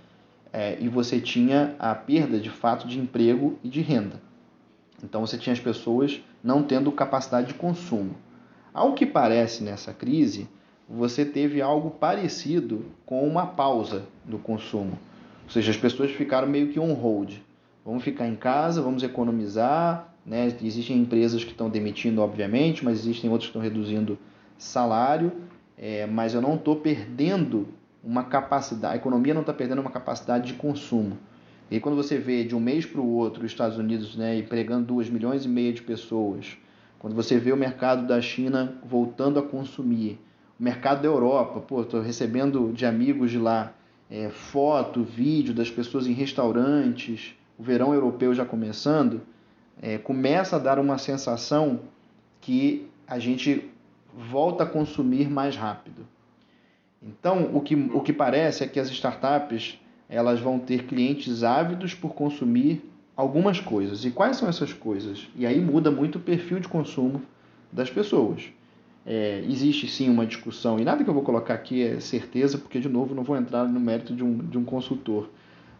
é, 0.53 0.77
e 0.81 0.89
você 0.89 1.21
tinha 1.21 1.75
a 1.79 1.95
perda, 1.95 2.39
de 2.39 2.51
fato, 2.51 2.87
de 2.87 2.99
emprego 2.99 3.59
e 3.63 3.69
de 3.69 3.81
renda. 3.81 4.21
Então, 5.03 5.25
você 5.25 5.39
tinha 5.39 5.53
as 5.53 5.61
pessoas 5.61 6.21
não 6.43 6.63
tendo 6.63 6.93
capacidade 6.93 7.49
de 7.49 7.55
consumo. 7.55 8.17
Ao 8.73 8.95
que 8.95 9.05
parece 9.05 9.63
nessa 9.63 9.93
crise, 9.93 10.49
você 10.89 11.25
teve 11.25 11.61
algo 11.61 11.91
parecido 11.91 12.85
com 13.05 13.27
uma 13.27 13.47
pausa 13.47 14.05
do 14.25 14.39
consumo. 14.39 14.99
Ou 15.45 15.51
seja, 15.51 15.71
as 15.71 15.77
pessoas 15.77 16.11
ficaram 16.13 16.49
meio 16.49 16.69
que 16.69 16.79
on 16.79 16.93
hold. 16.95 17.35
Vamos 17.85 18.05
ficar 18.05 18.27
em 18.27 18.37
casa, 18.37 18.81
vamos 18.81 19.03
economizar. 19.03 20.15
Né? 20.25 20.55
Existem 20.63 20.99
empresas 20.99 21.43
que 21.43 21.51
estão 21.51 21.69
demitindo, 21.69 22.21
obviamente, 22.21 22.85
mas 22.85 22.99
existem 23.01 23.29
outras 23.31 23.51
que 23.51 23.59
estão 23.59 23.63
reduzindo 23.63 24.19
salário. 24.57 25.33
É, 25.77 26.07
mas 26.07 26.35
eu 26.35 26.43
não 26.43 26.57
estou 26.57 26.77
perdendo 26.77 27.69
uma 28.03 28.25
capacidade, 28.25 28.95
a 28.95 28.97
economia 28.97 29.35
não 29.35 29.43
está 29.43 29.53
perdendo 29.53 29.81
uma 29.81 29.91
capacidade 29.91 30.49
de 30.49 30.55
consumo. 30.55 31.19
E 31.71 31.79
quando 31.79 31.95
você 31.95 32.19
vê 32.19 32.45
de 32.45 32.55
um 32.55 32.61
mês 32.61 32.85
para 32.85 33.01
o 33.01 33.15
outro 33.15 33.45
os 33.45 33.51
Estados 33.51 33.79
Unidos 33.79 34.17
né, 34.17 34.39
empregando 34.39 34.87
2 34.87 35.09
milhões 35.09 35.45
e 35.45 35.49
meio 35.49 35.73
de 35.73 35.83
pessoas, 35.83 36.57
quando 37.01 37.17
você 37.17 37.39
vê 37.39 37.51
o 37.51 37.57
mercado 37.57 38.07
da 38.07 38.21
China 38.21 38.75
voltando 38.85 39.39
a 39.39 39.43
consumir, 39.43 40.21
o 40.59 40.63
mercado 40.63 41.01
da 41.01 41.09
Europa, 41.09 41.59
pô, 41.59 41.81
estou 41.81 42.03
recebendo 42.03 42.73
de 42.75 42.85
amigos 42.85 43.31
de 43.31 43.39
lá 43.39 43.73
é, 44.11 44.29
foto, 44.29 45.03
vídeo 45.03 45.55
das 45.55 45.71
pessoas 45.71 46.07
em 46.07 46.13
restaurantes, 46.13 47.35
o 47.59 47.63
verão 47.63 47.95
europeu 47.95 48.35
já 48.35 48.45
começando, 48.45 49.23
é, 49.81 49.97
começa 49.97 50.57
a 50.57 50.59
dar 50.59 50.79
uma 50.79 50.99
sensação 50.99 51.81
que 52.39 52.87
a 53.09 53.19
gente 53.19 53.71
volta 54.15 54.65
a 54.65 54.67
consumir 54.67 55.31
mais 55.31 55.57
rápido. 55.57 56.07
Então, 57.03 57.51
o 57.55 57.63
que, 57.63 57.75
o 57.75 58.03
que 58.03 58.13
parece 58.13 58.63
é 58.63 58.67
que 58.67 58.79
as 58.79 58.91
startups 58.91 59.81
elas 60.07 60.39
vão 60.39 60.59
ter 60.59 60.85
clientes 60.85 61.43
ávidos 61.43 61.95
por 61.95 62.13
consumir 62.15 62.90
algumas 63.21 63.61
coisas. 63.61 64.05
E 64.05 64.11
quais 64.11 64.37
são 64.37 64.49
essas 64.49 64.73
coisas? 64.73 65.29
E 65.37 65.47
aí 65.47 65.61
muda 65.61 65.91
muito 65.91 66.17
o 66.17 66.21
perfil 66.21 66.59
de 66.59 66.69
consumo 66.69 67.23
das 67.71 67.91
pessoas. 67.91 68.45
É, 69.05 69.45
existe 69.47 69.89
sim 69.89 70.09
uma 70.09 70.27
discussão, 70.27 70.79
e 70.79 70.85
nada 70.85 71.03
que 71.03 71.09
eu 71.09 71.15
vou 71.15 71.23
colocar 71.23 71.55
aqui 71.55 71.83
é 71.83 72.01
certeza, 72.01 72.59
porque 72.59 72.81
de 72.81 72.89
novo 72.89 73.15
não 73.15 73.23
vou 73.23 73.37
entrar 73.37 73.67
no 73.67 73.81
mérito 73.81 74.15
de 74.15 74.25
um, 74.25 74.39
de 74.39 74.59
um 74.59 74.65
consultor. 74.65 75.29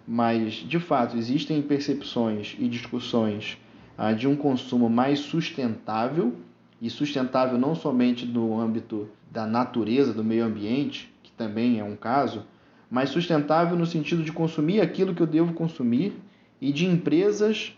Mas, 0.07 0.55
de 0.55 0.79
fato, 0.79 1.17
existem 1.17 1.61
percepções 1.63 2.57
e 2.59 2.69
discussões 2.69 3.59
ah, 3.97 4.13
de 4.13 4.27
um 4.27 4.37
consumo 4.37 4.89
mais 4.89 5.21
sustentável, 5.21 6.35
e 6.81 6.89
sustentável 6.89 7.59
não 7.59 7.75
somente 7.75 8.25
no 8.25 8.59
âmbito 8.59 9.09
da 9.31 9.47
natureza, 9.47 10.13
do 10.13 10.25
meio 10.25 10.45
ambiente, 10.45 11.13
que 11.23 11.31
também 11.33 11.79
é 11.79 11.85
um 11.85 11.95
caso, 11.95 12.45
mas 12.91 13.11
sustentável 13.11 13.77
no 13.77 13.87
sentido 13.87 14.23
de 14.23 14.33
consumir 14.33 14.81
aquilo 14.81 15.15
que 15.15 15.21
eu 15.21 15.27
devo 15.27 15.53
consumir 15.53 16.15
e 16.61 16.73
de 16.73 16.87
empresas 16.87 17.77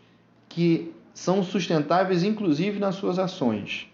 que 0.48 0.92
são 1.14 1.42
sustentáveis, 1.42 2.24
inclusive 2.24 2.78
nas 2.78 2.96
suas 2.96 3.18
ações. 3.18 3.88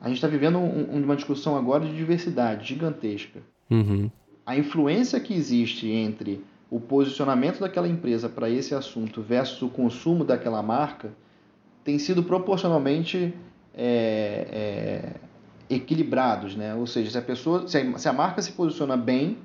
A 0.00 0.08
gente 0.08 0.16
está 0.16 0.28
vivendo 0.28 0.58
um, 0.58 1.02
uma 1.02 1.16
discussão 1.16 1.56
agora 1.56 1.84
de 1.84 1.94
diversidade 1.94 2.68
gigantesca. 2.68 3.40
Uhum. 3.70 4.10
A 4.46 4.56
influência 4.56 5.20
que 5.20 5.34
existe 5.34 5.88
entre 5.88 6.42
o 6.70 6.80
posicionamento 6.80 7.60
daquela 7.60 7.88
empresa 7.88 8.28
para 8.28 8.48
esse 8.48 8.74
assunto 8.74 9.20
versus 9.20 9.60
o 9.60 9.68
consumo 9.68 10.24
daquela 10.24 10.62
marca 10.62 11.12
tem 11.84 11.98
sido 11.98 12.22
proporcionalmente 12.22 13.34
é, 13.74 14.46
é, 14.50 15.74
equilibrados, 15.74 16.56
né? 16.56 16.74
Ou 16.74 16.86
seja, 16.86 17.10
se 17.10 17.18
a 17.18 17.22
pessoa, 17.22 17.66
se 17.66 17.76
a, 17.76 17.98
se 17.98 18.08
a 18.08 18.12
marca 18.12 18.40
se 18.40 18.52
posiciona 18.52 18.96
bem, 18.96 19.38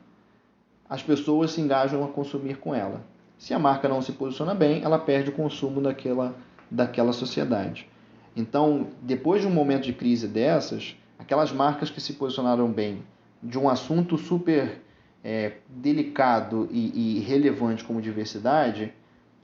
as 0.90 1.02
pessoas 1.02 1.52
se 1.52 1.62
engajam 1.62 2.04
a 2.04 2.08
consumir 2.08 2.58
com 2.58 2.74
ela. 2.74 3.04
Se 3.46 3.54
a 3.54 3.60
marca 3.60 3.88
não 3.88 4.02
se 4.02 4.12
posiciona 4.12 4.56
bem, 4.56 4.82
ela 4.82 4.98
perde 4.98 5.30
o 5.30 5.32
consumo 5.32 5.80
daquela, 5.80 6.34
daquela 6.72 7.14
sociedade. 7.14 7.88
Então, 8.36 8.88
depois 9.04 9.40
de 9.40 9.48
um 9.48 9.52
momento 9.52 9.84
de 9.84 9.94
crise 9.94 10.28
dessas, 10.28 10.96
aquelas 11.20 11.52
marcas 11.52 11.92
que 11.92 12.02
se 12.02 12.14
posicionaram 12.14 12.68
bem 12.72 13.04
de 13.44 13.60
um 13.60 13.70
assunto 13.70 14.18
super 14.18 14.82
é, 15.24 15.58
delicado 15.70 16.68
e, 16.72 17.18
e 17.18 17.20
relevante 17.20 17.84
como 17.84 18.02
diversidade, 18.02 18.92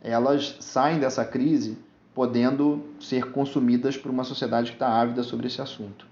elas 0.02 0.58
saem 0.62 1.00
dessa 1.00 1.24
crise 1.24 1.78
podendo 2.12 2.84
ser 3.00 3.32
consumidas 3.32 3.98
por 3.98 4.10
uma 4.10 4.24
sociedade 4.24 4.72
que 4.72 4.78
está 4.78 4.88
ávida 4.88 5.22
sobre 5.22 5.46
esse 5.46 5.62
assunto. 5.62 6.08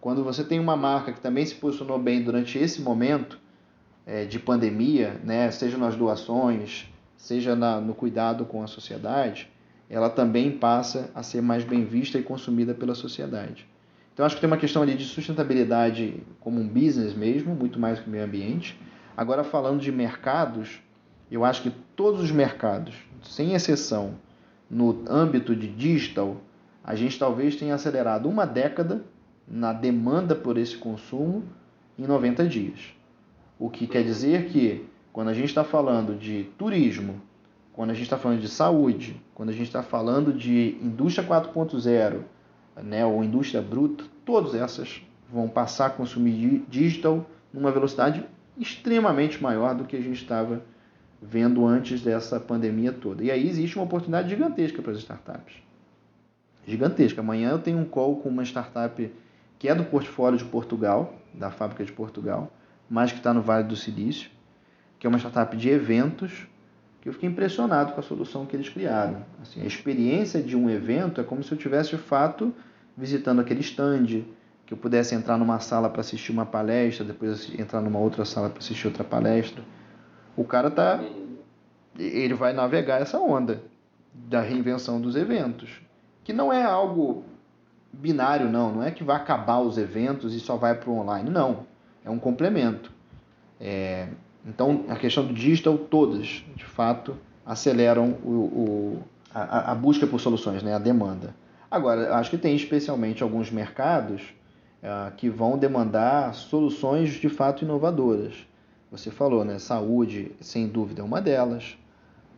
Quando 0.00 0.22
você 0.22 0.44
tem 0.44 0.60
uma 0.60 0.76
marca 0.76 1.12
que 1.12 1.20
também 1.20 1.44
se 1.44 1.56
posicionou 1.56 1.98
bem 1.98 2.22
durante 2.22 2.58
esse 2.60 2.80
momento 2.80 3.40
é, 4.06 4.24
de 4.24 4.38
pandemia, 4.38 5.20
né, 5.24 5.50
seja 5.50 5.76
nas 5.76 5.96
doações, 5.96 6.93
seja 7.24 7.56
na, 7.56 7.80
no 7.80 7.94
cuidado 7.94 8.44
com 8.44 8.62
a 8.62 8.66
sociedade, 8.66 9.48
ela 9.88 10.10
também 10.10 10.50
passa 10.50 11.10
a 11.14 11.22
ser 11.22 11.40
mais 11.40 11.64
bem 11.64 11.82
vista 11.82 12.18
e 12.18 12.22
consumida 12.22 12.74
pela 12.74 12.94
sociedade. 12.94 13.66
Então 14.12 14.26
acho 14.26 14.34
que 14.34 14.42
tem 14.42 14.46
uma 14.46 14.58
questão 14.58 14.82
ali 14.82 14.94
de 14.94 15.06
sustentabilidade 15.06 16.22
como 16.38 16.60
um 16.60 16.68
business 16.68 17.14
mesmo, 17.14 17.54
muito 17.54 17.80
mais 17.80 17.98
que 17.98 18.06
o 18.06 18.10
meio 18.10 18.24
ambiente. 18.24 18.78
Agora 19.16 19.42
falando 19.42 19.80
de 19.80 19.90
mercados, 19.90 20.82
eu 21.30 21.46
acho 21.46 21.62
que 21.62 21.70
todos 21.96 22.20
os 22.20 22.30
mercados, 22.30 22.94
sem 23.22 23.54
exceção, 23.54 24.16
no 24.68 25.02
âmbito 25.08 25.56
de 25.56 25.66
digital, 25.66 26.36
a 26.84 26.94
gente 26.94 27.18
talvez 27.18 27.56
tenha 27.56 27.74
acelerado 27.74 28.28
uma 28.28 28.44
década 28.44 29.02
na 29.48 29.72
demanda 29.72 30.34
por 30.34 30.58
esse 30.58 30.76
consumo 30.76 31.42
em 31.98 32.06
90 32.06 32.46
dias. 32.46 32.92
O 33.58 33.70
que 33.70 33.86
quer 33.86 34.02
dizer 34.02 34.48
que 34.50 34.84
quando 35.14 35.28
a 35.28 35.32
gente 35.32 35.46
está 35.46 35.62
falando 35.62 36.18
de 36.18 36.42
turismo, 36.58 37.22
quando 37.72 37.90
a 37.90 37.94
gente 37.94 38.02
está 38.02 38.18
falando 38.18 38.40
de 38.40 38.48
saúde, 38.48 39.22
quando 39.32 39.50
a 39.50 39.52
gente 39.52 39.68
está 39.68 39.80
falando 39.80 40.32
de 40.32 40.76
indústria 40.82 41.24
4.0, 41.24 42.22
né, 42.82 43.06
ou 43.06 43.22
indústria 43.22 43.62
bruta, 43.62 44.02
todas 44.24 44.56
essas 44.56 45.00
vão 45.32 45.48
passar 45.48 45.86
a 45.86 45.90
consumir 45.90 46.64
digital 46.68 47.24
numa 47.52 47.70
velocidade 47.70 48.26
extremamente 48.58 49.40
maior 49.40 49.76
do 49.76 49.84
que 49.84 49.94
a 49.94 50.00
gente 50.00 50.20
estava 50.20 50.60
vendo 51.22 51.64
antes 51.64 52.00
dessa 52.02 52.40
pandemia 52.40 52.92
toda. 52.92 53.22
E 53.22 53.30
aí 53.30 53.48
existe 53.48 53.76
uma 53.76 53.84
oportunidade 53.84 54.28
gigantesca 54.28 54.82
para 54.82 54.90
as 54.90 54.98
startups. 54.98 55.54
Gigantesca. 56.66 57.20
Amanhã 57.20 57.50
eu 57.50 57.60
tenho 57.60 57.78
um 57.78 57.84
call 57.84 58.16
com 58.16 58.28
uma 58.28 58.42
startup 58.42 59.12
que 59.60 59.68
é 59.68 59.74
do 59.76 59.84
portfólio 59.84 60.36
de 60.36 60.44
Portugal, 60.44 61.14
da 61.32 61.52
fábrica 61.52 61.84
de 61.84 61.92
Portugal, 61.92 62.52
mas 62.90 63.12
que 63.12 63.18
está 63.18 63.32
no 63.32 63.42
Vale 63.42 63.62
do 63.62 63.76
Silício, 63.76 64.34
que 65.04 65.06
é 65.06 65.10
uma 65.10 65.18
startup 65.18 65.54
de 65.54 65.68
eventos, 65.68 66.46
que 67.02 67.10
eu 67.10 67.12
fiquei 67.12 67.28
impressionado 67.28 67.92
com 67.92 68.00
a 68.00 68.02
solução 68.02 68.46
que 68.46 68.56
eles 68.56 68.70
criaram. 68.70 69.22
Assim, 69.42 69.60
a 69.60 69.66
experiência 69.66 70.42
de 70.42 70.56
um 70.56 70.70
evento 70.70 71.20
é 71.20 71.24
como 71.24 71.44
se 71.44 71.52
eu 71.52 71.58
tivesse 71.58 71.90
de 71.90 71.98
fato 71.98 72.54
visitando 72.96 73.42
aquele 73.42 73.60
stand, 73.60 74.24
que 74.64 74.72
eu 74.72 74.78
pudesse 74.78 75.14
entrar 75.14 75.36
numa 75.36 75.60
sala 75.60 75.90
para 75.90 76.00
assistir 76.00 76.32
uma 76.32 76.46
palestra, 76.46 77.04
depois 77.04 77.52
entrar 77.58 77.82
numa 77.82 77.98
outra 77.98 78.24
sala 78.24 78.48
para 78.48 78.60
assistir 78.60 78.86
outra 78.86 79.04
palestra. 79.04 79.62
O 80.34 80.42
cara 80.42 80.70
tá 80.70 81.04
ele 81.98 82.32
vai 82.32 82.54
navegar 82.54 83.02
essa 83.02 83.18
onda 83.18 83.62
da 84.14 84.40
reinvenção 84.40 84.98
dos 84.98 85.16
eventos, 85.16 85.82
que 86.24 86.32
não 86.32 86.50
é 86.50 86.64
algo 86.64 87.26
binário 87.92 88.48
não, 88.48 88.76
não 88.76 88.82
é 88.82 88.90
que 88.90 89.04
vai 89.04 89.16
acabar 89.16 89.58
os 89.58 89.76
eventos 89.76 90.32
e 90.32 90.40
só 90.40 90.56
vai 90.56 90.74
para 90.74 90.88
o 90.88 90.96
online, 90.96 91.28
não, 91.28 91.66
é 92.02 92.08
um 92.08 92.18
complemento. 92.18 92.90
É, 93.60 94.08
então 94.46 94.84
a 94.88 94.96
questão 94.96 95.24
do 95.24 95.32
digital 95.32 95.78
todas, 95.78 96.44
de 96.54 96.64
fato, 96.64 97.16
aceleram 97.44 98.16
o, 98.22 98.30
o 98.30 99.02
a, 99.34 99.72
a, 99.72 99.74
busca 99.74 100.06
por 100.06 100.20
soluções, 100.20 100.62
né, 100.62 100.74
a 100.74 100.78
demanda. 100.78 101.34
Agora, 101.70 102.14
acho 102.16 102.30
que 102.30 102.38
tem 102.38 102.54
especialmente 102.54 103.22
alguns 103.22 103.50
mercados 103.50 104.22
uh, 104.82 105.14
que 105.16 105.28
vão 105.28 105.58
demandar 105.58 106.32
soluções 106.34 107.14
de 107.14 107.28
fato 107.28 107.64
inovadoras. 107.64 108.46
Você 108.92 109.10
falou, 109.10 109.44
né? 109.44 109.58
Saúde, 109.58 110.30
sem 110.40 110.68
dúvida, 110.68 111.00
é 111.00 111.04
uma 111.04 111.20
delas. 111.20 111.76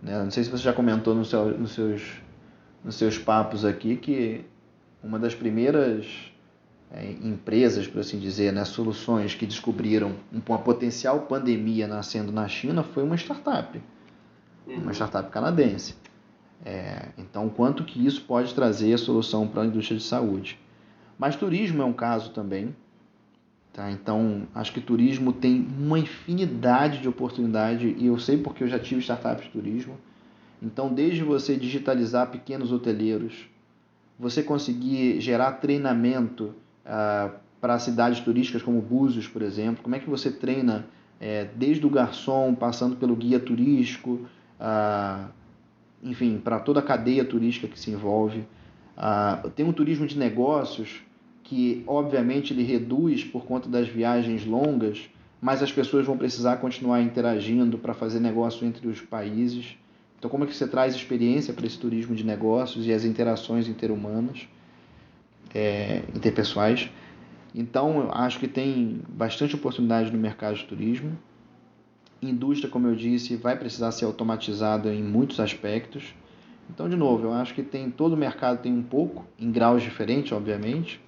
Né? 0.00 0.18
Não 0.22 0.30
sei 0.30 0.42
se 0.42 0.50
você 0.50 0.62
já 0.62 0.72
comentou 0.72 1.14
no 1.14 1.22
seu, 1.22 1.58
nos, 1.58 1.72
seus, 1.72 2.02
nos 2.82 2.94
seus 2.94 3.18
papos 3.18 3.62
aqui 3.62 3.96
que 3.96 4.42
uma 5.02 5.18
das 5.18 5.34
primeiras 5.34 6.32
é, 6.92 7.10
empresas, 7.22 7.86
por 7.86 8.00
assim 8.00 8.18
dizer, 8.18 8.52
né, 8.52 8.64
soluções 8.64 9.34
que 9.34 9.46
descobriram 9.46 10.16
uma 10.46 10.58
potencial 10.58 11.20
pandemia 11.22 11.86
nascendo 11.86 12.32
na 12.32 12.46
China 12.48 12.82
foi 12.82 13.02
uma 13.02 13.16
startup, 13.16 13.80
uma 14.66 14.86
uhum. 14.86 14.90
startup 14.90 15.30
canadense. 15.30 15.94
É, 16.64 17.08
então, 17.18 17.48
quanto 17.48 17.84
que 17.84 18.04
isso 18.04 18.22
pode 18.22 18.54
trazer 18.54 18.94
a 18.94 18.98
solução 18.98 19.46
para 19.46 19.62
a 19.62 19.66
indústria 19.66 19.98
de 19.98 20.04
saúde? 20.04 20.58
Mas 21.18 21.36
turismo 21.36 21.82
é 21.82 21.84
um 21.84 21.92
caso 21.92 22.30
também. 22.30 22.74
Tá? 23.72 23.90
Então, 23.90 24.48
acho 24.54 24.72
que 24.72 24.80
turismo 24.80 25.32
tem 25.32 25.66
uma 25.78 25.98
infinidade 25.98 26.98
de 26.98 27.08
oportunidade 27.08 27.94
e 27.98 28.06
eu 28.06 28.18
sei 28.18 28.38
porque 28.38 28.64
eu 28.64 28.68
já 28.68 28.78
tive 28.78 29.00
startups 29.00 29.44
de 29.44 29.50
turismo. 29.50 29.98
Então, 30.62 30.92
desde 30.92 31.22
você 31.22 31.56
digitalizar 31.56 32.30
pequenos 32.30 32.72
hoteleiros, 32.72 33.48
você 34.18 34.42
conseguir 34.42 35.20
gerar 35.20 35.52
treinamento 35.52 36.54
ah, 36.86 37.30
para 37.60 37.78
cidades 37.78 38.20
turísticas 38.20 38.62
como 38.62 38.80
Búzios, 38.80 39.26
por 39.26 39.42
exemplo, 39.42 39.82
como 39.82 39.94
é 39.94 39.98
que 39.98 40.08
você 40.08 40.30
treina 40.30 40.86
é, 41.20 41.48
desde 41.56 41.86
o 41.86 41.90
garçom, 41.90 42.54
passando 42.54 42.96
pelo 42.96 43.16
guia 43.16 43.40
turístico, 43.40 44.20
ah, 44.60 45.28
enfim, 46.02 46.40
para 46.42 46.58
toda 46.60 46.80
a 46.80 46.82
cadeia 46.82 47.24
turística 47.24 47.66
que 47.66 47.78
se 47.78 47.90
envolve. 47.90 48.44
Ah, 48.96 49.42
tem 49.54 49.66
um 49.66 49.72
turismo 49.72 50.06
de 50.06 50.18
negócios 50.18 51.02
que, 51.42 51.82
obviamente, 51.86 52.52
ele 52.52 52.62
reduz 52.62 53.24
por 53.24 53.44
conta 53.44 53.68
das 53.68 53.88
viagens 53.88 54.44
longas, 54.44 55.08
mas 55.40 55.62
as 55.62 55.70
pessoas 55.70 56.06
vão 56.06 56.16
precisar 56.16 56.56
continuar 56.56 57.00
interagindo 57.02 57.78
para 57.78 57.94
fazer 57.94 58.20
negócio 58.20 58.66
entre 58.66 58.88
os 58.88 59.00
países. 59.00 59.76
Então, 60.18 60.30
como 60.30 60.44
é 60.44 60.46
que 60.46 60.56
você 60.56 60.66
traz 60.66 60.94
experiência 60.94 61.52
para 61.52 61.66
esse 61.66 61.78
turismo 61.78 62.14
de 62.14 62.24
negócios 62.24 62.86
e 62.86 62.92
as 62.92 63.04
interações 63.04 63.68
interhumanas, 63.68 64.48
é, 65.56 66.02
interpessoais? 66.14 66.90
Então, 67.54 68.00
eu 68.00 68.12
acho 68.12 68.38
que 68.38 68.46
tem 68.46 69.00
bastante 69.08 69.54
oportunidade 69.54 70.12
no 70.12 70.18
mercado 70.18 70.56
de 70.56 70.64
turismo. 70.64 71.16
Indústria, 72.20 72.70
como 72.70 72.86
eu 72.86 72.94
disse, 72.94 73.36
vai 73.36 73.56
precisar 73.56 73.92
ser 73.92 74.04
automatizada 74.04 74.92
em 74.92 75.02
muitos 75.02 75.40
aspectos. 75.40 76.14
Então, 76.68 76.88
de 76.88 76.96
novo, 76.96 77.24
eu 77.24 77.32
acho 77.32 77.54
que 77.54 77.62
tem 77.62 77.90
todo 77.90 78.12
o 78.12 78.16
mercado 78.16 78.60
tem 78.60 78.72
um 78.72 78.82
pouco, 78.82 79.24
em 79.38 79.50
graus 79.50 79.82
diferentes, 79.82 80.32
obviamente, 80.32 81.00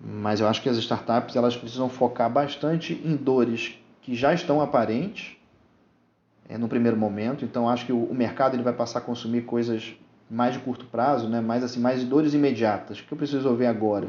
mas 0.00 0.40
eu 0.40 0.48
acho 0.48 0.60
que 0.62 0.68
as 0.68 0.76
startups 0.76 1.34
elas 1.34 1.56
precisam 1.56 1.88
focar 1.88 2.30
bastante 2.30 3.00
em 3.04 3.16
dores 3.16 3.78
que 4.02 4.14
já 4.14 4.34
estão 4.34 4.60
aparentes 4.60 5.36
é, 6.48 6.58
no 6.58 6.68
primeiro 6.68 6.96
momento. 6.96 7.44
Então, 7.44 7.68
acho 7.68 7.86
que 7.86 7.92
o, 7.92 8.04
o, 8.04 8.14
mercado 8.14 8.54
ele 8.54 8.62
vai 8.62 8.72
passar 8.72 8.98
a 8.98 9.02
consumir 9.02 9.42
coisas 9.42 9.94
mais 10.30 10.54
de 10.54 10.60
curto 10.60 10.86
prazo, 10.86 11.28
né? 11.28 11.40
mais 11.40 11.64
assim, 11.64 11.80
mais 11.80 12.04
dores 12.04 12.34
imediatas, 12.34 13.00
que 13.00 13.12
eu 13.12 13.16
preciso 13.16 13.38
resolver 13.38 13.66
agora. 13.66 14.08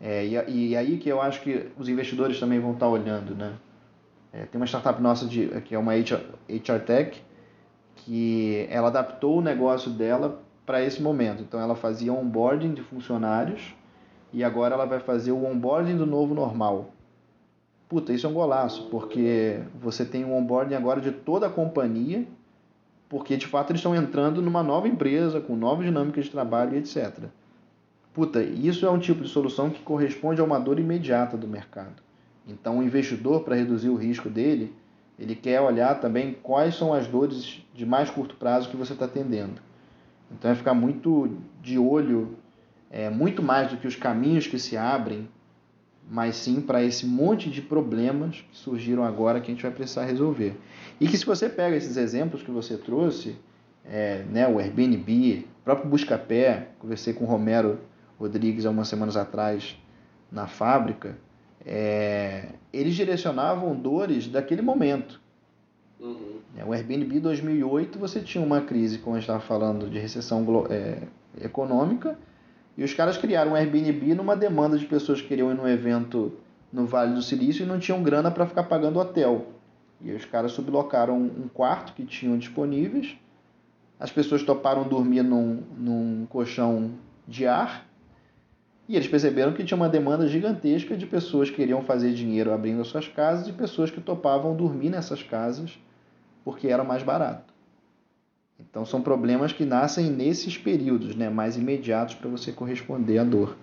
É, 0.00 0.24
e, 0.26 0.68
e 0.68 0.76
aí 0.76 0.98
que 0.98 1.08
eu 1.08 1.22
acho 1.22 1.40
que 1.40 1.70
os 1.78 1.88
investidores 1.88 2.38
também 2.40 2.58
vão 2.58 2.72
estar 2.72 2.88
olhando, 2.88 3.34
né? 3.34 3.54
É, 4.32 4.46
tem 4.46 4.60
uma 4.60 4.66
startup 4.66 5.00
nossa 5.00 5.26
de, 5.26 5.46
que 5.62 5.74
é 5.74 5.78
uma 5.78 5.92
HR, 5.92 6.22
HR 6.48 6.80
Tech, 6.84 7.22
que 7.96 8.66
ela 8.70 8.88
adaptou 8.88 9.38
o 9.38 9.42
negócio 9.42 9.90
dela 9.90 10.42
para 10.64 10.82
esse 10.82 11.02
momento. 11.02 11.42
Então 11.42 11.60
ela 11.60 11.74
fazia 11.74 12.12
onboarding 12.12 12.72
de 12.72 12.82
funcionários 12.82 13.74
e 14.32 14.42
agora 14.42 14.74
ela 14.74 14.86
vai 14.86 15.00
fazer 15.00 15.32
o 15.32 15.44
onboarding 15.44 15.96
do 15.96 16.06
novo 16.06 16.34
normal. 16.34 16.90
Puta, 17.88 18.12
isso 18.12 18.26
é 18.26 18.30
um 18.30 18.32
golaço, 18.32 18.88
porque 18.90 19.60
você 19.78 20.04
tem 20.04 20.24
um 20.24 20.34
onboarding 20.34 20.74
agora 20.74 21.00
de 21.00 21.12
toda 21.12 21.46
a 21.46 21.50
companhia, 21.50 22.26
porque 23.12 23.36
de 23.36 23.46
fato 23.46 23.70
eles 23.70 23.80
estão 23.80 23.94
entrando 23.94 24.40
numa 24.40 24.62
nova 24.62 24.88
empresa, 24.88 25.38
com 25.38 25.54
nova 25.54 25.84
dinâmica 25.84 26.22
de 26.22 26.30
trabalho 26.30 26.74
e 26.74 26.78
etc. 26.78 27.24
Puta, 28.14 28.42
isso 28.42 28.86
é 28.86 28.90
um 28.90 28.98
tipo 28.98 29.22
de 29.22 29.28
solução 29.28 29.68
que 29.68 29.82
corresponde 29.82 30.40
a 30.40 30.44
uma 30.44 30.58
dor 30.58 30.78
imediata 30.78 31.36
do 31.36 31.46
mercado. 31.46 32.02
Então, 32.48 32.78
o 32.78 32.82
investidor, 32.82 33.44
para 33.44 33.54
reduzir 33.54 33.90
o 33.90 33.96
risco 33.96 34.30
dele, 34.30 34.74
ele 35.18 35.34
quer 35.34 35.60
olhar 35.60 36.00
também 36.00 36.38
quais 36.42 36.74
são 36.74 36.94
as 36.94 37.06
dores 37.06 37.62
de 37.74 37.84
mais 37.84 38.08
curto 38.08 38.34
prazo 38.36 38.70
que 38.70 38.78
você 38.78 38.94
está 38.94 39.04
atendendo. 39.04 39.60
Então, 40.30 40.50
é 40.50 40.54
ficar 40.54 40.72
muito 40.72 41.36
de 41.60 41.78
olho, 41.78 42.38
é, 42.90 43.10
muito 43.10 43.42
mais 43.42 43.70
do 43.70 43.76
que 43.76 43.86
os 43.86 43.94
caminhos 43.94 44.46
que 44.46 44.58
se 44.58 44.74
abrem, 44.74 45.28
mas 46.10 46.36
sim 46.36 46.60
para 46.60 46.82
esse 46.82 47.06
monte 47.06 47.50
de 47.50 47.62
problemas 47.62 48.44
que 48.50 48.56
surgiram 48.56 49.04
agora 49.04 49.40
que 49.40 49.50
a 49.50 49.54
gente 49.54 49.62
vai 49.62 49.72
precisar 49.72 50.04
resolver. 50.04 50.56
E 51.00 51.08
que 51.08 51.16
se 51.16 51.24
você 51.24 51.48
pega 51.48 51.76
esses 51.76 51.96
exemplos 51.96 52.42
que 52.42 52.50
você 52.50 52.76
trouxe, 52.76 53.36
é, 53.84 54.24
né, 54.30 54.46
o 54.48 54.58
Airbnb, 54.58 55.46
o 55.60 55.64
próprio 55.64 55.88
Buscapé, 55.88 56.68
conversei 56.78 57.12
com 57.12 57.24
o 57.24 57.26
Romero 57.26 57.78
Rodrigues, 58.18 58.66
algumas 58.66 58.88
semanas 58.88 59.16
atrás, 59.16 59.76
na 60.30 60.46
fábrica, 60.46 61.16
é, 61.64 62.50
eles 62.72 62.94
direcionavam 62.94 63.74
dores 63.74 64.28
daquele 64.28 64.62
momento. 64.62 65.20
Uhum. 66.00 66.38
É, 66.56 66.64
o 66.64 66.72
Airbnb 66.72 67.20
2008 67.20 67.98
você 67.98 68.20
tinha 68.20 68.44
uma 68.44 68.60
crise, 68.60 68.98
como 68.98 69.16
a 69.16 69.18
gente 69.18 69.28
estava 69.28 69.40
falando, 69.40 69.88
de 69.88 69.98
recessão 69.98 70.44
é, 70.68 71.02
econômica, 71.42 72.18
e 72.76 72.84
os 72.84 72.94
caras 72.94 73.18
criaram 73.18 73.52
um 73.52 73.54
Airbnb 73.54 74.14
numa 74.14 74.36
demanda 74.36 74.78
de 74.78 74.86
pessoas 74.86 75.20
que 75.20 75.28
queriam 75.28 75.50
ir 75.50 75.54
num 75.54 75.68
evento 75.68 76.32
no 76.72 76.86
Vale 76.86 77.14
do 77.14 77.22
Silício 77.22 77.64
e 77.64 77.66
não 77.66 77.78
tinham 77.78 78.02
grana 78.02 78.30
para 78.30 78.46
ficar 78.46 78.64
pagando 78.64 78.98
hotel. 78.98 79.46
E 80.00 80.10
os 80.12 80.24
caras 80.24 80.52
sublocaram 80.52 81.16
um 81.16 81.48
quarto 81.52 81.92
que 81.92 82.04
tinham 82.04 82.36
disponíveis. 82.38 83.16
As 84.00 84.10
pessoas 84.10 84.42
toparam 84.42 84.82
dormir 84.84 85.22
num, 85.22 85.62
num 85.76 86.26
colchão 86.28 86.92
de 87.28 87.46
ar. 87.46 87.86
E 88.88 88.96
eles 88.96 89.06
perceberam 89.06 89.52
que 89.52 89.62
tinha 89.62 89.76
uma 89.76 89.88
demanda 89.88 90.26
gigantesca 90.26 90.96
de 90.96 91.06
pessoas 91.06 91.50
que 91.50 91.56
queriam 91.56 91.82
fazer 91.82 92.12
dinheiro 92.12 92.52
abrindo 92.52 92.80
as 92.80 92.88
suas 92.88 93.06
casas 93.06 93.46
e 93.46 93.52
pessoas 93.52 93.90
que 93.90 94.00
topavam 94.00 94.56
dormir 94.56 94.90
nessas 94.90 95.22
casas 95.22 95.78
porque 96.44 96.68
era 96.68 96.82
mais 96.82 97.02
barato. 97.02 97.51
Então 98.70 98.84
são 98.84 99.02
problemas 99.02 99.52
que 99.52 99.64
nascem 99.64 100.10
nesses 100.10 100.56
períodos, 100.56 101.14
né, 101.14 101.28
mais 101.28 101.56
imediatos 101.56 102.14
para 102.14 102.30
você 102.30 102.52
corresponder 102.52 103.18
à 103.18 103.24
dor. 103.24 103.56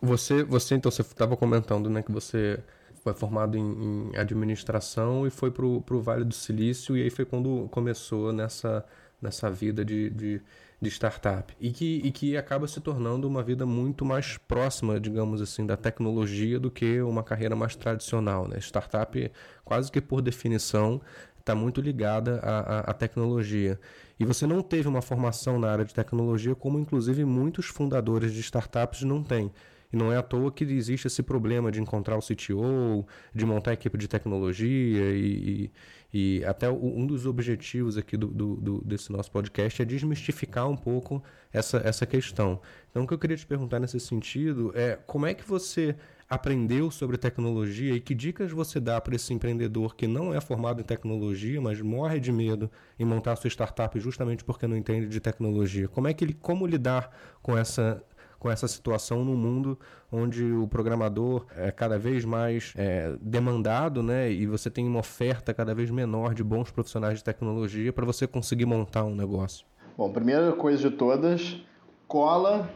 Você, 0.00 0.42
você 0.42 0.74
então 0.74 0.90
você 0.90 1.02
estava 1.02 1.36
comentando, 1.36 1.88
né, 1.88 2.02
que 2.02 2.12
você 2.12 2.58
foi 3.02 3.14
formado 3.14 3.56
em, 3.56 4.10
em 4.12 4.16
administração 4.16 5.26
e 5.26 5.30
foi 5.30 5.50
para 5.50 5.66
o 5.66 6.00
Vale 6.02 6.24
do 6.24 6.34
Silício 6.34 6.96
e 6.96 7.02
aí 7.02 7.10
foi 7.10 7.24
quando 7.24 7.68
começou 7.70 8.32
nessa 8.32 8.84
nessa 9.22 9.48
vida 9.48 9.84
de, 9.84 10.10
de, 10.10 10.42
de, 10.80 10.90
startup 10.90 11.54
e 11.60 11.70
que, 11.70 12.00
e 12.04 12.10
que 12.10 12.36
acaba 12.36 12.66
se 12.66 12.80
tornando 12.80 13.28
uma 13.28 13.40
vida 13.40 13.64
muito 13.64 14.04
mais 14.04 14.36
próxima, 14.36 14.98
digamos 14.98 15.40
assim, 15.40 15.64
da 15.64 15.76
tecnologia 15.76 16.58
do 16.58 16.70
que 16.70 17.00
uma 17.00 17.22
carreira 17.22 17.54
mais 17.54 17.76
tradicional. 17.76 18.48
Né? 18.48 18.58
Startup, 18.58 19.32
quase 19.64 19.92
que 19.92 20.00
por 20.00 20.20
definição, 20.20 21.00
está 21.38 21.54
muito 21.54 21.80
ligada 21.80 22.40
à, 22.42 22.58
à, 22.58 22.80
à, 22.90 22.94
tecnologia. 22.94 23.78
E 24.22 24.24
você 24.24 24.46
não 24.46 24.62
teve 24.62 24.86
uma 24.86 25.02
formação 25.02 25.58
na 25.58 25.68
área 25.68 25.84
de 25.84 25.92
tecnologia, 25.92 26.54
como 26.54 26.78
inclusive 26.78 27.24
muitos 27.24 27.66
fundadores 27.66 28.32
de 28.32 28.38
startups 28.38 29.02
não 29.02 29.20
têm. 29.20 29.50
E 29.92 29.96
não 29.96 30.12
é 30.12 30.16
à 30.16 30.22
toa 30.22 30.52
que 30.52 30.62
existe 30.62 31.08
esse 31.08 31.24
problema 31.24 31.72
de 31.72 31.80
encontrar 31.80 32.16
o 32.16 32.20
CTO, 32.20 33.04
de 33.34 33.44
montar 33.44 33.72
a 33.72 33.74
equipe 33.74 33.98
de 33.98 34.06
tecnologia 34.06 35.10
e, 35.10 35.70
e, 36.14 36.38
e 36.38 36.44
até 36.44 36.70
um 36.70 37.04
dos 37.04 37.26
objetivos 37.26 37.98
aqui 37.98 38.16
do, 38.16 38.28
do, 38.28 38.54
do, 38.54 38.84
desse 38.84 39.10
nosso 39.10 39.28
podcast 39.32 39.82
é 39.82 39.84
desmistificar 39.84 40.70
um 40.70 40.76
pouco 40.76 41.20
essa, 41.52 41.78
essa 41.84 42.06
questão. 42.06 42.60
Então, 42.92 43.02
o 43.02 43.08
que 43.08 43.14
eu 43.14 43.18
queria 43.18 43.36
te 43.36 43.44
perguntar 43.44 43.80
nesse 43.80 43.98
sentido 43.98 44.70
é 44.76 45.00
como 45.04 45.26
é 45.26 45.34
que 45.34 45.44
você 45.44 45.96
aprendeu 46.32 46.90
sobre 46.90 47.18
tecnologia 47.18 47.94
e 47.94 48.00
que 48.00 48.14
dicas 48.14 48.50
você 48.50 48.80
dá 48.80 48.98
para 48.98 49.14
esse 49.14 49.34
empreendedor 49.34 49.94
que 49.94 50.06
não 50.06 50.32
é 50.32 50.40
formado 50.40 50.80
em 50.80 50.84
tecnologia, 50.84 51.60
mas 51.60 51.78
morre 51.82 52.18
de 52.18 52.32
medo 52.32 52.70
em 52.98 53.04
montar 53.04 53.36
sua 53.36 53.48
startup 53.48 54.00
justamente 54.00 54.42
porque 54.42 54.66
não 54.66 54.74
entende 54.74 55.08
de 55.08 55.20
tecnologia? 55.20 55.88
Como 55.88 56.08
é 56.08 56.14
que 56.14 56.24
ele, 56.24 56.32
como 56.32 56.66
lidar 56.66 57.10
com 57.42 57.56
essa 57.56 58.02
com 58.38 58.50
essa 58.50 58.66
situação 58.66 59.24
no 59.24 59.36
mundo 59.36 59.78
onde 60.10 60.42
o 60.42 60.66
programador 60.66 61.46
é 61.54 61.70
cada 61.70 61.96
vez 61.96 62.24
mais 62.24 62.72
é, 62.76 63.14
demandado, 63.20 64.02
né? 64.02 64.32
E 64.32 64.46
você 64.46 64.68
tem 64.68 64.84
uma 64.84 64.98
oferta 64.98 65.54
cada 65.54 65.72
vez 65.72 65.92
menor 65.92 66.34
de 66.34 66.42
bons 66.42 66.68
profissionais 66.68 67.18
de 67.18 67.24
tecnologia 67.24 67.92
para 67.92 68.04
você 68.04 68.26
conseguir 68.26 68.66
montar 68.66 69.04
um 69.04 69.14
negócio. 69.14 69.64
Bom, 69.96 70.10
primeira 70.10 70.50
coisa 70.54 70.90
de 70.90 70.96
todas, 70.96 71.62
cola 72.08 72.68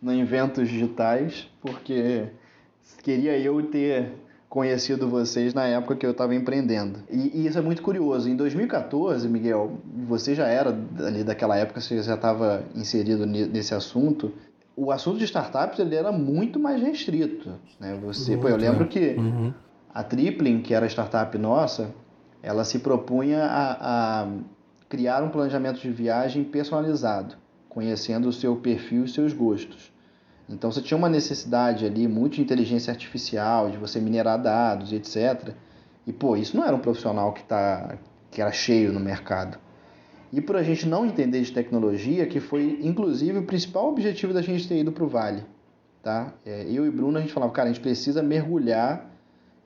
no 0.00 0.12
Inventos 0.12 0.68
Digitais, 0.68 1.48
porque 1.60 2.32
queria 3.02 3.38
eu 3.38 3.62
ter 3.62 4.12
conhecido 4.48 5.08
vocês 5.08 5.54
na 5.54 5.64
época 5.64 5.96
que 5.96 6.04
eu 6.04 6.10
estava 6.10 6.34
empreendendo. 6.34 6.98
E, 7.10 7.40
e, 7.40 7.46
isso 7.46 7.58
é 7.58 7.62
muito 7.62 7.80
curioso. 7.80 8.28
Em 8.28 8.36
2014, 8.36 9.26
Miguel, 9.28 9.78
você 10.06 10.34
já 10.34 10.46
era 10.46 10.76
ali 10.98 11.24
daquela 11.24 11.56
época, 11.56 11.80
você 11.80 12.02
já 12.02 12.14
estava 12.14 12.62
inserido 12.74 13.24
nesse 13.24 13.74
assunto. 13.74 14.30
O 14.76 14.90
assunto 14.90 15.18
de 15.18 15.24
startups 15.24 15.78
ele 15.78 15.94
era 15.94 16.12
muito 16.12 16.58
mais 16.58 16.82
restrito. 16.82 17.54
Né? 17.80 17.98
Você, 18.02 18.32
muito, 18.32 18.42
pô, 18.42 18.48
eu 18.48 18.56
lembro 18.56 18.86
que 18.88 19.14
uhum. 19.16 19.54
a 19.92 20.02
Tripling, 20.02 20.60
que 20.60 20.74
era 20.74 20.84
a 20.84 20.88
startup 20.88 21.36
nossa, 21.38 21.90
ela 22.42 22.64
se 22.64 22.78
propunha 22.78 23.44
a, 23.44 24.22
a 24.22 24.28
criar 24.88 25.22
um 25.22 25.30
planejamento 25.30 25.80
de 25.80 25.90
viagem 25.90 26.44
personalizado, 26.44 27.36
conhecendo 27.70 28.28
o 28.28 28.32
seu 28.32 28.56
perfil 28.56 29.04
e 29.04 29.08
seus 29.08 29.32
gostos. 29.32 29.91
Então 30.52 30.70
você 30.70 30.82
tinha 30.82 30.98
uma 30.98 31.08
necessidade 31.08 31.86
ali 31.86 32.06
muito 32.06 32.34
de 32.34 32.42
inteligência 32.42 32.90
artificial, 32.90 33.70
de 33.70 33.78
você 33.78 33.98
minerar 33.98 34.40
dados 34.40 34.92
e 34.92 34.96
etc. 34.96 35.54
E 36.06 36.12
pô, 36.12 36.36
isso 36.36 36.56
não 36.56 36.64
era 36.64 36.76
um 36.76 36.78
profissional 36.78 37.32
que, 37.32 37.42
tá, 37.42 37.96
que 38.30 38.40
era 38.40 38.52
cheio 38.52 38.92
no 38.92 39.00
mercado. 39.00 39.58
E 40.32 40.40
por 40.40 40.56
a 40.56 40.62
gente 40.62 40.86
não 40.86 41.06
entender 41.06 41.40
de 41.40 41.52
tecnologia, 41.52 42.26
que 42.26 42.40
foi 42.40 42.80
inclusive 42.82 43.38
o 43.38 43.42
principal 43.44 43.88
objetivo 43.88 44.32
da 44.32 44.42
gente 44.42 44.68
ter 44.68 44.78
ido 44.78 44.92
para 44.92 45.04
o 45.04 45.08
Vale. 45.08 45.44
Tá? 46.02 46.34
É, 46.44 46.66
eu 46.68 46.86
e 46.86 46.90
Bruno 46.90 47.18
a 47.18 47.20
gente 47.20 47.32
falava, 47.32 47.52
cara, 47.52 47.68
a 47.68 47.72
gente 47.72 47.82
precisa 47.82 48.22
mergulhar 48.22 49.10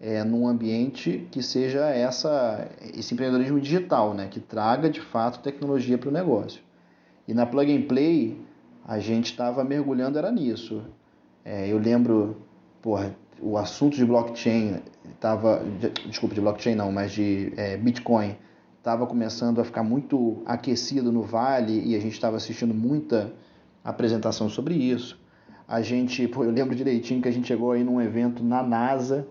é, 0.00 0.22
num 0.22 0.46
ambiente 0.46 1.26
que 1.30 1.42
seja 1.42 1.86
essa, 1.88 2.68
esse 2.94 3.14
empreendedorismo 3.14 3.60
digital, 3.60 4.12
né? 4.12 4.28
que 4.28 4.38
traga 4.38 4.90
de 4.90 5.00
fato 5.00 5.40
tecnologia 5.40 5.96
para 5.96 6.10
o 6.10 6.12
negócio. 6.12 6.60
E 7.26 7.32
na 7.32 7.46
Plug 7.46 7.74
and 7.74 7.82
Play 7.88 8.45
a 8.86 9.00
gente 9.00 9.26
estava 9.26 9.64
mergulhando 9.64 10.16
era 10.16 10.30
nisso. 10.30 10.82
É, 11.44 11.70
eu 11.70 11.78
lembro, 11.78 12.36
porra, 12.80 13.14
o 13.40 13.58
assunto 13.58 13.96
de 13.96 14.04
blockchain 14.04 14.76
estava, 15.12 15.60
de, 15.80 15.90
desculpa, 16.08 16.34
de 16.34 16.40
blockchain 16.40 16.76
não, 16.76 16.92
mas 16.92 17.12
de 17.12 17.52
é, 17.56 17.76
Bitcoin 17.76 18.36
estava 18.78 19.04
começando 19.06 19.60
a 19.60 19.64
ficar 19.64 19.82
muito 19.82 20.40
aquecido 20.46 21.10
no 21.10 21.22
Vale 21.22 21.82
e 21.84 21.96
a 21.96 22.00
gente 22.00 22.12
estava 22.12 22.36
assistindo 22.36 22.72
muita 22.72 23.32
apresentação 23.84 24.48
sobre 24.48 24.74
isso. 24.74 25.18
A 25.66 25.82
gente, 25.82 26.28
pô, 26.28 26.44
eu 26.44 26.50
lembro 26.52 26.76
direitinho 26.76 27.20
que 27.20 27.28
a 27.28 27.32
gente 27.32 27.48
chegou 27.48 27.72
aí 27.72 27.82
num 27.82 28.00
evento 28.00 28.44
na 28.44 28.62
NASA 28.62 29.26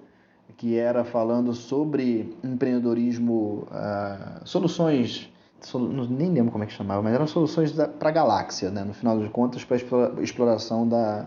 que 0.58 0.78
era 0.78 1.04
falando 1.04 1.54
sobre 1.54 2.34
empreendedorismo, 2.44 3.68
uh, 3.72 4.48
soluções 4.48 5.30
nem 6.10 6.32
lembro 6.32 6.52
como 6.52 6.64
é 6.64 6.68
que 6.68 6.74
chamava, 6.74 7.02
mas 7.02 7.14
eram 7.14 7.28
soluções 7.28 7.72
para 7.72 8.10
a 8.10 8.12
galáxia, 8.12 8.70
né? 8.70 8.84
no 8.84 8.94
final 8.94 9.20
de 9.20 9.30
contas, 9.30 9.64
para 9.64 9.78
a 10.18 10.22
exploração 10.22 10.88
da, 10.88 11.26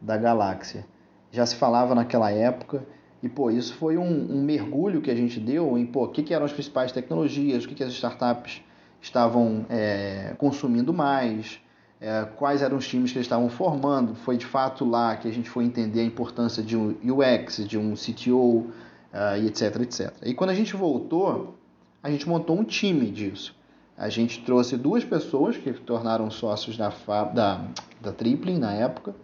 da 0.00 0.16
galáxia. 0.16 0.84
Já 1.30 1.46
se 1.46 1.56
falava 1.56 1.94
naquela 1.94 2.30
época, 2.30 2.84
e 3.22 3.28
pô, 3.28 3.50
isso 3.50 3.74
foi 3.74 3.96
um, 3.96 4.32
um 4.32 4.42
mergulho 4.42 5.00
que 5.00 5.10
a 5.10 5.14
gente 5.14 5.38
deu 5.38 5.76
em 5.78 5.86
pô, 5.86 6.04
o 6.04 6.08
que, 6.08 6.22
que 6.22 6.34
eram 6.34 6.44
as 6.44 6.52
principais 6.52 6.90
tecnologias, 6.90 7.64
o 7.64 7.68
que, 7.68 7.74
que 7.74 7.84
as 7.84 7.92
startups 7.92 8.62
estavam 9.00 9.64
é, 9.68 10.34
consumindo 10.38 10.92
mais, 10.92 11.60
é, 12.00 12.26
quais 12.36 12.62
eram 12.62 12.76
os 12.76 12.88
times 12.88 13.12
que 13.12 13.18
eles 13.18 13.26
estavam 13.26 13.48
formando. 13.48 14.14
Foi 14.14 14.36
de 14.36 14.46
fato 14.46 14.84
lá 14.84 15.16
que 15.16 15.28
a 15.28 15.32
gente 15.32 15.48
foi 15.48 15.64
entender 15.64 16.00
a 16.00 16.04
importância 16.04 16.62
de 16.62 16.76
um 16.76 16.96
UX, 17.04 17.66
de 17.68 17.78
um 17.78 17.94
CTO, 17.94 18.72
uh, 19.12 19.36
e 19.40 19.46
etc, 19.46 19.80
etc. 19.80 20.12
E 20.22 20.34
quando 20.34 20.50
a 20.50 20.54
gente 20.54 20.74
voltou, 20.76 21.56
a 22.02 22.10
gente 22.10 22.28
montou 22.28 22.58
um 22.58 22.64
time 22.64 23.10
disso. 23.10 23.54
A 24.00 24.08
gente 24.08 24.40
trouxe 24.40 24.78
duas 24.78 25.04
pessoas 25.04 25.58
que 25.58 25.70
tornaram 25.74 26.30
sócios 26.30 26.74
da, 26.74 26.88
da, 27.34 27.66
da 28.00 28.10
Tripling 28.10 28.58
na 28.58 28.72
época. 28.72 29.14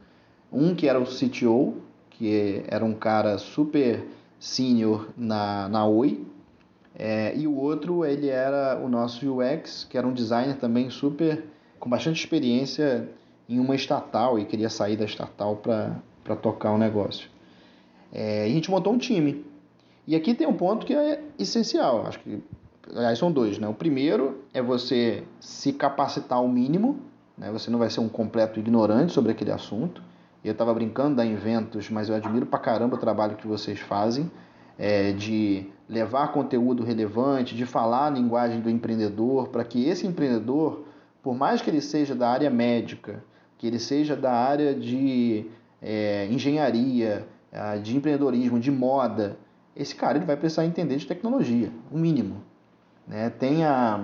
Um 0.52 0.74
que 0.74 0.86
era 0.86 1.00
o 1.00 1.06
CTO, 1.06 1.76
que 2.10 2.62
era 2.68 2.84
um 2.84 2.92
cara 2.92 3.38
super 3.38 4.06
senior 4.38 5.08
na, 5.16 5.66
na 5.70 5.86
Oi. 5.86 6.26
É, 6.94 7.34
e 7.34 7.46
o 7.46 7.56
outro, 7.56 8.04
ele 8.04 8.28
era 8.28 8.78
o 8.78 8.86
nosso 8.86 9.40
UX, 9.40 9.86
que 9.88 9.96
era 9.96 10.06
um 10.06 10.12
designer 10.12 10.58
também 10.58 10.90
super, 10.90 11.46
com 11.80 11.88
bastante 11.88 12.20
experiência 12.20 13.08
em 13.48 13.58
uma 13.58 13.74
estatal 13.74 14.38
e 14.38 14.44
queria 14.44 14.68
sair 14.68 14.98
da 14.98 15.06
estatal 15.06 15.56
para 15.56 16.36
tocar 16.36 16.72
o 16.72 16.74
um 16.74 16.78
negócio. 16.78 17.30
É, 18.12 18.44
a 18.44 18.48
gente 18.48 18.70
montou 18.70 18.92
um 18.92 18.98
time. 18.98 19.42
E 20.06 20.14
aqui 20.14 20.34
tem 20.34 20.46
um 20.46 20.54
ponto 20.54 20.84
que 20.84 20.92
é 20.92 21.22
essencial, 21.38 22.06
acho 22.06 22.20
que 22.20 22.42
Aliás, 22.94 23.18
são 23.18 23.32
dois, 23.32 23.58
né? 23.58 23.68
O 23.68 23.74
primeiro 23.74 24.42
é 24.54 24.62
você 24.62 25.24
se 25.40 25.72
capacitar 25.72 26.38
ao 26.38 26.48
mínimo, 26.48 27.00
né? 27.36 27.50
Você 27.50 27.70
não 27.70 27.78
vai 27.78 27.90
ser 27.90 28.00
um 28.00 28.08
completo 28.08 28.60
ignorante 28.60 29.12
sobre 29.12 29.32
aquele 29.32 29.50
assunto. 29.50 30.02
Eu 30.44 30.52
estava 30.52 30.72
brincando 30.72 31.16
da 31.16 31.26
Inventos, 31.26 31.90
mas 31.90 32.08
eu 32.08 32.14
admiro 32.14 32.46
pra 32.46 32.58
caramba 32.58 32.96
o 32.96 32.98
trabalho 32.98 33.36
que 33.36 33.46
vocês 33.46 33.80
fazem, 33.80 34.30
é, 34.78 35.12
de 35.12 35.66
levar 35.88 36.32
conteúdo 36.32 36.84
relevante, 36.84 37.56
de 37.56 37.66
falar 37.66 38.06
a 38.06 38.10
linguagem 38.10 38.60
do 38.60 38.70
empreendedor, 38.70 39.48
para 39.48 39.64
que 39.64 39.84
esse 39.88 40.06
empreendedor, 40.06 40.84
por 41.22 41.34
mais 41.34 41.60
que 41.60 41.68
ele 41.68 41.80
seja 41.80 42.14
da 42.14 42.28
área 42.28 42.48
médica, 42.48 43.24
que 43.58 43.66
ele 43.66 43.78
seja 43.78 44.14
da 44.14 44.32
área 44.32 44.74
de 44.74 45.46
é, 45.82 46.28
engenharia, 46.30 47.26
de 47.82 47.96
empreendedorismo, 47.96 48.60
de 48.60 48.70
moda, 48.70 49.38
esse 49.74 49.94
cara 49.94 50.18
ele 50.18 50.26
vai 50.26 50.36
precisar 50.36 50.66
entender 50.66 50.96
de 50.96 51.06
tecnologia, 51.06 51.70
o 51.90 51.98
mínimo. 51.98 52.42
Né? 53.06 53.30
Tem 53.30 53.64
a, 53.64 54.00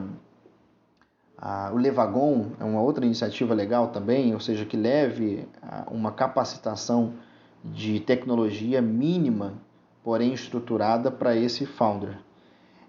o 1.73 1.77
Levagon 1.77 2.53
é 2.61 2.65
uma 2.65 2.81
outra 2.81 3.05
iniciativa 3.05 3.53
legal 3.53 3.89
também, 3.89 4.33
ou 4.33 4.41
seja, 4.41 4.65
que 4.65 4.77
leve 4.77 5.47
uma 5.91 6.13
capacitação 6.13 7.15
de 7.65 8.01
tecnologia 8.01 8.81
mínima, 8.81 9.55
porém 10.05 10.33
estruturada 10.33 11.11
para 11.11 11.37
esse 11.37 11.67
founder. 11.67 12.19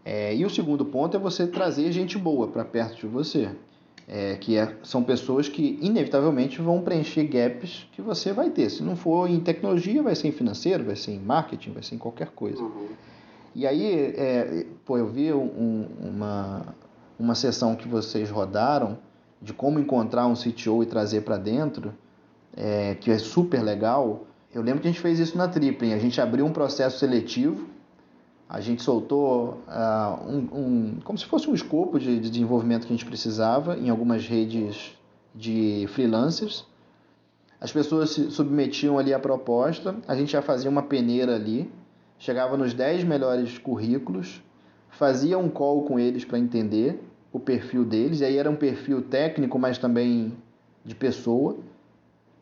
É, 0.05 0.36
e 0.36 0.45
o 0.45 0.49
segundo 0.49 0.86
ponto 0.86 1.16
é 1.16 1.20
você 1.20 1.47
trazer 1.47 1.91
gente 1.91 2.18
boa 2.18 2.47
para 2.47 2.66
perto 2.66 2.95
de 2.97 3.07
você, 3.07 3.49
é, 4.07 4.36
que 4.36 4.57
é, 4.57 4.76
são 4.84 5.01
pessoas 5.01 5.47
que 5.47 5.80
inevitavelmente 5.82 6.61
vão 6.61 6.82
preencher 6.82 7.24
gaps 7.24 7.88
que 7.93 8.01
você 8.01 8.34
vai 8.34 8.49
ter. 8.49 8.70
Se 8.70 8.84
não 8.84 8.95
for 8.95 9.30
em 9.30 9.39
tecnologia, 9.39 10.03
vai 10.03 10.16
ser 10.16 10.28
em 10.28 10.32
financeiro, 10.32 10.84
vai 10.84 10.95
ser 10.95 11.11
em 11.11 11.20
marketing, 11.20 11.72
vai 11.72 11.84
ser 11.84 11.95
em 11.95 11.99
qualquer 11.99 12.30
coisa. 12.32 12.61
Uhum. 12.61 12.89
E 13.56 13.68
aí, 13.68 14.14
é, 14.18 14.66
pô, 14.86 14.97
eu 14.97 15.08
vi 15.08 15.32
um, 15.34 15.88
uma, 15.99 16.66
uma 17.20 17.36
sessão 17.36 17.76
que 17.76 17.88
vocês 17.88 18.30
rodaram 18.30 18.97
de 19.41 19.54
como 19.54 19.80
encontrar 19.80 20.26
um 20.26 20.34
CTO 20.34 20.84
e 20.84 20.86
trazer 20.86 21.22
para 21.22 21.38
dentro, 21.38 21.93
é, 22.56 22.95
que 22.95 23.12
é 23.12 23.18
super 23.18 23.62
legal. 23.62 24.26
Eu 24.54 24.62
lembro 24.62 24.82
que 24.82 24.88
a 24.88 24.91
gente 24.91 25.01
fez 25.01 25.20
isso 25.20 25.38
na 25.38 25.47
Tripling. 25.47 25.93
A 25.93 25.99
gente 25.99 26.20
abriu 26.20 26.45
um 26.45 26.54
processo 26.54 26.99
seletivo 26.99 27.68
a 28.54 28.60
gente 28.62 28.84
soltou 28.84 29.64
uh, 29.68 30.30
um, 30.30 30.38
um, 30.54 30.99
como 31.04 31.18
se 31.18 31.26
fosse 31.26 31.49
um 31.49 31.56
escopo 31.56 31.99
de, 31.99 32.20
de, 32.20 32.30
desenvolvimento 32.30 32.86
que 32.86 32.93
a 32.93 32.95
gente 32.95 33.06
precisava 33.06 33.76
em 33.76 33.89
algumas 33.89 34.28
redes 34.28 34.95
de 35.34 35.88
freelancers. 35.93 36.64
As 37.60 37.72
pessoas 37.72 38.12
se 38.12 38.30
submetiam 38.30 38.99
ali 38.99 39.12
à 39.12 39.18
proposta, 39.18 39.95
a 40.08 40.16
gente 40.16 40.34
já 40.34 40.41
fazia 40.43 40.70
uma 40.70 40.84
peneira 40.84 41.36
ali, 41.36 41.72
chegava 42.24 42.56
nos 42.56 42.74
10 42.74 43.04
melhores 43.04 43.58
currículos, 43.58 44.42
fazia 44.90 45.38
um 45.38 45.50
call 45.50 45.84
com 45.84 46.00
eles 46.00 46.24
para 46.24 46.40
entender 46.40 47.04
o 47.34 47.38
perfil 47.40 47.84
deles, 47.84 48.22
e 48.22 48.24
aí 48.24 48.38
era 48.38 48.50
um 48.50 48.56
perfil 48.56 49.02
técnico, 49.02 49.60
mas 49.60 49.78
também 49.78 50.34
de 50.86 50.96
pessoa, 50.96 51.58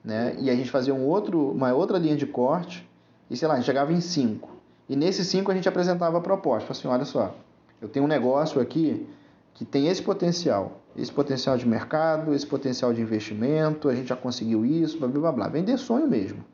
né? 0.06 0.36
E 0.40 0.52
a 0.52 0.56
gente 0.56 0.70
fazia 0.70 0.94
um 0.94 1.04
outro, 1.08 1.50
uma 1.50 1.74
outra 1.74 1.98
linha 1.98 2.16
de 2.16 2.28
corte, 2.28 2.88
e 3.28 3.36
sei 3.36 3.48
lá, 3.48 3.56
a 3.56 3.58
gente 3.58 3.66
chegava 3.66 3.92
em 3.92 4.00
5. 4.00 4.50
E 4.88 4.96
nesses 4.96 5.26
cinco 5.26 5.50
a 5.50 5.56
gente 5.56 5.68
apresentava 5.68 6.20
a 6.20 6.22
proposta. 6.22 6.74
Assim, 6.74 6.88
olha 6.88 7.06
só, 7.06 7.36
eu 7.82 7.90
tenho 7.90 8.06
um 8.06 8.08
negócio 8.08 8.62
aqui 8.62 9.08
que 9.56 9.66
tem 9.66 9.88
esse 9.88 10.04
potencial, 10.04 10.80
esse 10.96 11.12
potencial 11.12 11.58
de 11.58 11.68
mercado, 11.68 12.36
esse 12.36 12.46
potencial 12.46 12.94
de 12.94 13.02
investimento, 13.02 13.90
a 13.90 13.96
gente 13.96 14.10
já 14.10 14.16
conseguiu 14.16 14.64
isso, 14.64 15.00
blá 15.00 15.08
blá 15.08 15.32
blá. 15.32 15.48
Vender 15.48 15.80
sonho 15.80 16.08
mesmo. 16.08 16.46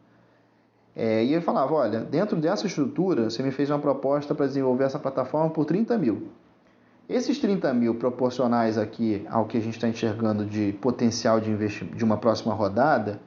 É, 0.99 1.23
e 1.23 1.31
ele 1.31 1.41
falava, 1.41 1.75
olha, 1.75 1.99
dentro 1.99 2.35
dessa 2.37 2.65
estrutura, 2.65 3.29
você 3.29 3.43
me 3.43 3.51
fez 3.51 3.69
uma 3.69 3.77
proposta 3.77 4.33
para 4.33 4.47
desenvolver 4.47 4.83
essa 4.83 4.97
plataforma 4.97 5.47
por 5.51 5.63
30 5.63 5.95
mil. 5.95 6.29
Esses 7.07 7.37
30 7.37 7.71
mil 7.75 7.93
proporcionais 7.93 8.79
aqui 8.79 9.23
ao 9.29 9.45
que 9.45 9.59
a 9.59 9.61
gente 9.61 9.75
está 9.75 9.87
enxergando 9.87 10.43
de 10.43 10.73
potencial 10.81 11.39
de, 11.39 11.55
de 11.55 12.03
uma 12.03 12.17
próxima 12.17 12.51
rodada, 12.55 13.19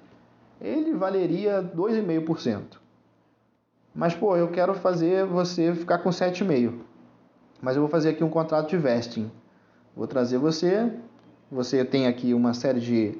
ele 0.60 0.92
valeria 0.94 1.62
2,5%. 1.62 2.62
Mas, 3.94 4.14
pô, 4.14 4.36
eu 4.36 4.48
quero 4.48 4.74
fazer 4.74 5.24
você 5.24 5.72
ficar 5.72 5.98
com 5.98 6.10
7,5. 6.10 6.72
Mas 7.62 7.76
eu 7.76 7.82
vou 7.82 7.88
fazer 7.88 8.08
aqui 8.08 8.24
um 8.24 8.28
contrato 8.28 8.68
de 8.68 8.78
vesting. 8.78 9.30
Vou 9.94 10.08
trazer 10.08 10.38
você. 10.38 10.92
Você 11.52 11.84
tem 11.84 12.08
aqui 12.08 12.34
uma 12.34 12.52
série 12.52 12.80
de, 12.80 13.18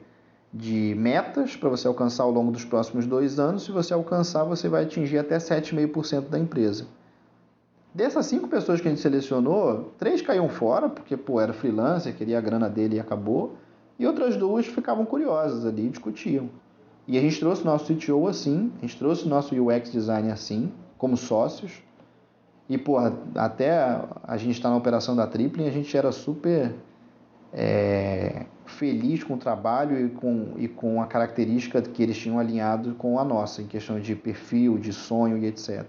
de 0.53 0.95
metas 0.97 1.55
para 1.55 1.69
você 1.69 1.87
alcançar 1.87 2.25
ao 2.25 2.31
longo 2.31 2.51
dos 2.51 2.65
próximos 2.65 3.07
dois 3.07 3.39
anos. 3.39 3.65
Se 3.65 3.73
você 3.73 3.95
alcançar, 3.95 4.45
você 4.45 4.69
vai 4.69 4.83
atingir 4.83 5.19
até 5.19 5.37
7,5% 5.39 6.29
da 6.29 6.39
empresa. 6.39 6.87
Dessas 7.95 8.27
cinco 8.27 8.49
pessoas 8.49 8.81
que 8.81 8.87
a 8.87 8.91
gente 8.91 9.01
selecionou, 9.01 9.93
três 9.99 10.23
caíam 10.23 10.49
fora, 10.49 10.89
porque 10.89 11.17
pô, 11.17 11.41
era 11.41 11.53
freelancer, 11.53 12.15
queria 12.15 12.39
a 12.39 12.41
grana 12.41 12.69
dele 12.69 12.97
e 12.97 13.01
acabou. 13.01 13.57
E 13.99 14.07
outras 14.07 14.37
duas 14.37 14.67
ficavam 14.67 15.05
curiosas 15.05 15.67
ali 15.67 15.87
e 15.87 15.91
discutiam. 15.91 16.49
E 17.07 17.19
a 17.19 17.21
gente 17.21 17.41
trouxe 17.41 17.63
o 17.63 17.65
nosso 17.65 17.93
CTO 17.93 18.29
assim, 18.29 18.73
a 18.79 18.83
gente 18.83 18.97
trouxe 18.97 19.27
o 19.27 19.29
nosso 19.29 19.55
UX 19.55 19.91
design 19.91 20.31
assim, 20.31 20.73
como 20.97 21.17
sócios. 21.17 21.83
E, 22.69 22.79
porra, 22.79 23.13
até 23.35 24.01
a 24.23 24.37
gente 24.37 24.53
estar 24.53 24.69
tá 24.69 24.71
na 24.71 24.77
operação 24.77 25.17
da 25.17 25.27
Tripling, 25.27 25.67
a 25.67 25.73
gente 25.73 25.97
era 25.97 26.13
super 26.13 26.73
é, 27.53 28.47
feliz 28.67 29.25
com 29.25 29.35
o 29.35 29.37
trabalho 29.37 30.07
e 30.07 30.09
com, 30.11 30.55
e 30.57 30.69
com 30.69 31.03
a 31.03 31.07
característica 31.07 31.83
que 31.83 32.03
eles 32.03 32.17
tinham 32.17 32.39
alinhado 32.39 32.95
com 32.95 33.19
a 33.19 33.25
nossa, 33.25 33.63
em 33.63 33.67
questão 33.67 33.99
de 33.99 34.15
perfil, 34.15 34.79
de 34.79 34.93
sonho 34.93 35.39
e 35.39 35.47
etc. 35.47 35.87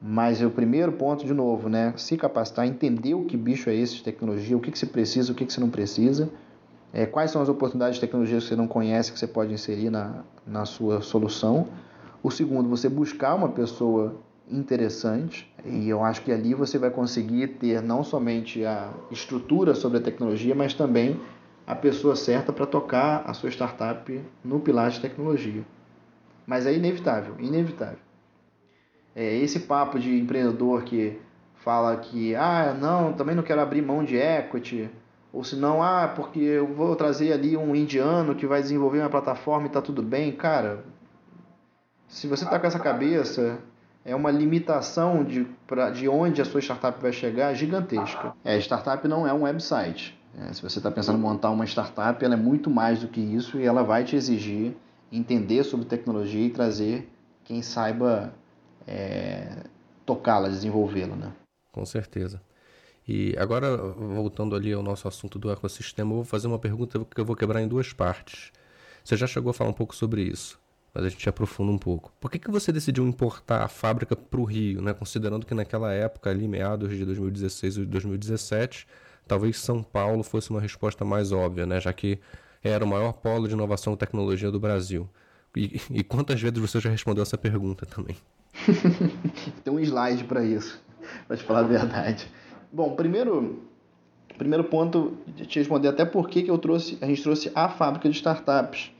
Mas 0.00 0.40
o 0.40 0.50
primeiro 0.50 0.92
ponto, 0.92 1.26
de 1.26 1.34
novo, 1.34 1.68
né? 1.68 1.92
Se 1.96 2.16
capacitar, 2.16 2.66
entender 2.66 3.14
o 3.14 3.24
que 3.24 3.36
bicho 3.36 3.68
é 3.68 3.74
esse 3.74 3.96
de 3.96 4.04
tecnologia, 4.04 4.56
o 4.56 4.60
que, 4.60 4.70
que 4.70 4.78
você 4.78 4.86
precisa, 4.86 5.32
o 5.32 5.34
que, 5.34 5.44
que 5.44 5.52
você 5.52 5.60
não 5.60 5.70
precisa 5.70 6.30
é, 6.92 7.06
quais 7.06 7.30
são 7.30 7.42
as 7.42 7.48
oportunidades 7.48 7.96
de 7.96 8.00
tecnologia 8.00 8.38
que 8.38 8.44
você 8.44 8.56
não 8.56 8.66
conhece 8.66 9.12
que 9.12 9.18
você 9.18 9.26
pode 9.26 9.52
inserir 9.52 9.90
na, 9.90 10.24
na 10.46 10.64
sua 10.64 11.00
solução. 11.00 11.66
O 12.22 12.30
segundo, 12.30 12.68
você 12.68 12.88
buscar 12.88 13.34
uma 13.34 13.50
pessoa 13.50 14.16
interessante 14.50 15.52
e 15.64 15.88
eu 15.88 16.02
acho 16.02 16.22
que 16.22 16.32
ali 16.32 16.54
você 16.54 16.78
vai 16.78 16.90
conseguir 16.90 17.48
ter 17.58 17.82
não 17.82 18.02
somente 18.02 18.64
a 18.64 18.92
estrutura 19.10 19.74
sobre 19.74 19.98
a 19.98 20.00
tecnologia, 20.00 20.54
mas 20.54 20.74
também 20.74 21.20
a 21.66 21.74
pessoa 21.74 22.16
certa 22.16 22.52
para 22.52 22.66
tocar 22.66 23.24
a 23.26 23.34
sua 23.34 23.50
startup 23.50 24.20
no 24.44 24.60
pilar 24.60 24.90
de 24.90 25.00
tecnologia. 25.00 25.62
Mas 26.46 26.66
é 26.66 26.72
inevitável, 26.72 27.34
inevitável. 27.38 27.98
É 29.14 29.36
esse 29.36 29.60
papo 29.60 29.98
de 29.98 30.18
empreendedor 30.18 30.82
que 30.82 31.20
fala 31.56 31.96
que 31.96 32.34
ah, 32.34 32.74
não, 32.78 33.12
também 33.12 33.34
não 33.34 33.42
quero 33.42 33.60
abrir 33.60 33.82
mão 33.82 34.02
de 34.02 34.16
equity, 34.16 34.88
ou 35.32 35.44
se 35.44 35.56
não, 35.56 35.82
ah, 35.82 36.08
porque 36.08 36.40
eu 36.40 36.66
vou 36.66 36.96
trazer 36.96 37.32
ali 37.32 37.56
um 37.56 37.74
indiano 37.74 38.34
que 38.34 38.46
vai 38.46 38.62
desenvolver 38.62 39.00
uma 39.00 39.10
plataforma 39.10 39.66
e 39.66 39.70
tá 39.70 39.82
tudo 39.82 40.02
bem. 40.02 40.32
Cara, 40.32 40.84
se 42.06 42.26
você 42.26 42.46
tá 42.46 42.58
com 42.58 42.66
essa 42.66 42.78
cabeça, 42.78 43.58
é 44.08 44.16
uma 44.16 44.30
limitação 44.30 45.22
de, 45.22 45.46
pra, 45.66 45.90
de 45.90 46.08
onde 46.08 46.40
a 46.40 46.44
sua 46.44 46.60
startup 46.60 47.00
vai 47.00 47.12
chegar 47.12 47.52
gigantesca. 47.52 48.34
É, 48.42 48.58
startup 48.58 49.06
não 49.06 49.26
é 49.26 49.32
um 49.34 49.42
website. 49.42 50.18
É, 50.38 50.52
se 50.52 50.62
você 50.62 50.78
está 50.78 50.90
pensando 50.90 51.18
em 51.18 51.20
montar 51.20 51.50
uma 51.50 51.66
startup, 51.66 52.24
ela 52.24 52.32
é 52.32 52.36
muito 52.36 52.70
mais 52.70 53.00
do 53.00 53.08
que 53.08 53.20
isso 53.20 53.58
e 53.58 53.66
ela 53.66 53.82
vai 53.82 54.04
te 54.04 54.16
exigir 54.16 54.74
entender 55.12 55.62
sobre 55.64 55.86
tecnologia 55.86 56.46
e 56.46 56.50
trazer 56.50 57.08
quem 57.44 57.60
saiba 57.60 58.32
é, 58.86 59.64
tocá-la, 60.06 60.48
desenvolvê-la. 60.48 61.14
Né? 61.14 61.32
Com 61.72 61.84
certeza. 61.84 62.40
E 63.06 63.34
agora, 63.38 63.76
voltando 63.76 64.56
ali 64.56 64.72
ao 64.72 64.82
nosso 64.82 65.06
assunto 65.06 65.38
do 65.38 65.50
ecossistema, 65.50 66.12
eu 66.12 66.16
vou 66.16 66.24
fazer 66.24 66.46
uma 66.46 66.58
pergunta 66.58 66.98
que 66.98 67.20
eu 67.20 67.24
vou 67.24 67.36
quebrar 67.36 67.62
em 67.62 67.68
duas 67.68 67.92
partes. 67.92 68.52
Você 69.04 69.16
já 69.16 69.26
chegou 69.26 69.50
a 69.50 69.54
falar 69.54 69.70
um 69.70 69.74
pouco 69.74 69.94
sobre 69.94 70.22
isso, 70.22 70.58
mas 70.98 71.06
a 71.06 71.08
gente 71.10 71.28
aprofunda 71.28 71.70
um 71.70 71.78
pouco. 71.78 72.12
Por 72.18 72.28
que, 72.28 72.40
que 72.40 72.50
você 72.50 72.72
decidiu 72.72 73.06
importar 73.06 73.62
a 73.62 73.68
fábrica 73.68 74.16
para 74.16 74.40
o 74.40 74.42
Rio, 74.42 74.82
né? 74.82 74.92
considerando 74.92 75.46
que 75.46 75.54
naquela 75.54 75.92
época, 75.92 76.28
ali 76.28 76.48
meados 76.48 76.90
de 76.90 77.04
2016 77.04 77.76
e 77.76 77.86
2017, 77.86 78.84
talvez 79.24 79.60
São 79.60 79.80
Paulo 79.80 80.24
fosse 80.24 80.50
uma 80.50 80.60
resposta 80.60 81.04
mais 81.04 81.30
óbvia, 81.30 81.66
né? 81.66 81.80
já 81.80 81.92
que 81.92 82.18
era 82.64 82.84
o 82.84 82.88
maior 82.88 83.12
polo 83.12 83.46
de 83.46 83.54
inovação 83.54 83.92
e 83.92 83.96
tecnologia 83.96 84.50
do 84.50 84.58
Brasil. 84.58 85.08
E, 85.54 85.80
e 85.88 86.02
quantas 86.02 86.40
vezes 86.40 86.58
você 86.58 86.80
já 86.80 86.90
respondeu 86.90 87.22
essa 87.22 87.38
pergunta 87.38 87.86
também? 87.86 88.16
Tem 89.62 89.72
um 89.72 89.78
slide 89.78 90.24
para 90.24 90.44
isso, 90.44 90.82
para 91.28 91.36
te 91.36 91.44
falar 91.44 91.60
a 91.60 91.62
verdade. 91.62 92.28
Bom, 92.72 92.96
primeiro, 92.96 93.62
primeiro 94.36 94.64
ponto, 94.64 95.16
te 95.46 95.60
responder 95.60 95.86
até 95.86 96.04
por 96.04 96.28
que, 96.28 96.48
eu 96.48 96.58
trouxe, 96.58 96.98
a 97.00 97.06
gente 97.06 97.22
trouxe 97.22 97.52
a 97.54 97.68
fábrica 97.68 98.08
de 98.08 98.16
startups. 98.16 98.90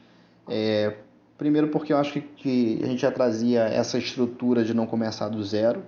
É, 0.47 0.95
primeiro 1.39 1.69
porque 1.69 1.93
eu 1.93 1.97
acho 1.97 2.13
que, 2.13 2.21
que 2.21 2.81
a 2.83 2.87
gente 2.87 3.01
já 3.01 3.13
trazia 3.13 3.63
essa 3.63 3.97
estrutura 3.97 4.65
de 4.65 4.75
não 4.75 4.87
começar 4.87 5.29
do 5.29 5.43
zero, 5.43 5.83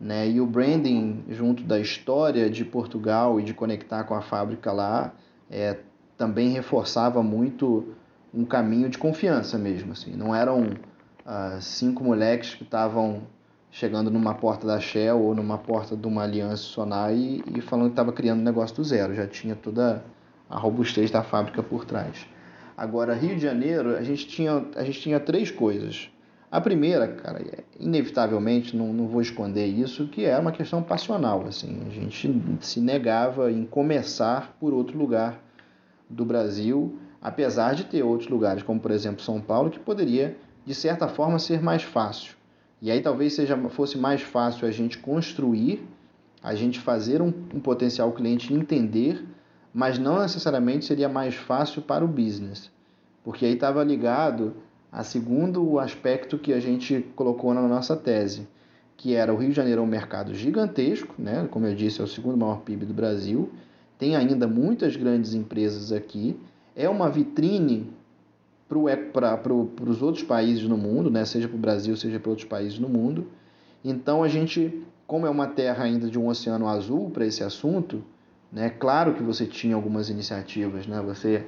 né? 0.00 0.28
E 0.28 0.40
o 0.40 0.46
branding 0.46 1.24
junto 1.28 1.64
da 1.64 1.78
história 1.78 2.48
de 2.48 2.64
Portugal 2.64 3.40
e 3.40 3.42
de 3.42 3.52
conectar 3.52 4.04
com 4.04 4.14
a 4.14 4.22
fábrica 4.22 4.70
lá 4.70 5.12
é, 5.50 5.78
também 6.16 6.50
reforçava 6.50 7.22
muito 7.22 7.94
um 8.32 8.44
caminho 8.44 8.88
de 8.88 8.96
confiança 8.96 9.58
mesmo, 9.58 9.92
assim. 9.92 10.14
Não 10.14 10.34
eram 10.34 10.62
uh, 10.62 11.60
cinco 11.60 12.04
moleques 12.04 12.54
que 12.54 12.62
estavam 12.62 13.22
chegando 13.70 14.10
numa 14.10 14.34
porta 14.34 14.66
da 14.66 14.78
Shell 14.78 15.20
ou 15.20 15.34
numa 15.34 15.58
porta 15.58 15.96
de 15.96 16.06
uma 16.06 16.22
aliança 16.22 16.62
Sonai 16.62 17.14
e, 17.14 17.44
e 17.56 17.60
falando 17.60 17.86
que 17.86 17.92
estava 17.92 18.12
criando 18.12 18.40
um 18.40 18.44
negócio 18.44 18.76
do 18.76 18.84
zero, 18.84 19.14
já 19.14 19.26
tinha 19.26 19.56
toda 19.56 20.04
a 20.48 20.58
robustez 20.58 21.10
da 21.10 21.22
fábrica 21.22 21.62
por 21.62 21.84
trás. 21.84 22.26
Agora, 22.76 23.14
Rio 23.14 23.36
de 23.36 23.42
Janeiro, 23.42 23.96
a 23.96 24.02
gente 24.02 24.26
tinha, 24.26 24.66
a 24.76 24.84
gente 24.84 25.00
tinha 25.00 25.18
três 25.18 25.50
coisas. 25.50 26.10
A 26.50 26.60
primeira, 26.60 27.08
cara, 27.08 27.40
é, 27.40 27.64
inevitavelmente, 27.80 28.76
não, 28.76 28.92
não 28.92 29.08
vou 29.08 29.20
esconder 29.20 29.66
isso, 29.66 30.06
que 30.08 30.24
era 30.24 30.40
uma 30.40 30.52
questão 30.52 30.82
passional. 30.82 31.44
Assim, 31.46 31.82
a 31.86 31.90
gente 31.90 32.42
se 32.60 32.80
negava 32.80 33.50
em 33.50 33.64
começar 33.64 34.56
por 34.60 34.74
outro 34.74 34.96
lugar 34.98 35.42
do 36.08 36.24
Brasil, 36.24 36.98
apesar 37.20 37.74
de 37.74 37.84
ter 37.84 38.02
outros 38.02 38.28
lugares, 38.28 38.62
como 38.62 38.78
por 38.78 38.90
exemplo 38.90 39.22
São 39.22 39.40
Paulo, 39.40 39.70
que 39.70 39.78
poderia, 39.78 40.36
de 40.64 40.74
certa 40.74 41.08
forma, 41.08 41.38
ser 41.38 41.62
mais 41.62 41.82
fácil. 41.82 42.36
E 42.80 42.90
aí 42.90 43.00
talvez 43.00 43.32
seja, 43.32 43.56
fosse 43.70 43.96
mais 43.96 44.20
fácil 44.20 44.68
a 44.68 44.70
gente 44.70 44.98
construir, 44.98 45.86
a 46.42 46.54
gente 46.54 46.78
fazer 46.78 47.22
um, 47.22 47.32
um 47.54 47.58
potencial 47.58 48.12
cliente 48.12 48.52
entender, 48.52 49.24
mas 49.76 49.98
não 49.98 50.22
necessariamente 50.22 50.86
seria 50.86 51.06
mais 51.06 51.34
fácil 51.34 51.82
para 51.82 52.02
o 52.02 52.08
business, 52.08 52.70
porque 53.22 53.44
aí 53.44 53.52
estava 53.52 53.84
ligado 53.84 54.54
a 54.90 55.04
segundo 55.04 55.78
aspecto 55.78 56.38
que 56.38 56.54
a 56.54 56.58
gente 56.58 57.04
colocou 57.14 57.52
na 57.52 57.60
nossa 57.60 57.94
tese, 57.94 58.48
que 58.96 59.14
era 59.14 59.34
o 59.34 59.36
Rio 59.36 59.50
de 59.50 59.54
Janeiro 59.54 59.82
é 59.82 59.84
um 59.84 59.86
mercado 59.86 60.34
gigantesco, 60.34 61.14
né? 61.18 61.46
como 61.50 61.66
eu 61.66 61.74
disse, 61.74 62.00
é 62.00 62.04
o 62.04 62.06
segundo 62.06 62.38
maior 62.38 62.62
PIB 62.62 62.86
do 62.86 62.94
Brasil, 62.94 63.50
tem 63.98 64.16
ainda 64.16 64.48
muitas 64.48 64.96
grandes 64.96 65.34
empresas 65.34 65.92
aqui, 65.92 66.40
é 66.74 66.88
uma 66.88 67.10
vitrine 67.10 67.92
para 69.12 69.36
pro, 69.36 69.70
os 69.86 70.00
outros 70.00 70.24
países 70.24 70.66
no 70.66 70.78
mundo, 70.78 71.10
né? 71.10 71.26
seja 71.26 71.48
para 71.48 71.56
o 71.56 71.60
Brasil, 71.60 71.94
seja 71.98 72.18
para 72.18 72.30
outros 72.30 72.48
países 72.48 72.78
no 72.78 72.88
mundo. 72.88 73.26
Então 73.84 74.22
a 74.22 74.28
gente, 74.28 74.82
como 75.06 75.26
é 75.26 75.30
uma 75.30 75.48
terra 75.48 75.84
ainda 75.84 76.08
de 76.08 76.18
um 76.18 76.28
oceano 76.28 76.66
azul 76.66 77.10
para 77.10 77.26
esse 77.26 77.44
assunto, 77.44 78.02
né? 78.52 78.70
claro 78.70 79.14
que 79.14 79.22
você 79.22 79.46
tinha 79.46 79.74
algumas 79.74 80.08
iniciativas. 80.08 80.86
Né? 80.86 81.00
Você, 81.02 81.46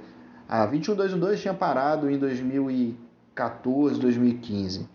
a 0.48 0.66
21212 0.66 1.42
tinha 1.42 1.54
parado 1.54 2.10
em 2.10 2.18
2014, 2.18 4.00
2015. 4.00 4.88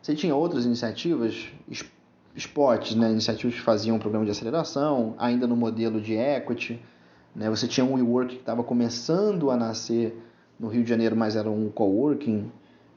Você 0.00 0.14
tinha 0.14 0.34
outras 0.34 0.64
iniciativas, 0.64 1.52
spots, 2.34 2.94
né? 2.94 3.10
iniciativas 3.10 3.54
que 3.54 3.62
faziam 3.62 3.96
um 3.96 3.98
programa 3.98 4.24
de 4.24 4.30
aceleração, 4.30 5.14
ainda 5.18 5.46
no 5.46 5.56
modelo 5.56 6.00
de 6.00 6.14
equity. 6.14 6.80
Né? 7.34 7.50
Você 7.50 7.68
tinha 7.68 7.84
um 7.84 7.94
WeWork 7.94 8.34
que 8.34 8.40
estava 8.40 8.64
começando 8.64 9.50
a 9.50 9.56
nascer 9.56 10.16
no 10.58 10.68
Rio 10.68 10.82
de 10.82 10.90
Janeiro, 10.90 11.16
mas 11.16 11.36
era 11.36 11.50
um 11.50 11.68
coworking. 11.70 12.50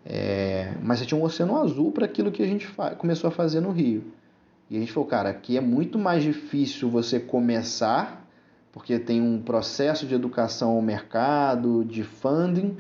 É, 0.06 0.74
mas 0.82 1.00
você 1.00 1.06
tinha 1.06 1.20
um 1.20 1.24
oceano 1.24 1.58
azul 1.58 1.92
para 1.92 2.06
aquilo 2.06 2.32
que 2.32 2.44
a 2.44 2.48
gente 2.48 2.70
começou 2.98 3.30
a 3.30 3.32
fazer 3.32 3.62
no 3.62 3.72
Rio. 3.72 4.04
E 4.74 4.78
a 4.78 4.80
gente 4.80 4.92
falou, 4.92 5.08
cara, 5.08 5.30
aqui 5.30 5.56
é 5.56 5.62
muito 5.62 6.00
mais 6.00 6.24
difícil 6.24 6.90
você 6.90 7.20
começar, 7.20 8.28
porque 8.72 8.98
tem 8.98 9.22
um 9.22 9.40
processo 9.40 10.08
de 10.08 10.16
educação 10.16 10.72
ao 10.72 10.82
mercado, 10.82 11.86
de 11.86 12.02
funding, 12.02 12.78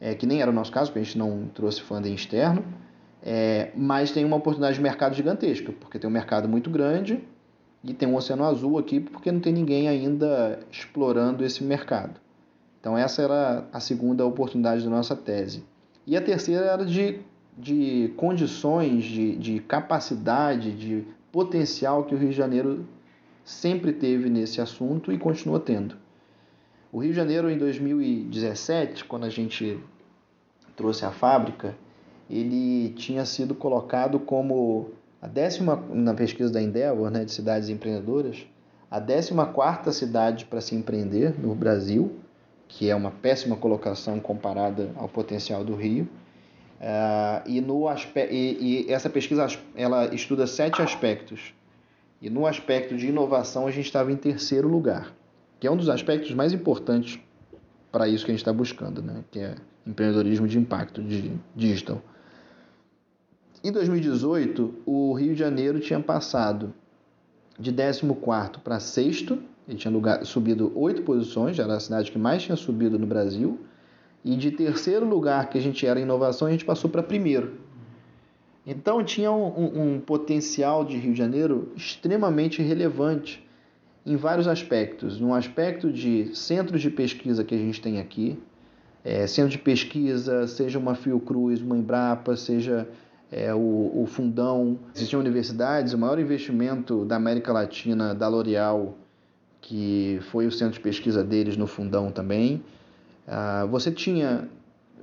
é, 0.00 0.14
que 0.14 0.24
nem 0.24 0.40
era 0.40 0.50
o 0.50 0.54
nosso 0.54 0.72
caso, 0.72 0.90
porque 0.90 1.00
a 1.00 1.02
gente 1.02 1.18
não 1.18 1.46
trouxe 1.52 1.82
funding 1.82 2.14
externo, 2.14 2.64
é, 3.22 3.70
mas 3.76 4.12
tem 4.12 4.24
uma 4.24 4.36
oportunidade 4.36 4.76
de 4.76 4.82
mercado 4.82 5.14
gigantesca, 5.14 5.74
porque 5.78 5.98
tem 5.98 6.08
um 6.08 6.12
mercado 6.12 6.48
muito 6.48 6.70
grande 6.70 7.22
e 7.84 7.92
tem 7.92 8.08
um 8.08 8.16
oceano 8.16 8.44
azul 8.44 8.78
aqui, 8.78 8.98
porque 8.98 9.30
não 9.30 9.40
tem 9.40 9.52
ninguém 9.52 9.88
ainda 9.88 10.58
explorando 10.72 11.44
esse 11.44 11.62
mercado. 11.62 12.18
Então 12.80 12.96
essa 12.96 13.20
era 13.20 13.68
a 13.74 13.78
segunda 13.78 14.24
oportunidade 14.24 14.82
da 14.82 14.88
nossa 14.88 15.14
tese. 15.14 15.62
E 16.06 16.16
a 16.16 16.22
terceira 16.22 16.64
era 16.64 16.86
de, 16.86 17.20
de 17.58 18.10
condições, 18.16 19.04
de, 19.04 19.36
de 19.36 19.60
capacidade, 19.60 20.72
de 20.72 21.04
potencial 21.36 22.04
que 22.04 22.14
o 22.14 22.18
Rio 22.18 22.30
de 22.30 22.34
Janeiro 22.34 22.86
sempre 23.44 23.92
teve 23.92 24.30
nesse 24.30 24.58
assunto 24.58 25.12
e 25.12 25.18
continua 25.18 25.60
tendo. 25.60 25.94
O 26.90 27.00
Rio 27.00 27.10
de 27.10 27.16
Janeiro, 27.16 27.50
em 27.50 27.58
2017, 27.58 29.04
quando 29.04 29.24
a 29.24 29.28
gente 29.28 29.78
trouxe 30.74 31.04
a 31.04 31.10
fábrica, 31.10 31.76
ele 32.30 32.88
tinha 32.96 33.26
sido 33.26 33.54
colocado 33.54 34.18
como 34.18 34.92
a 35.20 35.26
décima, 35.26 35.76
na 35.90 36.14
pesquisa 36.14 36.50
da 36.50 36.62
Endeavor, 36.62 37.10
né, 37.10 37.22
de 37.22 37.32
cidades 37.32 37.68
empreendedoras, 37.68 38.46
a 38.90 38.98
décima 38.98 39.44
quarta 39.44 39.92
cidade 39.92 40.46
para 40.46 40.62
se 40.62 40.74
empreender 40.74 41.38
no 41.38 41.54
Brasil, 41.54 42.16
que 42.66 42.88
é 42.88 42.96
uma 42.96 43.10
péssima 43.10 43.56
colocação 43.56 44.18
comparada 44.18 44.90
ao 44.96 45.06
potencial 45.06 45.62
do 45.62 45.74
Rio. 45.74 46.08
Uh, 46.76 47.42
e, 47.46 47.60
no 47.60 47.88
aspe 47.88 48.20
e, 48.30 48.84
e 48.86 48.92
essa 48.92 49.08
pesquisa 49.08 49.46
ela 49.74 50.14
estuda 50.14 50.46
sete 50.46 50.82
aspectos. 50.82 51.54
E 52.20 52.28
no 52.28 52.46
aspecto 52.46 52.96
de 52.96 53.08
inovação 53.08 53.66
a 53.66 53.70
gente 53.70 53.86
estava 53.86 54.12
em 54.12 54.16
terceiro 54.16 54.68
lugar, 54.68 55.14
que 55.58 55.66
é 55.66 55.70
um 55.70 55.76
dos 55.76 55.88
aspectos 55.88 56.32
mais 56.32 56.52
importantes 56.52 57.18
para 57.90 58.08
isso 58.08 58.24
que 58.24 58.30
a 58.30 58.34
gente 58.34 58.40
está 58.42 58.52
buscando, 58.52 59.02
né? 59.02 59.24
que 59.30 59.38
é 59.38 59.54
empreendedorismo 59.86 60.46
de 60.46 60.58
impacto 60.58 61.02
de 61.02 61.32
digital. 61.54 62.02
Em 63.62 63.72
2018, 63.72 64.82
o 64.84 65.14
Rio 65.14 65.32
de 65.32 65.38
Janeiro 65.38 65.80
tinha 65.80 66.00
passado 66.00 66.74
de 67.58 67.72
14 67.72 68.60
para 68.62 68.80
sexto 68.80 69.38
ele 69.68 69.78
tinha 69.78 69.92
lugar, 69.92 70.24
subido 70.24 70.72
oito 70.76 71.02
posições, 71.02 71.56
já 71.56 71.64
era 71.64 71.74
a 71.74 71.80
cidade 71.80 72.12
que 72.12 72.18
mais 72.18 72.42
tinha 72.42 72.56
subido 72.56 72.98
no 72.98 73.06
Brasil. 73.06 73.58
E 74.26 74.34
de 74.34 74.50
terceiro 74.50 75.06
lugar, 75.06 75.48
que 75.48 75.56
a 75.56 75.60
gente 75.60 75.86
era 75.86 76.00
inovação, 76.00 76.48
a 76.48 76.50
gente 76.50 76.64
passou 76.64 76.90
para 76.90 77.00
primeiro. 77.00 77.52
Então 78.66 79.04
tinha 79.04 79.30
um, 79.30 79.46
um, 79.46 79.82
um, 79.82 80.00
potencial 80.00 80.84
de 80.84 80.96
Rio 80.96 81.12
de 81.12 81.18
Janeiro 81.18 81.70
extremamente 81.76 82.60
relevante 82.60 83.46
em 84.04 84.16
vários 84.16 84.48
aspectos. 84.48 85.20
No 85.20 85.32
aspecto 85.32 85.92
de 85.92 86.34
centros 86.34 86.82
de 86.82 86.90
pesquisa 86.90 87.44
que 87.44 87.54
a 87.54 87.58
gente 87.58 87.80
tem 87.80 88.00
aqui, 88.00 88.36
é, 89.04 89.28
centro 89.28 89.52
de 89.52 89.58
pesquisa, 89.58 90.48
seja 90.48 90.76
uma 90.76 90.96
Fiocruz, 90.96 91.62
uma 91.62 91.76
Embrapa, 91.76 92.34
seja 92.34 92.88
é, 93.30 93.54
o, 93.54 94.02
o 94.02 94.06
Fundão. 94.08 94.76
Existiam 94.92 95.20
universidades, 95.20 95.92
o 95.92 95.98
maior 95.98 96.18
investimento 96.18 97.04
da 97.04 97.14
América 97.14 97.52
Latina 97.52 98.12
da 98.12 98.26
L'Oréal 98.26 98.96
que 99.66 100.20
foi 100.30 100.46
o 100.46 100.52
centro 100.52 100.74
de 100.74 100.80
pesquisa 100.80 101.24
deles 101.24 101.56
no 101.56 101.66
Fundão 101.66 102.12
também. 102.12 102.62
Ah, 103.26 103.66
você 103.68 103.90
tinha, 103.90 104.48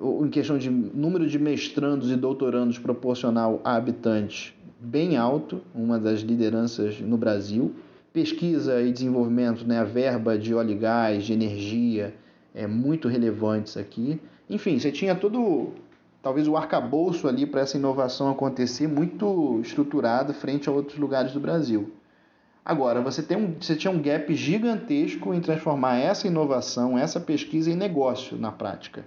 em 0.02 0.30
questão 0.30 0.58
de 0.58 0.70
número 0.70 1.28
de 1.28 1.38
mestrandos 1.38 2.10
e 2.10 2.16
doutorandos 2.16 2.80
proporcional 2.80 3.60
a 3.64 3.76
habitantes, 3.76 4.54
bem 4.80 5.18
alto, 5.18 5.62
uma 5.76 6.00
das 6.00 6.22
lideranças 6.22 7.00
no 7.02 7.18
Brasil. 7.18 7.74
Pesquisa 8.14 8.82
e 8.82 8.92
desenvolvimento, 8.92 9.66
né, 9.66 9.80
a 9.80 9.84
verba 9.84 10.38
de 10.38 10.54
óleo 10.54 10.72
e 10.72 10.76
gás, 10.76 11.26
de 11.26 11.34
energia, 11.34 12.14
é 12.54 12.68
muito 12.68 13.08
relevantes 13.08 13.76
aqui. 13.76 14.22
Enfim, 14.50 14.78
você 14.78 14.92
tinha 14.92 15.16
todo, 15.16 15.72
talvez 16.22 16.48
o 16.48 16.56
arcabouço 16.56 17.28
ali 17.28 17.46
para 17.46 17.62
essa 17.62 17.76
inovação 17.76 18.30
acontecer 18.30 18.88
muito 18.88 19.60
estruturado 19.62 20.34
frente 20.34 20.70
a 20.70 20.72
outros 20.72 20.98
lugares 21.00 21.34
do 21.34 21.40
Brasil. 21.40 21.92
Agora, 22.66 23.02
você, 23.02 23.22
tem 23.22 23.36
um, 23.36 23.56
você 23.60 23.76
tinha 23.76 23.92
um 23.92 24.02
gap 24.02 24.34
gigantesco 24.34 25.34
em 25.34 25.42
transformar 25.42 25.98
essa 25.98 26.28
inovação, 26.28 26.98
essa 26.98 27.20
pesquisa 27.20 27.70
em 27.70 27.76
negócio 27.76 28.38
na 28.38 28.52
prática. 28.52 29.06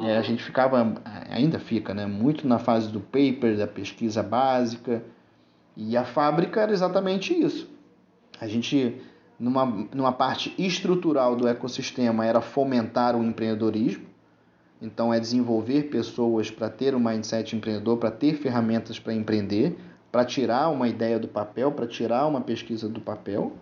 É, 0.00 0.16
a 0.16 0.22
gente 0.22 0.42
ficava, 0.42 0.94
ainda 1.30 1.58
fica, 1.58 1.92
né, 1.92 2.06
muito 2.06 2.48
na 2.48 2.58
fase 2.58 2.88
do 2.88 3.00
paper, 3.00 3.56
da 3.56 3.66
pesquisa 3.66 4.22
básica, 4.22 5.04
e 5.76 5.96
a 5.96 6.04
fábrica 6.04 6.62
era 6.62 6.72
exatamente 6.72 7.38
isso. 7.38 7.70
A 8.40 8.48
gente, 8.48 9.00
numa, 9.38 9.66
numa 9.94 10.12
parte 10.12 10.54
estrutural 10.58 11.36
do 11.36 11.46
ecossistema, 11.46 12.24
era 12.24 12.40
fomentar 12.40 13.14
o 13.14 13.22
empreendedorismo, 13.22 14.06
então 14.80 15.14
é 15.14 15.20
desenvolver 15.20 15.84
pessoas 15.84 16.50
para 16.50 16.68
ter 16.68 16.94
um 16.94 17.00
mindset 17.00 17.54
empreendedor, 17.54 17.98
para 17.98 18.10
ter 18.10 18.34
ferramentas 18.34 18.98
para 18.98 19.14
empreender, 19.14 19.76
para 20.14 20.24
tirar 20.24 20.68
uma 20.68 20.86
ideia 20.86 21.18
do 21.18 21.26
papel, 21.26 21.72
para 21.72 21.88
tirar 21.88 22.28
uma 22.28 22.40
pesquisa 22.40 22.88
do 22.88 23.00
papel. 23.00 23.54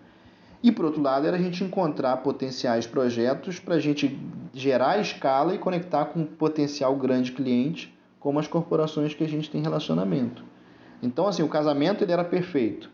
E 0.62 0.70
por 0.70 0.84
outro 0.84 1.00
lado, 1.00 1.26
era 1.26 1.38
a 1.38 1.40
gente 1.40 1.64
encontrar 1.64 2.18
potenciais 2.18 2.86
projetos 2.86 3.58
para 3.58 3.76
a 3.76 3.80
gente 3.80 4.20
gerar 4.52 5.00
escala 5.00 5.54
e 5.54 5.58
conectar 5.58 6.04
com 6.04 6.20
um 6.20 6.26
potencial 6.26 6.94
grande 6.94 7.32
cliente, 7.32 7.98
como 8.20 8.38
as 8.38 8.46
corporações 8.46 9.14
que 9.14 9.24
a 9.24 9.26
gente 9.26 9.48
tem 9.48 9.62
relacionamento. 9.62 10.44
Então, 11.02 11.26
assim, 11.26 11.42
o 11.42 11.48
casamento 11.48 12.04
ele 12.04 12.12
era 12.12 12.22
perfeito. 12.22 12.90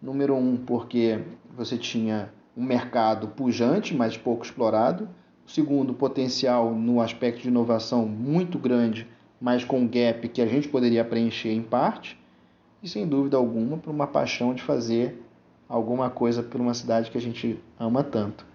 Número 0.00 0.34
um, 0.34 0.56
porque 0.56 1.20
você 1.54 1.76
tinha 1.76 2.32
um 2.56 2.64
mercado 2.64 3.28
pujante, 3.28 3.94
mas 3.94 4.16
pouco 4.16 4.46
explorado. 4.46 5.06
Segundo, 5.46 5.92
potencial 5.92 6.74
no 6.74 7.02
aspecto 7.02 7.42
de 7.42 7.48
inovação 7.48 8.06
muito 8.06 8.58
grande, 8.58 9.06
mas 9.38 9.62
com 9.62 9.80
um 9.80 9.86
gap 9.86 10.26
que 10.26 10.40
a 10.40 10.46
gente 10.46 10.68
poderia 10.68 11.04
preencher 11.04 11.52
em 11.52 11.60
parte 11.60 12.23
e, 12.84 12.88
sem 12.88 13.06
dúvida 13.06 13.38
alguma, 13.38 13.78
por 13.78 13.90
uma 13.90 14.06
paixão 14.06 14.52
de 14.52 14.62
fazer 14.62 15.18
alguma 15.66 16.10
coisa 16.10 16.42
por 16.42 16.60
uma 16.60 16.74
cidade 16.74 17.10
que 17.10 17.16
a 17.16 17.20
gente 17.20 17.58
ama 17.80 18.04
tanto. 18.04 18.46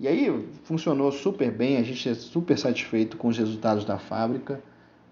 E 0.00 0.08
aí 0.08 0.48
funcionou 0.64 1.12
super 1.12 1.52
bem, 1.52 1.76
a 1.76 1.82
gente 1.82 2.08
é 2.08 2.14
super 2.14 2.58
satisfeito 2.58 3.18
com 3.18 3.28
os 3.28 3.36
resultados 3.36 3.84
da 3.84 3.98
fábrica. 3.98 4.58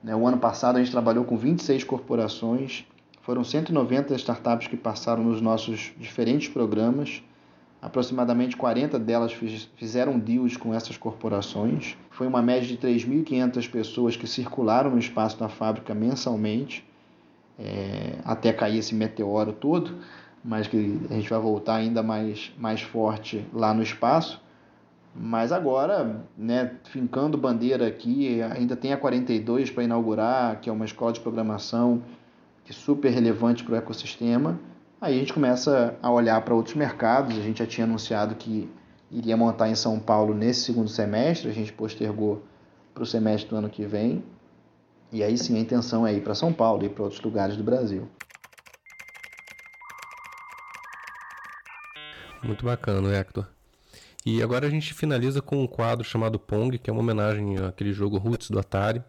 Né? 0.02 0.16
O 0.16 0.26
ano 0.26 0.38
passado 0.38 0.76
a 0.76 0.78
gente 0.78 0.90
trabalhou 0.90 1.22
com 1.22 1.36
26 1.36 1.84
corporações, 1.84 2.86
foram 3.20 3.44
190 3.44 4.14
startups 4.14 4.66
que 4.66 4.76
passaram 4.76 5.22
nos 5.22 5.42
nossos 5.42 5.92
diferentes 5.98 6.48
programas. 6.48 7.22
Aproximadamente 7.80 8.56
40 8.56 8.98
delas 8.98 9.32
fizeram 9.76 10.18
deals 10.18 10.56
com 10.56 10.72
essas 10.72 10.96
corporações. 10.96 11.96
Foi 12.10 12.26
uma 12.26 12.40
média 12.40 12.66
de 12.66 12.78
3.500 12.78 13.70
pessoas 13.70 14.16
que 14.16 14.26
circularam 14.26 14.90
no 14.90 14.98
espaço 14.98 15.38
da 15.38 15.48
fábrica 15.48 15.94
mensalmente 15.94 16.84
é, 17.58 18.18
até 18.24 18.52
cair 18.52 18.78
esse 18.78 18.94
meteoro 18.94 19.52
todo, 19.52 19.98
mas 20.44 20.66
que 20.66 21.00
a 21.10 21.14
gente 21.14 21.28
vai 21.30 21.38
voltar 21.38 21.76
ainda 21.76 22.02
mais, 22.02 22.52
mais 22.58 22.82
forte 22.82 23.46
lá 23.52 23.72
no 23.72 23.82
espaço. 23.82 24.42
Mas 25.14 25.52
agora, 25.52 26.24
né, 26.36 26.76
fincando 26.84 27.36
bandeira 27.36 27.86
aqui, 27.86 28.40
ainda 28.42 28.74
tem 28.74 28.92
a 28.92 28.96
42 28.96 29.70
para 29.70 29.84
inaugurar, 29.84 30.60
que 30.60 30.70
é 30.70 30.72
uma 30.72 30.86
escola 30.86 31.12
de 31.12 31.20
programação 31.20 32.02
que 32.64 32.72
é 32.72 32.74
super 32.74 33.10
relevante 33.10 33.62
para 33.62 33.74
o 33.74 33.76
ecossistema. 33.76 34.58
Aí 35.00 35.16
a 35.16 35.18
gente 35.18 35.32
começa 35.32 35.96
a 36.00 36.10
olhar 36.10 36.40
para 36.42 36.54
outros 36.54 36.74
mercados. 36.74 37.36
A 37.36 37.42
gente 37.42 37.58
já 37.58 37.66
tinha 37.66 37.84
anunciado 37.84 38.34
que 38.36 38.70
iria 39.10 39.36
montar 39.36 39.68
em 39.68 39.74
São 39.74 40.00
Paulo 40.00 40.32
nesse 40.32 40.62
segundo 40.62 40.88
semestre, 40.88 41.50
a 41.50 41.52
gente 41.52 41.72
postergou 41.72 42.42
para 42.94 43.02
o 43.02 43.06
semestre 43.06 43.50
do 43.50 43.56
ano 43.56 43.68
que 43.68 43.84
vem. 43.84 44.24
E 45.12 45.22
aí 45.22 45.36
sim 45.36 45.58
a 45.58 45.60
intenção 45.60 46.06
é 46.06 46.14
ir 46.14 46.22
para 46.22 46.34
São 46.34 46.50
Paulo 46.50 46.86
e 46.86 46.88
para 46.88 47.02
outros 47.02 47.20
lugares 47.20 47.54
do 47.54 47.62
Brasil. 47.62 48.08
Muito 52.42 52.64
bacana, 52.64 53.14
Hector. 53.14 53.46
E 54.24 54.42
agora 54.42 54.66
a 54.66 54.70
gente 54.70 54.94
finaliza 54.94 55.42
com 55.42 55.62
um 55.62 55.66
quadro 55.66 56.02
chamado 56.02 56.38
Pong, 56.38 56.78
que 56.78 56.88
é 56.88 56.92
uma 56.92 57.02
homenagem 57.02 57.58
àquele 57.58 57.92
jogo 57.92 58.16
Roots 58.16 58.50
do 58.50 58.58
Atari, 58.58 59.02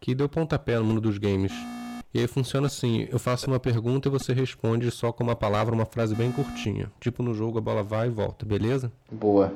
que 0.00 0.14
deu 0.14 0.28
pontapé 0.28 0.78
no 0.78 0.84
mundo 0.84 1.00
dos 1.00 1.18
games. 1.18 1.52
E 2.14 2.20
aí 2.20 2.26
funciona 2.28 2.68
assim, 2.68 3.08
eu 3.10 3.18
faço 3.18 3.48
uma 3.50 3.58
pergunta 3.58 4.08
e 4.08 4.10
você 4.10 4.32
responde 4.32 4.90
só 4.90 5.10
com 5.10 5.24
uma 5.24 5.34
palavra, 5.34 5.74
uma 5.74 5.84
frase 5.84 6.14
bem 6.14 6.30
curtinha. 6.30 6.90
Tipo 7.00 7.22
no 7.22 7.34
jogo 7.34 7.58
a 7.58 7.60
bola 7.60 7.82
vai 7.82 8.06
e 8.06 8.10
volta, 8.10 8.46
beleza? 8.46 8.92
Boa. 9.10 9.52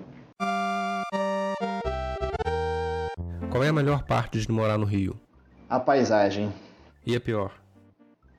Qual 3.51 3.63
é 3.63 3.69
a 3.69 3.73
melhor 3.73 4.03
parte 4.05 4.41
de 4.41 4.51
morar 4.51 4.77
no 4.77 4.85
Rio? 4.85 5.19
A 5.73 5.81
paisagem. 5.81 6.53
E 7.07 7.16
a 7.16 7.20
pior? 7.20 7.51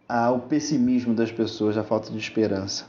Ah, 0.07 0.29
o 0.29 0.41
pessimismo 0.41 1.15
das 1.15 1.31
pessoas, 1.31 1.75
a 1.75 1.84
falta 1.84 2.11
de 2.11 2.17
esperança. 2.19 2.86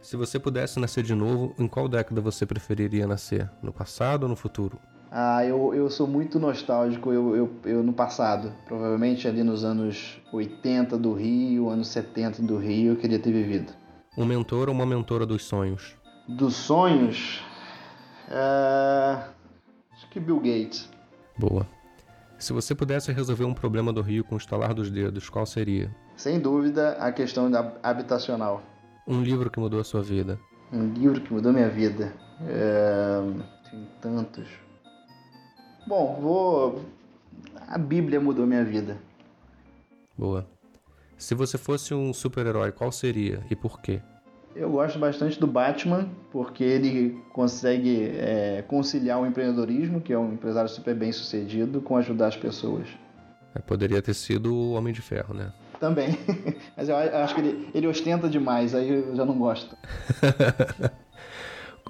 Se 0.00 0.16
você 0.16 0.38
pudesse 0.38 0.80
nascer 0.80 1.04
de 1.04 1.14
novo, 1.14 1.54
em 1.58 1.68
qual 1.68 1.86
década 1.86 2.18
você 2.22 2.46
preferiria 2.46 3.06
nascer? 3.06 3.50
No 3.62 3.70
passado 3.70 4.22
ou 4.22 4.30
no 4.30 4.36
futuro? 4.36 4.78
Ah, 5.10 5.44
eu, 5.44 5.74
eu 5.74 5.90
sou 5.90 6.06
muito 6.06 6.40
nostálgico, 6.40 7.12
eu, 7.12 7.36
eu, 7.36 7.50
eu 7.66 7.82
no 7.82 7.92
passado. 7.92 8.54
Provavelmente 8.64 9.28
ali 9.28 9.42
nos 9.42 9.64
anos 9.64 10.18
80 10.32 10.96
do 10.96 11.12
Rio, 11.12 11.68
anos 11.68 11.88
70 11.88 12.40
do 12.40 12.56
Rio, 12.56 12.92
eu 12.92 12.96
queria 12.96 13.18
ter 13.18 13.32
vivido. 13.32 13.70
Um 14.16 14.24
mentor 14.24 14.70
ou 14.70 14.74
uma 14.74 14.86
mentora 14.86 15.26
dos 15.26 15.44
sonhos? 15.44 15.94
Dos 16.26 16.54
sonhos? 16.56 17.42
Uh, 18.28 19.22
acho 19.92 20.08
que 20.08 20.18
Bill 20.18 20.38
Gates. 20.38 20.88
Boa. 21.36 21.66
Se 22.42 22.52
você 22.52 22.74
pudesse 22.74 23.12
resolver 23.12 23.44
um 23.44 23.54
problema 23.54 23.92
do 23.92 24.02
Rio 24.02 24.24
com 24.24 24.34
o 24.34 24.38
estalar 24.38 24.74
dos 24.74 24.90
dedos, 24.90 25.30
qual 25.30 25.46
seria? 25.46 25.94
Sem 26.16 26.40
dúvida, 26.40 26.94
a 26.94 27.12
questão 27.12 27.48
habitacional. 27.80 28.60
Um 29.06 29.22
livro 29.22 29.48
que 29.48 29.60
mudou 29.60 29.78
a 29.78 29.84
sua 29.84 30.02
vida? 30.02 30.40
Um 30.72 30.92
livro 30.92 31.20
que 31.20 31.32
mudou 31.32 31.52
minha 31.52 31.68
vida? 31.68 32.12
É... 32.48 33.20
Tem 33.70 33.88
tantos. 34.00 34.48
Bom, 35.86 36.18
vou. 36.20 36.84
A 37.68 37.78
Bíblia 37.78 38.18
mudou 38.18 38.44
minha 38.44 38.64
vida. 38.64 38.98
Boa. 40.18 40.44
Se 41.16 41.36
você 41.36 41.56
fosse 41.56 41.94
um 41.94 42.12
super-herói, 42.12 42.72
qual 42.72 42.90
seria 42.90 43.46
e 43.48 43.54
por 43.54 43.80
quê? 43.80 44.02
Eu 44.54 44.70
gosto 44.70 44.98
bastante 44.98 45.40
do 45.40 45.46
Batman, 45.46 46.08
porque 46.30 46.62
ele 46.62 47.22
consegue 47.32 48.10
é, 48.14 48.62
conciliar 48.68 49.20
o 49.20 49.26
empreendedorismo, 49.26 50.00
que 50.00 50.12
é 50.12 50.18
um 50.18 50.34
empresário 50.34 50.68
super 50.68 50.94
bem 50.94 51.10
sucedido, 51.10 51.80
com 51.80 51.96
ajudar 51.96 52.28
as 52.28 52.36
pessoas. 52.36 52.86
É, 53.54 53.58
poderia 53.60 54.02
ter 54.02 54.14
sido 54.14 54.54
o 54.54 54.72
Homem 54.72 54.92
de 54.92 55.00
Ferro, 55.00 55.34
né? 55.34 55.52
Também. 55.80 56.18
Mas 56.76 56.88
eu 56.88 56.96
acho 56.96 57.34
que 57.34 57.40
ele, 57.40 57.68
ele 57.74 57.86
ostenta 57.86 58.28
demais, 58.28 58.74
aí 58.74 58.88
eu 58.88 59.16
já 59.16 59.24
não 59.24 59.38
gosto. 59.38 59.76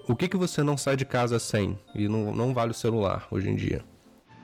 O 0.09 0.17
que, 0.17 0.29
que 0.29 0.37
você 0.37 0.65
não 0.65 0.77
sai 0.77 0.97
de 0.97 1.05
casa 1.05 1.39
sem? 1.39 1.79
E 1.95 2.09
não, 2.09 2.35
não 2.35 2.53
vale 2.53 2.73
o 2.73 2.75
celular 2.75 3.29
hoje 3.31 3.49
em 3.49 3.55
dia. 3.55 3.85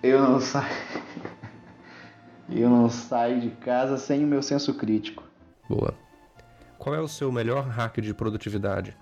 Eu 0.02 0.22
não 0.22 0.40
saio. 0.40 0.66
Eu 2.50 2.70
não 2.70 2.88
saio 2.88 3.42
de 3.42 3.50
casa 3.50 3.98
sem 3.98 4.24
o 4.24 4.26
meu 4.26 4.42
senso 4.42 4.72
crítico. 4.72 5.22
Boa. 5.68 5.92
Qual 6.78 6.94
é 6.94 7.00
o 7.00 7.08
seu 7.08 7.32
melhor 7.32 7.66
hack 7.68 8.00
de 8.00 8.14
produtividade? 8.14 8.96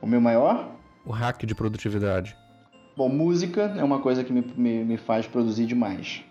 O 0.00 0.06
meu 0.06 0.20
maior? 0.20 0.74
O 1.04 1.12
hack 1.12 1.44
de 1.44 1.54
produtividade. 1.54 2.36
Bom, 2.96 3.08
música 3.08 3.62
é 3.76 3.84
uma 3.84 4.00
coisa 4.00 4.24
que 4.24 4.32
me, 4.32 4.40
me, 4.56 4.84
me 4.84 4.96
faz 4.96 5.26
produzir 5.26 5.66
demais. 5.66 6.24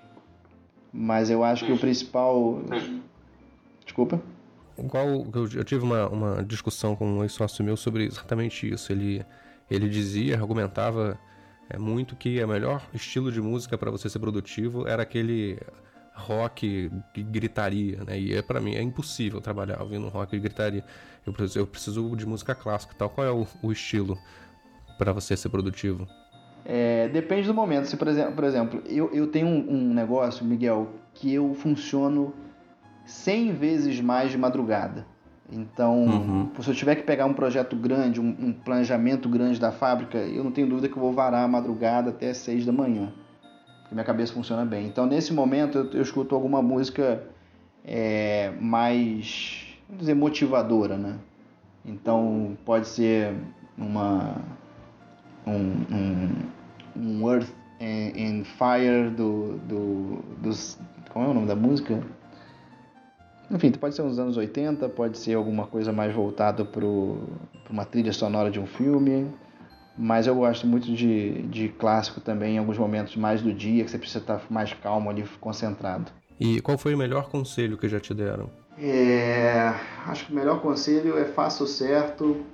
Mas 0.92 1.30
eu 1.30 1.44
acho 1.44 1.66
que 1.66 1.72
o 1.72 1.78
principal. 1.78 2.60
Desculpa? 3.86 4.22
Igual 4.78 5.28
eu, 5.34 5.64
tive 5.64 5.84
uma, 5.84 6.08
uma 6.08 6.44
discussão 6.44 6.96
com 6.96 7.06
um 7.06 7.24
ex-sócio 7.24 7.64
meu 7.64 7.78
sobre 7.78 8.06
exatamente 8.06 8.72
isso. 8.72 8.92
Ele, 8.92 9.26
ele 9.70 9.88
dizia, 9.88 10.36
argumentava 10.36 11.20
é, 11.70 11.78
muito 11.78 12.16
que 12.16 12.44
o 12.44 12.48
melhor 12.48 12.82
estilo 12.94 13.32
de 13.32 13.42
música 13.42 13.78
para 13.78 13.92
você 13.92 14.10
ser 14.10 14.20
produtivo 14.20 14.88
era 14.88 15.04
aquele 15.04 15.60
rock 16.18 16.92
que 17.14 17.24
gritaria, 17.24 18.04
né? 18.04 18.20
E 18.20 18.34
é 18.34 18.42
para 18.42 18.60
mim 18.60 18.76
é 18.76 18.82
impossível 18.82 19.40
trabalhar 19.40 19.82
ouvindo 19.82 20.08
rock 20.10 20.36
e 20.36 20.40
gritaria. 20.40 20.84
Eu 21.26 21.32
preciso, 21.32 21.60
eu 21.60 21.68
preciso 21.68 22.16
de 22.16 22.26
música 22.26 22.56
clássica, 22.56 22.96
tal. 22.98 23.10
Qual 23.10 23.26
é 23.26 23.32
o, 23.32 23.46
o 23.62 23.72
estilo 23.72 24.18
para 24.98 25.14
você 25.14 25.38
ser 25.38 25.50
produtivo? 25.50 26.08
É, 26.66 27.08
depende 27.10 27.48
do 27.48 27.54
momento. 27.54 27.86
Se 27.86 27.96
por 27.96 28.08
exemplo, 28.08 28.34
por 28.34 28.44
exemplo 28.44 28.82
eu, 28.86 29.10
eu 29.14 29.28
tenho 29.28 29.48
um, 29.48 29.72
um 29.72 29.94
negócio, 29.94 30.44
Miguel, 30.44 30.90
que 31.14 31.34
eu 31.34 31.54
funciono 31.54 32.34
100 33.06 33.54
vezes 33.54 34.02
mais 34.02 34.32
de 34.32 34.38
madrugada. 34.38 35.06
Então, 35.50 36.04
uhum. 36.04 36.52
se 36.60 36.70
eu 36.70 36.76
tiver 36.76 36.96
que 36.96 37.04
pegar 37.04 37.26
um 37.26 37.34
projeto 37.34 37.76
grande, 37.76 38.20
um, 38.20 38.36
um, 38.38 38.52
planejamento 38.52 39.30
grande 39.30 39.58
da 39.58 39.72
fábrica, 39.72 40.18
eu 40.18 40.44
não 40.44 40.52
tenho 40.52 40.68
dúvida 40.68 40.90
que 40.90 40.98
eu 40.98 41.02
vou 41.02 41.14
varar 41.14 41.46
a 41.46 41.48
madrugada 41.48 42.10
até 42.10 42.34
6 42.34 42.66
da 42.66 42.74
manhã. 42.74 43.14
Porque 43.88 43.96
minha 43.96 44.04
cabeça 44.04 44.34
funciona 44.34 44.66
bem. 44.66 44.86
Então, 44.86 45.06
nesse 45.06 45.34
momento, 45.34 45.78
eu, 45.78 45.92
eu 45.92 46.02
escuto 46.02 46.36
alguma 46.36 46.62
música 46.62 47.24
é, 47.86 48.52
mais, 48.60 49.66
vamos 49.88 50.02
dizer, 50.02 50.14
motivadora, 50.14 50.98
né? 50.98 51.18
Então, 51.86 52.58
pode 52.66 52.86
ser 52.86 53.34
uma, 53.78 54.36
um, 55.46 55.54
um, 55.90 56.30
um 56.98 57.32
Earth 57.32 57.50
and 57.80 58.44
Fire 58.44 59.10
do, 59.16 59.58
do, 59.60 60.20
dos... 60.42 60.78
Qual 61.10 61.24
é 61.24 61.30
o 61.30 61.34
nome 61.34 61.48
da 61.48 61.56
música? 61.56 62.04
Enfim, 63.50 63.72
pode 63.72 63.96
ser 63.96 64.02
uns 64.02 64.20
anos 64.20 64.36
80, 64.36 64.90
pode 64.90 65.18
ser 65.18 65.36
alguma 65.36 65.66
coisa 65.66 65.94
mais 65.94 66.14
voltada 66.14 66.66
para 66.66 66.86
uma 66.86 67.86
trilha 67.86 68.12
sonora 68.12 68.52
de 68.52 68.60
um 68.60 68.66
filme, 68.66 69.32
mas 69.98 70.28
eu 70.28 70.36
gosto 70.36 70.68
muito 70.68 70.94
de, 70.94 71.42
de 71.44 71.70
clássico 71.70 72.22
também 72.22 72.56
em 72.56 72.58
alguns 72.60 72.78
momentos 72.78 73.16
mais 73.16 73.42
do 73.42 73.52
dia, 73.52 73.84
que 73.84 73.90
você 73.90 73.98
precisa 73.98 74.20
estar 74.20 74.42
mais 74.50 74.72
calmo 74.74 75.10
ali, 75.10 75.24
concentrado. 75.42 76.12
E 76.40 76.62
qual 76.62 76.78
foi 76.78 76.94
o 76.94 76.98
melhor 76.98 77.30
conselho 77.30 77.78
que 77.78 77.90
já 77.90 78.00
te 78.00 78.14
deram? 78.14 78.50
É, 78.78 79.74
acho 80.06 80.28
que 80.28 80.32
o 80.32 80.36
melhor 80.36 80.62
conselho 80.62 81.18
é 81.18 81.26
faça 81.26 81.64
o 81.64 81.68
certo, 81.68 82.46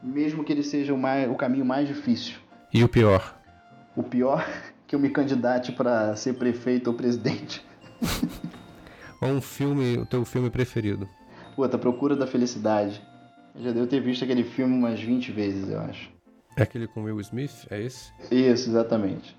mesmo 0.00 0.44
que 0.44 0.52
ele 0.52 0.62
seja 0.62 0.94
o, 0.94 0.98
mais, 0.98 1.28
o 1.28 1.34
caminho 1.34 1.64
mais 1.64 1.88
difícil. 1.88 2.36
E 2.72 2.84
o 2.84 2.88
pior? 2.88 3.36
O 3.96 4.02
pior 4.02 4.46
que 4.86 4.94
eu 4.94 5.00
me 5.00 5.10
candidate 5.10 5.72
para 5.72 6.14
ser 6.14 6.34
prefeito 6.34 6.88
ou 6.88 6.94
presidente. 6.94 7.64
Qual 9.18 9.30
um 9.30 9.40
filme, 9.40 9.96
o 9.98 10.06
teu 10.06 10.24
filme 10.24 10.50
preferido? 10.50 11.08
Puta, 11.56 11.78
Procura 11.78 12.14
da 12.14 12.26
Felicidade. 12.26 13.02
Eu 13.56 13.62
já 13.62 13.72
devo 13.72 13.86
ter 13.86 14.00
visto 14.00 14.22
aquele 14.22 14.44
filme 14.44 14.74
umas 14.74 15.00
20 15.00 15.32
vezes, 15.32 15.68
eu 15.68 15.80
acho. 15.80 16.13
É 16.56 16.62
aquele 16.62 16.86
com 16.86 17.02
Will 17.02 17.20
Smith, 17.20 17.66
é 17.70 17.80
esse? 17.80 18.12
Isso, 18.30 18.70
exatamente. 18.70 19.36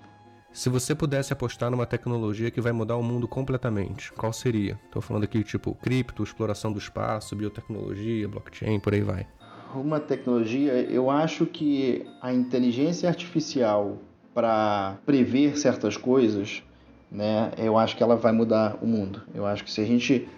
Se 0.52 0.68
você 0.68 0.94
pudesse 0.94 1.32
apostar 1.32 1.70
numa 1.70 1.86
tecnologia 1.86 2.50
que 2.50 2.60
vai 2.60 2.72
mudar 2.72 2.96
o 2.96 3.02
mundo 3.02 3.28
completamente, 3.28 4.12
qual 4.12 4.32
seria? 4.32 4.78
Estou 4.86 5.02
falando 5.02 5.24
aqui 5.24 5.42
tipo 5.44 5.74
cripto, 5.74 6.22
exploração 6.22 6.72
do 6.72 6.78
espaço, 6.78 7.36
biotecnologia, 7.36 8.26
blockchain, 8.28 8.80
por 8.80 8.94
aí 8.94 9.02
vai. 9.02 9.26
Uma 9.74 10.00
tecnologia, 10.00 10.72
eu 10.90 11.10
acho 11.10 11.44
que 11.44 12.06
a 12.22 12.32
inteligência 12.32 13.08
artificial 13.08 13.98
para 14.32 14.96
prever 15.04 15.58
certas 15.58 15.96
coisas 15.96 16.62
né, 17.10 17.52
eu 17.56 17.78
acho 17.78 17.96
que 17.96 18.02
ela 18.02 18.16
vai 18.16 18.32
mudar 18.32 18.78
o 18.82 18.86
mundo. 18.86 19.22
Eu 19.34 19.46
acho 19.46 19.64
que 19.64 19.70
se 19.70 19.80
a 19.80 19.84
gente 19.84 20.28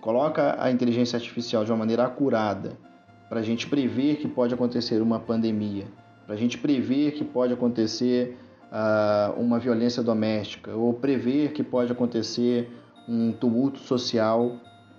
coloca 0.00 0.56
a 0.58 0.70
inteligência 0.70 1.16
artificial 1.16 1.64
de 1.64 1.70
uma 1.70 1.78
maneira 1.78 2.04
acurada, 2.04 2.78
para 3.28 3.40
a 3.40 3.42
gente 3.42 3.66
prever 3.66 4.16
que 4.16 4.28
pode 4.28 4.54
acontecer 4.54 5.00
uma 5.02 5.18
pandemia, 5.18 5.86
para 6.26 6.34
a 6.34 6.38
gente 6.38 6.58
prever 6.58 7.12
que 7.12 7.24
pode 7.24 7.52
acontecer 7.52 8.36
uh, 8.70 9.40
uma 9.40 9.58
violência 9.58 10.02
doméstica, 10.02 10.74
ou 10.74 10.92
prever 10.92 11.52
que 11.52 11.62
pode 11.62 11.92
acontecer 11.92 12.68
um 13.08 13.32
tumulto 13.32 13.78
social, 13.78 14.56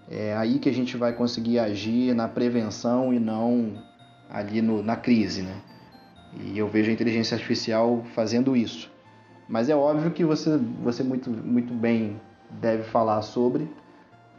é 0.09 0.35
aí 0.35 0.57
que 0.57 0.69
a 0.69 0.73
gente 0.73 0.95
vai 0.95 1.11
conseguir 1.13 1.59
agir 1.59 2.15
na 2.15 2.27
prevenção 2.27 3.13
e 3.13 3.19
não 3.19 3.83
ali 4.29 4.61
no, 4.61 4.81
na 4.81 4.95
crise. 4.95 5.41
Né? 5.41 5.61
E 6.45 6.57
eu 6.57 6.67
vejo 6.67 6.89
a 6.89 6.93
inteligência 6.93 7.35
artificial 7.35 8.03
fazendo 8.15 8.55
isso. 8.55 8.89
Mas 9.49 9.69
é 9.69 9.75
óbvio 9.75 10.11
que 10.11 10.23
você, 10.23 10.57
você 10.81 11.03
muito, 11.03 11.29
muito 11.29 11.73
bem 11.73 12.19
deve 12.49 12.83
falar 12.83 13.21
sobre 13.21 13.69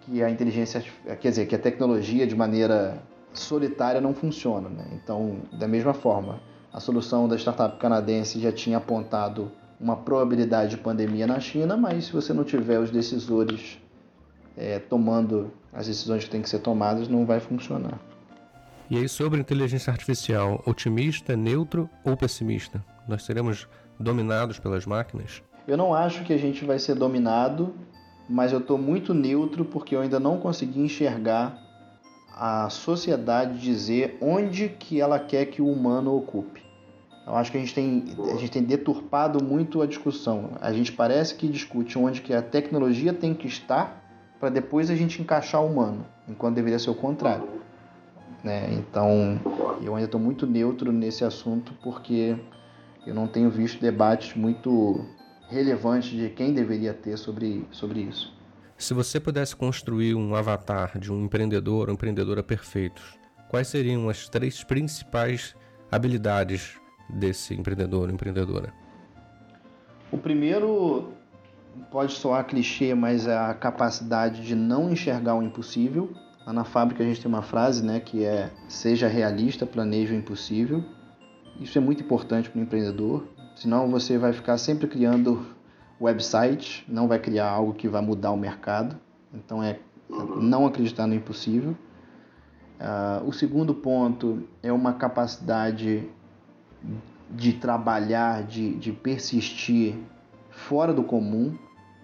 que 0.01 0.23
a 0.23 0.31
inteligência, 0.31 0.83
quer 1.21 1.29
dizer, 1.29 1.47
que 1.47 1.55
a 1.55 1.59
tecnologia 1.59 2.27
de 2.27 2.35
maneira 2.35 3.03
solitária 3.33 4.01
não 4.01 4.15
funciona. 4.15 4.69
Né? 4.71 4.85
Então, 4.93 5.39
da 5.53 5.69
mesma 5.69 5.93
forma, 5.93 6.41
a 6.73 6.81
solução 6.81 7.27
da 7.27 7.37
startup 7.37 7.79
canadense 7.79 8.41
já 8.41 8.53
tinha 8.53 8.79
apontado 8.79 9.51
uma 9.81 9.97
probabilidade 9.97 10.71
de 10.71 10.77
pandemia 10.77 11.27
na 11.27 11.41
China, 11.41 11.77
mas 11.77 12.07
se 12.07 12.13
você 12.13 12.33
não 12.33 12.45
tiver 12.45 12.79
os 12.79 12.91
decisores 12.91 13.79
é, 14.57 14.79
tomando 14.79 15.53
as 15.73 15.87
decisões 15.87 16.25
que 16.25 16.31
têm 16.31 16.43
que 16.43 16.49
ser 16.49 16.59
tomadas, 16.59 17.09
não 17.09 17.25
vai 17.25 17.39
funcionar. 17.41 17.99
E 18.91 18.97
aí, 18.97 19.09
sobre 19.09 19.39
inteligência 19.39 19.91
artificial, 19.91 20.63
otimista, 20.67 21.37
neutro 21.37 21.89
ou 22.05 22.17
pessimista? 22.17 22.83
Nós 23.07 23.23
seremos 23.23 23.69
dominados 24.01 24.59
pelas 24.59 24.87
máquinas? 24.87 25.43
Eu 25.67 25.77
não 25.77 25.95
acho 25.95 26.25
que 26.25 26.33
a 26.33 26.39
gente 26.39 26.65
vai 26.65 26.79
ser 26.79 26.95
dominado, 26.95 27.75
mas 28.29 28.53
eu 28.53 28.59
estou 28.59 28.79
muito 28.79 29.13
neutro 29.13 29.65
porque 29.65 29.95
eu 29.95 30.01
ainda 30.01 30.19
não 30.19 30.39
consegui 30.39 30.81
enxergar 30.81 31.68
a 32.39 32.71
sociedade 32.71 33.59
dizer 33.59 34.17
onde 34.21 34.69
que 34.69 35.01
ela 35.01 35.19
quer 35.19 35.47
que 35.47 35.61
o 35.61 35.67
humano 35.67 36.17
ocupe. 36.17 36.63
Eu 37.27 37.35
acho 37.35 37.51
que 37.51 37.59
a 37.59 37.61
gente 37.61 37.75
tem, 37.75 38.05
a 38.33 38.37
gente 38.37 38.51
tem 38.53 38.63
deturpado 38.63 39.43
muito 39.43 39.83
a 39.83 39.87
discussão. 39.87 40.53
A 40.61 40.73
gente 40.73 40.93
parece 40.93 41.35
que 41.35 41.49
discute 41.49 41.99
onde 41.99 42.23
que 42.23 42.33
a 42.33 42.41
tecnologia 42.41 43.13
tem 43.13 43.35
que 43.35 43.49
estar 43.49 44.05
para 44.39 44.51
depois 44.51 44.89
a 44.89 44.95
gente 44.95 45.21
encaixar 45.21 45.61
o 45.61 45.67
humano, 45.67 46.07
enquanto 46.29 46.55
deveria 46.55 46.79
ser 46.79 46.91
o 46.91 46.95
contrário. 46.95 47.49
Né? 48.45 48.73
Então, 48.75 49.41
eu 49.83 49.97
ainda 49.97 50.07
estou 50.07 50.21
muito 50.21 50.47
neutro 50.47 50.93
nesse 50.93 51.25
assunto 51.25 51.75
porque 51.83 52.37
eu 53.05 53.15
não 53.15 53.27
tenho 53.27 53.51
visto 53.51 53.81
debates 53.81 54.37
muito 54.37 55.05
relevantes 55.49 56.11
de 56.11 56.29
quem 56.31 56.55
deveria 56.55 56.95
ter 56.95 57.17
sobre, 57.17 57.67
sobre 57.73 58.01
isso. 58.01 58.38
Se 58.79 58.95
você 58.95 59.19
pudesse 59.19 59.57
construir 59.57 60.15
um 60.15 60.37
avatar 60.37 60.97
de 61.01 61.13
um 61.13 61.25
empreendedor 61.25 61.89
ou 61.89 61.95
empreendedora 61.95 62.45
perfeitos, 62.45 63.19
quais 63.49 63.67
seriam 63.67 64.09
as 64.09 64.29
três 64.29 64.63
principais 64.63 65.57
habilidades 65.91 66.79
desse 67.11 67.55
empreendedor 67.55 68.07
ou 68.09 68.15
empreendedora? 68.15 68.73
O 70.13 70.17
primeiro 70.17 71.13
pode 71.91 72.13
soar 72.13 72.47
clichê, 72.47 72.95
mas 72.95 73.27
é 73.27 73.37
a 73.37 73.53
capacidade 73.53 74.47
de 74.47 74.55
não 74.55 74.93
enxergar 74.93 75.35
o 75.35 75.43
impossível. 75.43 76.13
Lá 76.47 76.53
na 76.53 76.65
fábrica 76.65 77.03
a 77.03 77.07
gente 77.07 77.21
tem 77.21 77.29
uma 77.29 77.43
frase, 77.43 77.85
né, 77.85 77.99
que 77.99 78.25
é 78.25 78.49
seja 78.69 79.09
realista, 79.09 79.67
planeje 79.67 80.15
o 80.15 80.17
impossível. 80.17 80.85
Isso 81.61 81.77
é 81.77 81.81
muito 81.81 82.05
importante 82.05 82.49
para 82.49 82.61
o 82.61 82.63
empreendedor, 82.63 83.27
senão 83.57 83.91
você 83.91 84.17
vai 84.17 84.33
ficar 84.33 84.57
sempre 84.57 84.87
criando 84.87 85.58
website, 86.01 86.85
não 86.89 87.09
vai 87.09 87.19
criar 87.19 87.49
algo 87.49 87.75
que 87.75 87.89
vai 87.89 88.01
mudar 88.01 88.31
o 88.31 88.37
mercado. 88.37 88.97
Então 89.33 89.63
é 89.63 89.79
não 90.41 90.67
acreditar 90.67 91.07
no 91.07 91.15
impossível. 91.15 91.77
Uh, 92.81 93.29
o 93.29 93.33
segundo 93.33 93.75
ponto 93.75 94.45
é 94.63 94.73
uma 94.73 94.93
capacidade 94.95 96.09
de 97.31 97.53
trabalhar, 97.53 98.45
de, 98.45 98.75
de 98.75 98.93
persistir 98.93 99.97
fora 100.51 100.95
do 100.95 101.03
comum. 101.03 101.57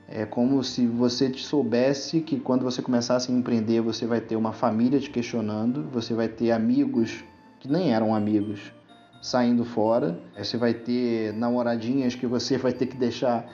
É 0.06 0.26
como 0.26 0.62
se 0.62 0.86
você 0.86 1.32
soubesse 1.34 2.20
que 2.20 2.38
quando 2.38 2.62
você 2.62 2.82
começasse 2.82 3.32
a 3.32 3.34
empreender, 3.34 3.80
você 3.80 4.06
vai 4.06 4.20
ter 4.20 4.36
uma 4.36 4.52
família 4.52 5.00
te 5.00 5.08
questionando, 5.08 5.88
você 5.90 6.12
vai 6.12 6.28
ter 6.28 6.50
amigos 6.50 7.24
que 7.60 7.70
nem 7.70 7.94
eram 7.94 8.14
amigos 8.14 8.72
saindo 9.22 9.64
fora, 9.64 10.20
você 10.36 10.58
vai 10.58 10.74
ter 10.74 11.32
namoradinhas 11.32 12.14
que 12.14 12.26
você 12.26 12.58
vai 12.58 12.74
ter 12.74 12.86
que 12.86 12.96
deixar 12.96 13.48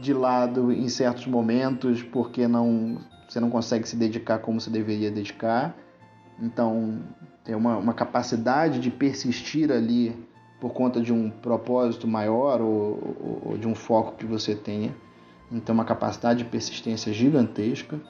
de 0.00 0.12
lado 0.12 0.70
em 0.70 0.88
certos 0.88 1.26
momentos 1.26 2.02
porque 2.02 2.46
não 2.46 2.98
você 3.28 3.40
não 3.40 3.50
consegue 3.50 3.88
se 3.88 3.96
dedicar 3.96 4.38
como 4.38 4.60
você 4.60 4.70
deveria 4.70 5.10
dedicar. 5.10 5.76
Então, 6.40 7.02
tem 7.42 7.56
uma, 7.56 7.76
uma 7.76 7.92
capacidade 7.92 8.78
de 8.78 8.88
persistir 8.88 9.72
ali 9.72 10.14
por 10.60 10.72
conta 10.72 11.00
de 11.00 11.12
um 11.12 11.28
propósito 11.28 12.06
maior 12.06 12.60
ou, 12.60 12.70
ou, 13.20 13.42
ou 13.46 13.58
de 13.58 13.66
um 13.66 13.74
foco 13.74 14.16
que 14.16 14.24
você 14.24 14.54
tenha. 14.54 14.94
Então, 15.50 15.74
uma 15.74 15.84
capacidade 15.84 16.44
de 16.44 16.44
persistência 16.44 17.12
gigantesca. 17.12 18.00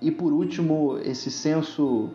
E 0.00 0.10
por 0.10 0.32
último, 0.32 0.98
esse 0.98 1.30
senso 1.30 2.10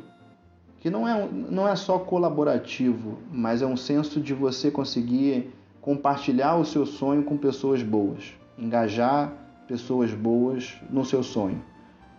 que 0.79 0.89
não 0.89 1.07
é, 1.07 1.29
não 1.31 1.67
é 1.67 1.75
só 1.75 1.99
colaborativo, 1.99 3.19
mas 3.31 3.61
é 3.61 3.65
um 3.65 3.77
senso 3.77 4.19
de 4.19 4.33
você 4.33 4.69
conseguir 4.69 5.53
compartilhar 5.79 6.55
o 6.57 6.65
seu 6.65 6.85
sonho 6.85 7.23
com 7.23 7.37
pessoas 7.37 7.81
boas, 7.81 8.33
engajar 8.61 9.33
pessoas 9.67 10.13
boas 10.13 10.77
no 10.89 11.03
seu 11.03 11.23
sonho. 11.23 11.61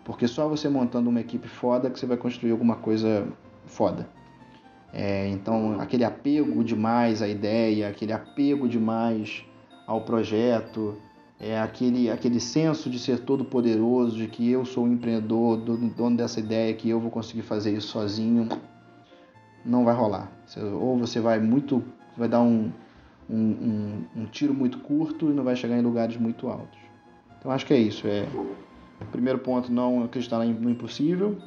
Porque 0.05 0.27
só 0.27 0.49
você 0.49 0.69
montando 0.69 1.09
uma 1.09 1.21
equipe 1.21 1.47
foda 1.47 1.89
que 1.89 1.99
você 1.99 2.07
vai 2.07 2.17
construir 2.17 2.51
alguma 2.51 2.77
coisa 2.77 3.27
foda. 3.67 4.09
É, 4.93 5.29
então, 5.29 5.81
aquele 5.81 6.05
apego 6.05 6.63
demais 6.65 7.23
à 7.23 7.29
ideia, 7.29 7.89
aquele 7.89 8.13
apego 8.13 8.69
demais 8.69 9.45
ao 9.87 10.03
projeto, 10.03 10.97
é 11.41 11.59
aquele, 11.59 12.11
aquele 12.11 12.39
senso 12.39 12.91
de 12.91 12.99
ser 12.99 13.21
todo 13.21 13.45
poderoso, 13.45 14.17
de 14.17 14.27
que 14.27 14.51
eu 14.51 14.65
sou 14.65 14.85
o 14.85 14.93
empreendedor, 14.93 15.57
dono 15.57 16.17
dessa 16.17 16.41
ideia, 16.41 16.75
que 16.75 16.91
eu 16.91 17.01
vou 17.01 17.11
conseguir 17.11 17.43
fazer 17.43 17.73
isso 17.73 17.89
sozinho, 17.89 18.49
não 19.65 19.85
vai 19.85 19.95
rolar. 19.95 20.31
Ou 20.81 20.99
você 20.99 21.21
vai 21.21 21.41
muito, 21.41 21.83
vai 22.17 22.29
dar 22.29 22.43
um, 22.43 22.71
um, 23.33 24.05
um, 24.17 24.23
um 24.23 24.27
tiro 24.27 24.53
muito 24.53 24.79
curto 24.79 25.31
e 25.31 25.33
não 25.33 25.43
vai 25.43 25.57
chegar 25.57 25.77
em 25.79 25.83
lugares 25.83 26.17
muito 26.17 26.49
altos. 26.49 26.79
Então 27.39 27.51
acho 27.51 27.65
que 27.65 27.73
é 27.73 27.79
isso. 27.79 28.07
É, 28.07 28.29
primeiro 29.11 29.39
ponto, 29.39 29.73
não 29.73 30.05
acreditar 30.05 30.39
no 30.39 30.71
impossível 30.71 31.39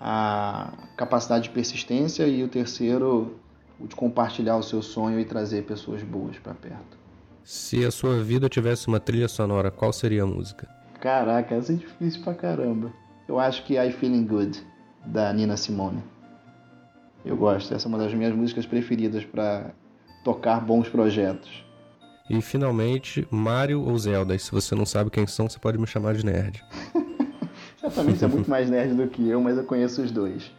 a 0.00 0.72
capacidade 0.96 1.44
de 1.44 1.50
persistência 1.50 2.26
e 2.26 2.42
o 2.42 2.48
terceiro, 2.48 3.36
o 3.80 3.86
de 3.86 3.96
compartilhar 3.96 4.56
o 4.56 4.62
seu 4.62 4.80
sonho 4.80 5.18
e 5.18 5.24
trazer 5.24 5.64
pessoas 5.64 6.02
boas 6.02 6.38
para 6.38 6.54
perto. 6.54 6.96
Se 7.42 7.84
a 7.84 7.90
sua 7.90 8.22
vida 8.22 8.48
tivesse 8.48 8.86
uma 8.88 9.00
trilha 9.00 9.26
sonora, 9.26 9.70
qual 9.70 9.92
seria 9.92 10.22
a 10.22 10.26
música? 10.26 10.68
Caraca, 11.00 11.54
essa 11.54 11.72
é 11.72 11.76
difícil 11.76 12.22
pra 12.22 12.34
caramba. 12.34 12.92
Eu 13.26 13.38
acho 13.38 13.64
que 13.64 13.78
I 13.78 13.90
Feeling 13.92 14.26
Good, 14.26 14.62
da 15.06 15.32
Nina 15.32 15.56
Simone. 15.56 16.02
Eu 17.24 17.36
gosto, 17.36 17.74
essa 17.74 17.86
é 17.86 17.88
uma 17.88 17.98
das 17.98 18.14
minhas 18.14 18.34
músicas 18.34 18.66
preferidas 18.66 19.24
para 19.24 19.72
tocar 20.24 20.60
bons 20.60 20.88
projetos. 20.88 21.64
E 22.28 22.42
finalmente, 22.42 23.26
Mario 23.30 23.82
ou 23.82 23.96
Zelda? 23.98 24.34
E 24.34 24.38
se 24.38 24.50
você 24.50 24.74
não 24.74 24.84
sabe 24.84 25.10
quem 25.10 25.26
são, 25.26 25.48
você 25.48 25.58
pode 25.58 25.78
me 25.78 25.86
chamar 25.86 26.14
de 26.14 26.24
nerd. 26.24 26.62
Certamente 27.80 28.18
você 28.18 28.24
é 28.24 28.28
muito 28.28 28.50
mais 28.50 28.68
nerd 28.68 28.94
do 28.94 29.08
que 29.08 29.26
eu, 29.26 29.40
mas 29.40 29.56
eu 29.56 29.64
conheço 29.64 30.02
os 30.02 30.10
dois. 30.10 30.52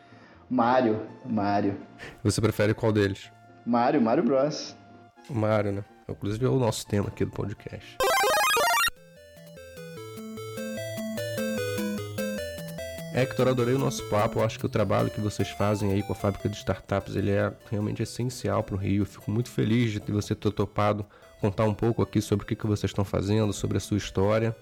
Mario, 0.49 1.01
Mario. 1.23 1.77
Você 2.23 2.41
prefere 2.41 2.73
qual 2.73 2.91
deles? 2.91 3.31
Mario, 3.65 4.01
Mario 4.01 4.23
Bros. 4.23 4.75
Mario, 5.29 5.71
né? 5.71 5.83
Inclusive 6.07 6.43
é 6.43 6.49
o 6.49 6.57
nosso 6.57 6.87
tema 6.87 7.09
aqui 7.09 7.23
do 7.23 7.31
podcast. 7.31 7.97
Hector, 13.19 13.49
adorei 13.49 13.75
o 13.75 13.77
nosso 13.77 14.01
papo. 14.05 14.39
Eu 14.39 14.45
acho 14.45 14.57
que 14.57 14.65
o 14.65 14.69
trabalho 14.69 15.09
que 15.09 15.19
vocês 15.19 15.49
fazem 15.49 15.91
aí 15.91 16.01
com 16.01 16.13
a 16.13 16.15
fábrica 16.15 16.47
de 16.47 16.55
startups 16.55 17.17
ele 17.17 17.31
é 17.31 17.51
realmente 17.69 18.01
essencial 18.01 18.63
para 18.63 18.75
o 18.75 18.77
Rio. 18.77 19.01
Eu 19.01 19.05
fico 19.05 19.29
muito 19.29 19.49
feliz 19.49 19.91
de 19.91 20.11
você 20.11 20.33
ter 20.33 20.49
topado 20.51 21.05
contar 21.41 21.65
um 21.65 21.73
pouco 21.73 22.01
aqui 22.01 22.21
sobre 22.21 22.45
o 22.45 22.47
que 22.47 22.55
vocês 22.65 22.89
estão 22.89 23.03
fazendo, 23.03 23.51
sobre 23.51 23.75
a 23.75 23.79
sua 23.81 23.97
história. 23.97 24.55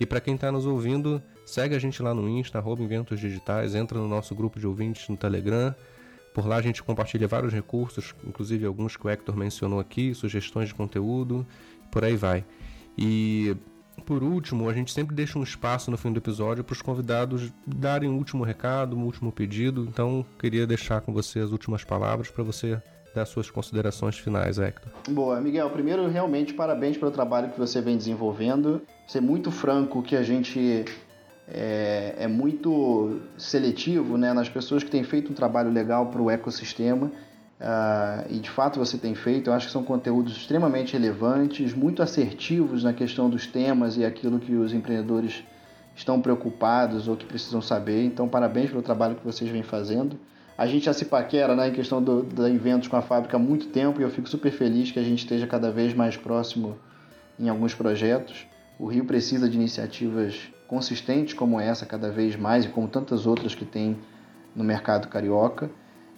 E 0.00 0.06
para 0.06 0.20
quem 0.20 0.34
está 0.34 0.50
nos 0.50 0.66
ouvindo, 0.66 1.22
segue 1.46 1.76
a 1.76 1.78
gente 1.78 2.02
lá 2.02 2.12
no 2.12 2.28
Insta, 2.28 2.58
arroba 2.58 2.82
Inventos 2.82 3.20
Digitais, 3.20 3.76
entra 3.76 3.96
no 3.96 4.08
nosso 4.08 4.34
grupo 4.34 4.58
de 4.58 4.66
ouvintes 4.66 5.08
no 5.08 5.16
Telegram. 5.16 5.72
Por 6.34 6.48
lá 6.48 6.56
a 6.56 6.62
gente 6.62 6.82
compartilha 6.82 7.28
vários 7.28 7.52
recursos, 7.52 8.12
inclusive 8.26 8.66
alguns 8.66 8.96
que 8.96 9.06
o 9.06 9.08
Hector 9.08 9.36
mencionou 9.36 9.78
aqui, 9.78 10.14
sugestões 10.16 10.66
de 10.66 10.74
conteúdo, 10.74 11.46
por 11.92 12.04
aí 12.04 12.16
vai. 12.16 12.44
E 12.98 13.56
por 14.00 14.22
último, 14.22 14.68
a 14.68 14.72
gente 14.72 14.92
sempre 14.92 15.14
deixa 15.14 15.38
um 15.38 15.42
espaço 15.42 15.90
no 15.90 15.96
fim 15.96 16.12
do 16.12 16.18
episódio 16.18 16.64
para 16.64 16.72
os 16.72 16.82
convidados 16.82 17.52
darem 17.66 18.08
um 18.08 18.16
último 18.16 18.44
recado, 18.44 18.96
um 18.96 19.04
último 19.04 19.30
pedido. 19.30 19.86
Então, 19.88 20.24
queria 20.38 20.66
deixar 20.66 21.00
com 21.00 21.12
você 21.12 21.40
as 21.40 21.52
últimas 21.52 21.84
palavras 21.84 22.30
para 22.30 22.42
você 22.42 22.80
dar 23.14 23.26
suas 23.26 23.50
considerações 23.50 24.18
finais, 24.18 24.58
Hector. 24.58 24.92
Boa, 25.08 25.40
Miguel. 25.40 25.68
Primeiro, 25.70 26.08
realmente, 26.08 26.54
parabéns 26.54 26.96
pelo 26.96 27.10
trabalho 27.10 27.50
que 27.50 27.58
você 27.58 27.80
vem 27.80 27.96
desenvolvendo. 27.96 28.82
Ser 29.06 29.20
muito 29.20 29.50
franco 29.50 30.02
que 30.02 30.16
a 30.16 30.22
gente 30.22 30.84
é, 31.48 32.14
é, 32.18 32.28
muito 32.28 33.20
seletivo 33.36 34.16
né, 34.16 34.32
nas 34.32 34.48
pessoas 34.48 34.84
que 34.84 34.90
têm 34.90 35.02
feito 35.02 35.32
um 35.32 35.34
trabalho 35.34 35.70
legal 35.70 36.06
para 36.06 36.22
o 36.22 36.30
ecossistema. 36.30 37.10
Uh, 37.60 38.24
e 38.30 38.38
de 38.38 38.48
fato 38.48 38.78
você 38.78 38.96
tem 38.96 39.14
feito, 39.14 39.50
eu 39.50 39.54
acho 39.54 39.66
que 39.66 39.72
são 39.72 39.84
conteúdos 39.84 40.34
extremamente 40.34 40.94
relevantes, 40.94 41.74
muito 41.74 42.02
assertivos 42.02 42.82
na 42.82 42.94
questão 42.94 43.28
dos 43.28 43.46
temas 43.46 43.98
e 43.98 44.04
aquilo 44.04 44.38
que 44.38 44.54
os 44.54 44.72
empreendedores 44.72 45.44
estão 45.94 46.22
preocupados 46.22 47.06
ou 47.06 47.16
que 47.16 47.26
precisam 47.26 47.60
saber. 47.60 48.02
Então, 48.04 48.26
parabéns 48.26 48.70
pelo 48.70 48.80
trabalho 48.80 49.16
que 49.16 49.24
vocês 49.24 49.50
vêm 49.50 49.62
fazendo. 49.62 50.18
A 50.56 50.66
gente 50.66 50.86
já 50.86 50.94
se 50.94 51.04
paquera 51.04 51.54
né, 51.54 51.68
em 51.68 51.72
questão 51.72 52.02
do, 52.02 52.22
da 52.22 52.48
eventos 52.48 52.88
com 52.88 52.96
a 52.96 53.02
fábrica 53.02 53.36
há 53.36 53.40
muito 53.40 53.68
tempo 53.68 54.00
e 54.00 54.04
eu 54.04 54.10
fico 54.10 54.28
super 54.28 54.50
feliz 54.50 54.90
que 54.90 54.98
a 54.98 55.02
gente 55.02 55.18
esteja 55.18 55.46
cada 55.46 55.70
vez 55.70 55.92
mais 55.92 56.16
próximo 56.16 56.78
em 57.38 57.50
alguns 57.50 57.74
projetos. 57.74 58.46
O 58.78 58.86
Rio 58.86 59.04
precisa 59.04 59.48
de 59.48 59.56
iniciativas 59.56 60.48
consistentes 60.66 61.34
como 61.34 61.60
essa 61.60 61.84
cada 61.84 62.10
vez 62.10 62.36
mais 62.36 62.64
e 62.64 62.68
como 62.68 62.88
tantas 62.88 63.26
outras 63.26 63.54
que 63.54 63.66
tem 63.66 63.98
no 64.54 64.64
mercado 64.64 65.08
carioca. 65.08 65.70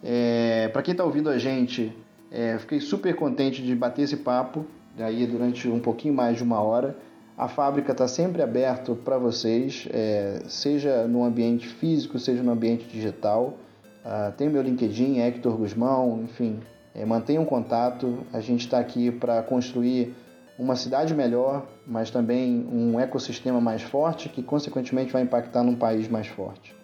É, 0.03 0.69
Para 0.73 0.83
quem 0.83 0.93
está 0.93 1.05
ouvindo 1.05 1.29
a 1.29 1.39
gente, 1.39 1.95
é, 2.31 2.59
fiquei 2.59 2.81
super 2.81 3.15
contente 3.15 3.63
de 3.63 3.75
bater 3.75 4.03
esse 4.03 4.17
papo 4.17 4.67
aí 4.99 5.27
durante 5.27 5.69
um 5.69 5.81
pouquinho 5.81 6.15
mais 6.15 6.37
de 6.37 6.43
uma 6.43 6.61
hora. 6.61 6.97
A 7.37 7.49
fábrica 7.49 7.93
está 7.93 8.07
sempre 8.07 8.43
aberta 8.43 8.95
para 8.95 9.19
vocês, 9.19 9.89
é, 9.91 10.43
seja 10.47 11.07
no 11.07 11.25
ambiente 11.25 11.67
físico, 11.67 12.19
seja 12.19 12.43
no 12.43 12.53
ambiente 12.53 12.87
digital. 12.87 13.59
Uh, 14.05 14.33
tem 14.37 14.49
meu 14.49 14.61
LinkedIn, 14.63 15.21
Hector 15.21 15.57
Guzmão, 15.57 16.23
enfim, 16.25 16.59
é, 16.95 17.05
mantenham 17.05 17.45
contato. 17.45 18.19
A 18.33 18.41
gente 18.41 18.61
está 18.61 18.79
aqui 18.79 19.13
para 19.13 19.43
construir 19.43 20.15
uma 20.59 20.77
cidade 20.77 21.15
melhor, 21.15 21.67
mas 21.87 22.11
também 22.11 22.67
um 22.71 22.99
ecossistema 22.99 23.61
mais 23.61 23.81
forte 23.83 24.29
que, 24.29 24.43
consequentemente, 24.43 25.13
vai 25.13 25.23
impactar 25.23 25.63
num 25.63 25.77
país 25.77 26.09
mais 26.09 26.27
forte. 26.27 26.75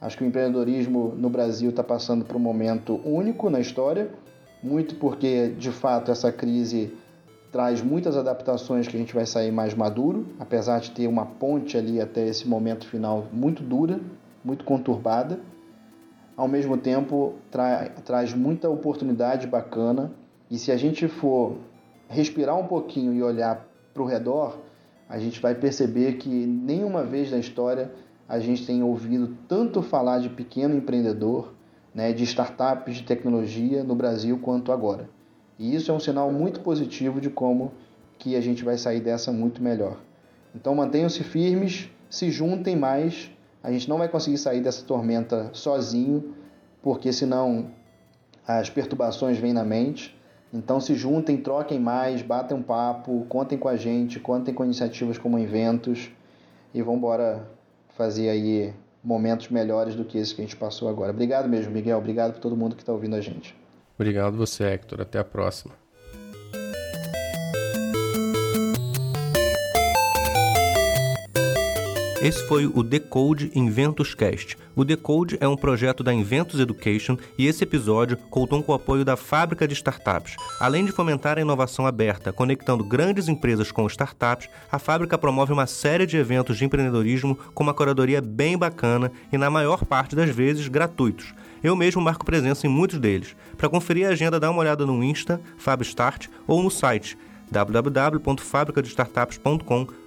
Acho 0.00 0.18
que 0.18 0.24
o 0.24 0.26
empreendedorismo 0.26 1.14
no 1.16 1.30
Brasil 1.30 1.70
está 1.70 1.82
passando 1.82 2.24
por 2.24 2.36
um 2.36 2.40
momento 2.40 3.00
único 3.04 3.48
na 3.48 3.60
história, 3.60 4.10
muito 4.62 4.96
porque, 4.96 5.48
de 5.48 5.70
fato, 5.70 6.10
essa 6.10 6.30
crise 6.30 6.92
traz 7.50 7.80
muitas 7.80 8.16
adaptações 8.16 8.86
que 8.86 8.96
a 8.96 9.00
gente 9.00 9.14
vai 9.14 9.24
sair 9.24 9.50
mais 9.50 9.74
maduro, 9.74 10.26
apesar 10.38 10.80
de 10.80 10.90
ter 10.90 11.06
uma 11.06 11.24
ponte 11.24 11.76
ali 11.78 12.00
até 12.00 12.26
esse 12.26 12.46
momento 12.46 12.86
final 12.86 13.26
muito 13.32 13.62
dura, 13.62 13.98
muito 14.44 14.64
conturbada. 14.64 15.40
Ao 16.36 16.46
mesmo 16.46 16.76
tempo, 16.76 17.34
tra 17.50 17.88
traz 18.04 18.34
muita 18.34 18.68
oportunidade 18.68 19.46
bacana. 19.46 20.12
E 20.50 20.58
se 20.58 20.70
a 20.70 20.76
gente 20.76 21.08
for 21.08 21.56
respirar 22.08 22.58
um 22.58 22.66
pouquinho 22.66 23.14
e 23.14 23.22
olhar 23.22 23.66
para 23.94 24.02
o 24.02 24.06
redor, 24.06 24.58
a 25.08 25.18
gente 25.18 25.40
vai 25.40 25.54
perceber 25.54 26.18
que 26.18 26.28
nenhuma 26.28 27.02
vez 27.04 27.30
na 27.30 27.38
história 27.38 27.90
a 28.28 28.38
gente 28.38 28.66
tem 28.66 28.82
ouvido 28.82 29.36
tanto 29.48 29.82
falar 29.82 30.18
de 30.18 30.28
pequeno 30.28 30.76
empreendedor, 30.76 31.52
né, 31.94 32.12
de 32.12 32.24
startups 32.24 32.96
de 32.96 33.02
tecnologia 33.04 33.84
no 33.84 33.94
Brasil 33.94 34.38
quanto 34.38 34.72
agora. 34.72 35.08
E 35.58 35.74
isso 35.74 35.90
é 35.90 35.94
um 35.94 36.00
sinal 36.00 36.30
muito 36.30 36.60
positivo 36.60 37.20
de 37.20 37.30
como 37.30 37.72
que 38.18 38.36
a 38.36 38.40
gente 38.40 38.64
vai 38.64 38.76
sair 38.76 39.00
dessa 39.00 39.32
muito 39.32 39.62
melhor. 39.62 39.96
Então 40.54 40.74
mantenham-se 40.74 41.22
firmes, 41.22 41.88
se 42.10 42.30
juntem 42.30 42.76
mais. 42.76 43.30
A 43.62 43.70
gente 43.72 43.88
não 43.88 43.98
vai 43.98 44.08
conseguir 44.08 44.38
sair 44.38 44.60
dessa 44.60 44.84
tormenta 44.84 45.50
sozinho, 45.52 46.34
porque 46.82 47.12
senão 47.12 47.70
as 48.46 48.68
perturbações 48.70 49.38
vêm 49.38 49.52
na 49.52 49.64
mente. 49.64 50.16
Então 50.52 50.80
se 50.80 50.94
juntem, 50.94 51.36
troquem 51.36 51.78
mais, 51.80 52.22
batem 52.22 52.56
um 52.56 52.62
papo, 52.62 53.24
contem 53.28 53.58
com 53.58 53.68
a 53.68 53.76
gente, 53.76 54.20
contem 54.20 54.54
com 54.54 54.64
iniciativas 54.64 55.18
como 55.18 55.38
eventos 55.38 56.10
e 56.72 56.82
vamos 56.82 56.98
embora 56.98 57.55
fazer 57.96 58.28
aí 58.28 58.74
momentos 59.02 59.48
melhores 59.48 59.94
do 59.94 60.04
que 60.04 60.18
esse 60.18 60.34
que 60.34 60.42
a 60.42 60.44
gente 60.44 60.56
passou 60.56 60.88
agora. 60.88 61.12
Obrigado 61.12 61.48
mesmo, 61.48 61.72
Miguel. 61.72 61.98
Obrigado 61.98 62.34
por 62.34 62.40
todo 62.40 62.56
mundo 62.56 62.74
que 62.74 62.82
está 62.82 62.92
ouvindo 62.92 63.14
a 63.14 63.20
gente. 63.20 63.56
Obrigado 63.96 64.36
você, 64.36 64.64
Hector. 64.64 65.00
Até 65.00 65.18
a 65.18 65.24
próxima. 65.24 65.85
Esse 72.26 72.42
foi 72.48 72.66
o 72.66 72.82
Decode 72.82 73.52
Inventos 73.54 74.12
Cast. 74.12 74.58
O 74.74 74.84
Decode 74.84 75.38
é 75.40 75.46
um 75.46 75.54
projeto 75.54 76.02
da 76.02 76.12
Inventos 76.12 76.58
Education 76.58 77.16
e 77.38 77.46
esse 77.46 77.62
episódio 77.62 78.16
contou 78.16 78.60
com 78.64 78.72
o 78.72 78.74
apoio 78.74 79.04
da 79.04 79.16
Fábrica 79.16 79.68
de 79.68 79.74
Startups. 79.74 80.34
Além 80.58 80.84
de 80.84 80.90
fomentar 80.90 81.38
a 81.38 81.40
inovação 81.40 81.86
aberta, 81.86 82.32
conectando 82.32 82.82
grandes 82.82 83.28
empresas 83.28 83.70
com 83.70 83.86
startups, 83.86 84.48
a 84.72 84.76
fábrica 84.76 85.16
promove 85.16 85.52
uma 85.52 85.68
série 85.68 86.04
de 86.04 86.16
eventos 86.16 86.58
de 86.58 86.64
empreendedorismo 86.64 87.38
com 87.54 87.62
uma 87.62 87.72
curadoria 87.72 88.20
bem 88.20 88.58
bacana 88.58 89.12
e, 89.32 89.38
na 89.38 89.48
maior 89.48 89.84
parte 89.84 90.16
das 90.16 90.30
vezes, 90.30 90.66
gratuitos. 90.66 91.32
Eu 91.62 91.76
mesmo 91.76 92.02
marco 92.02 92.26
presença 92.26 92.66
em 92.66 92.70
muitos 92.70 92.98
deles. 92.98 93.36
Para 93.56 93.68
conferir 93.68 94.08
a 94.08 94.10
agenda, 94.10 94.40
dá 94.40 94.50
uma 94.50 94.62
olhada 94.62 94.84
no 94.84 95.00
Insta, 95.04 95.40
FabStart, 95.58 96.26
ou 96.44 96.60
no 96.60 96.72
site 96.72 97.16
www.fabricadestartups.com.br 97.52 100.05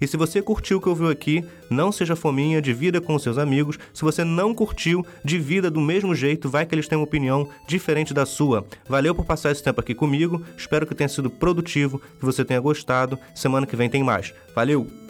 e 0.00 0.06
se 0.06 0.16
você 0.16 0.42
curtiu 0.42 0.78
o 0.78 0.80
que 0.80 0.88
ouviu 0.88 1.08
aqui, 1.08 1.44
não 1.70 1.90
seja 1.90 2.14
fominha, 2.14 2.60
divida 2.60 3.00
com 3.00 3.18
seus 3.18 3.38
amigos. 3.38 3.78
Se 3.92 4.02
você 4.02 4.22
não 4.22 4.54
curtiu, 4.54 5.04
divida 5.24 5.70
do 5.70 5.80
mesmo 5.80 6.14
jeito, 6.14 6.48
vai 6.48 6.66
que 6.66 6.74
eles 6.74 6.86
têm 6.86 6.98
uma 6.98 7.04
opinião 7.04 7.48
diferente 7.66 8.12
da 8.12 8.26
sua. 8.26 8.66
Valeu 8.88 9.14
por 9.14 9.24
passar 9.24 9.50
esse 9.50 9.62
tempo 9.62 9.80
aqui 9.80 9.94
comigo, 9.94 10.42
espero 10.56 10.86
que 10.86 10.94
tenha 10.94 11.08
sido 11.08 11.30
produtivo, 11.30 12.00
que 12.18 12.24
você 12.24 12.44
tenha 12.44 12.60
gostado. 12.60 13.18
Semana 13.34 13.66
que 13.66 13.76
vem 13.76 13.88
tem 13.88 14.04
mais. 14.04 14.32
Valeu! 14.54 15.07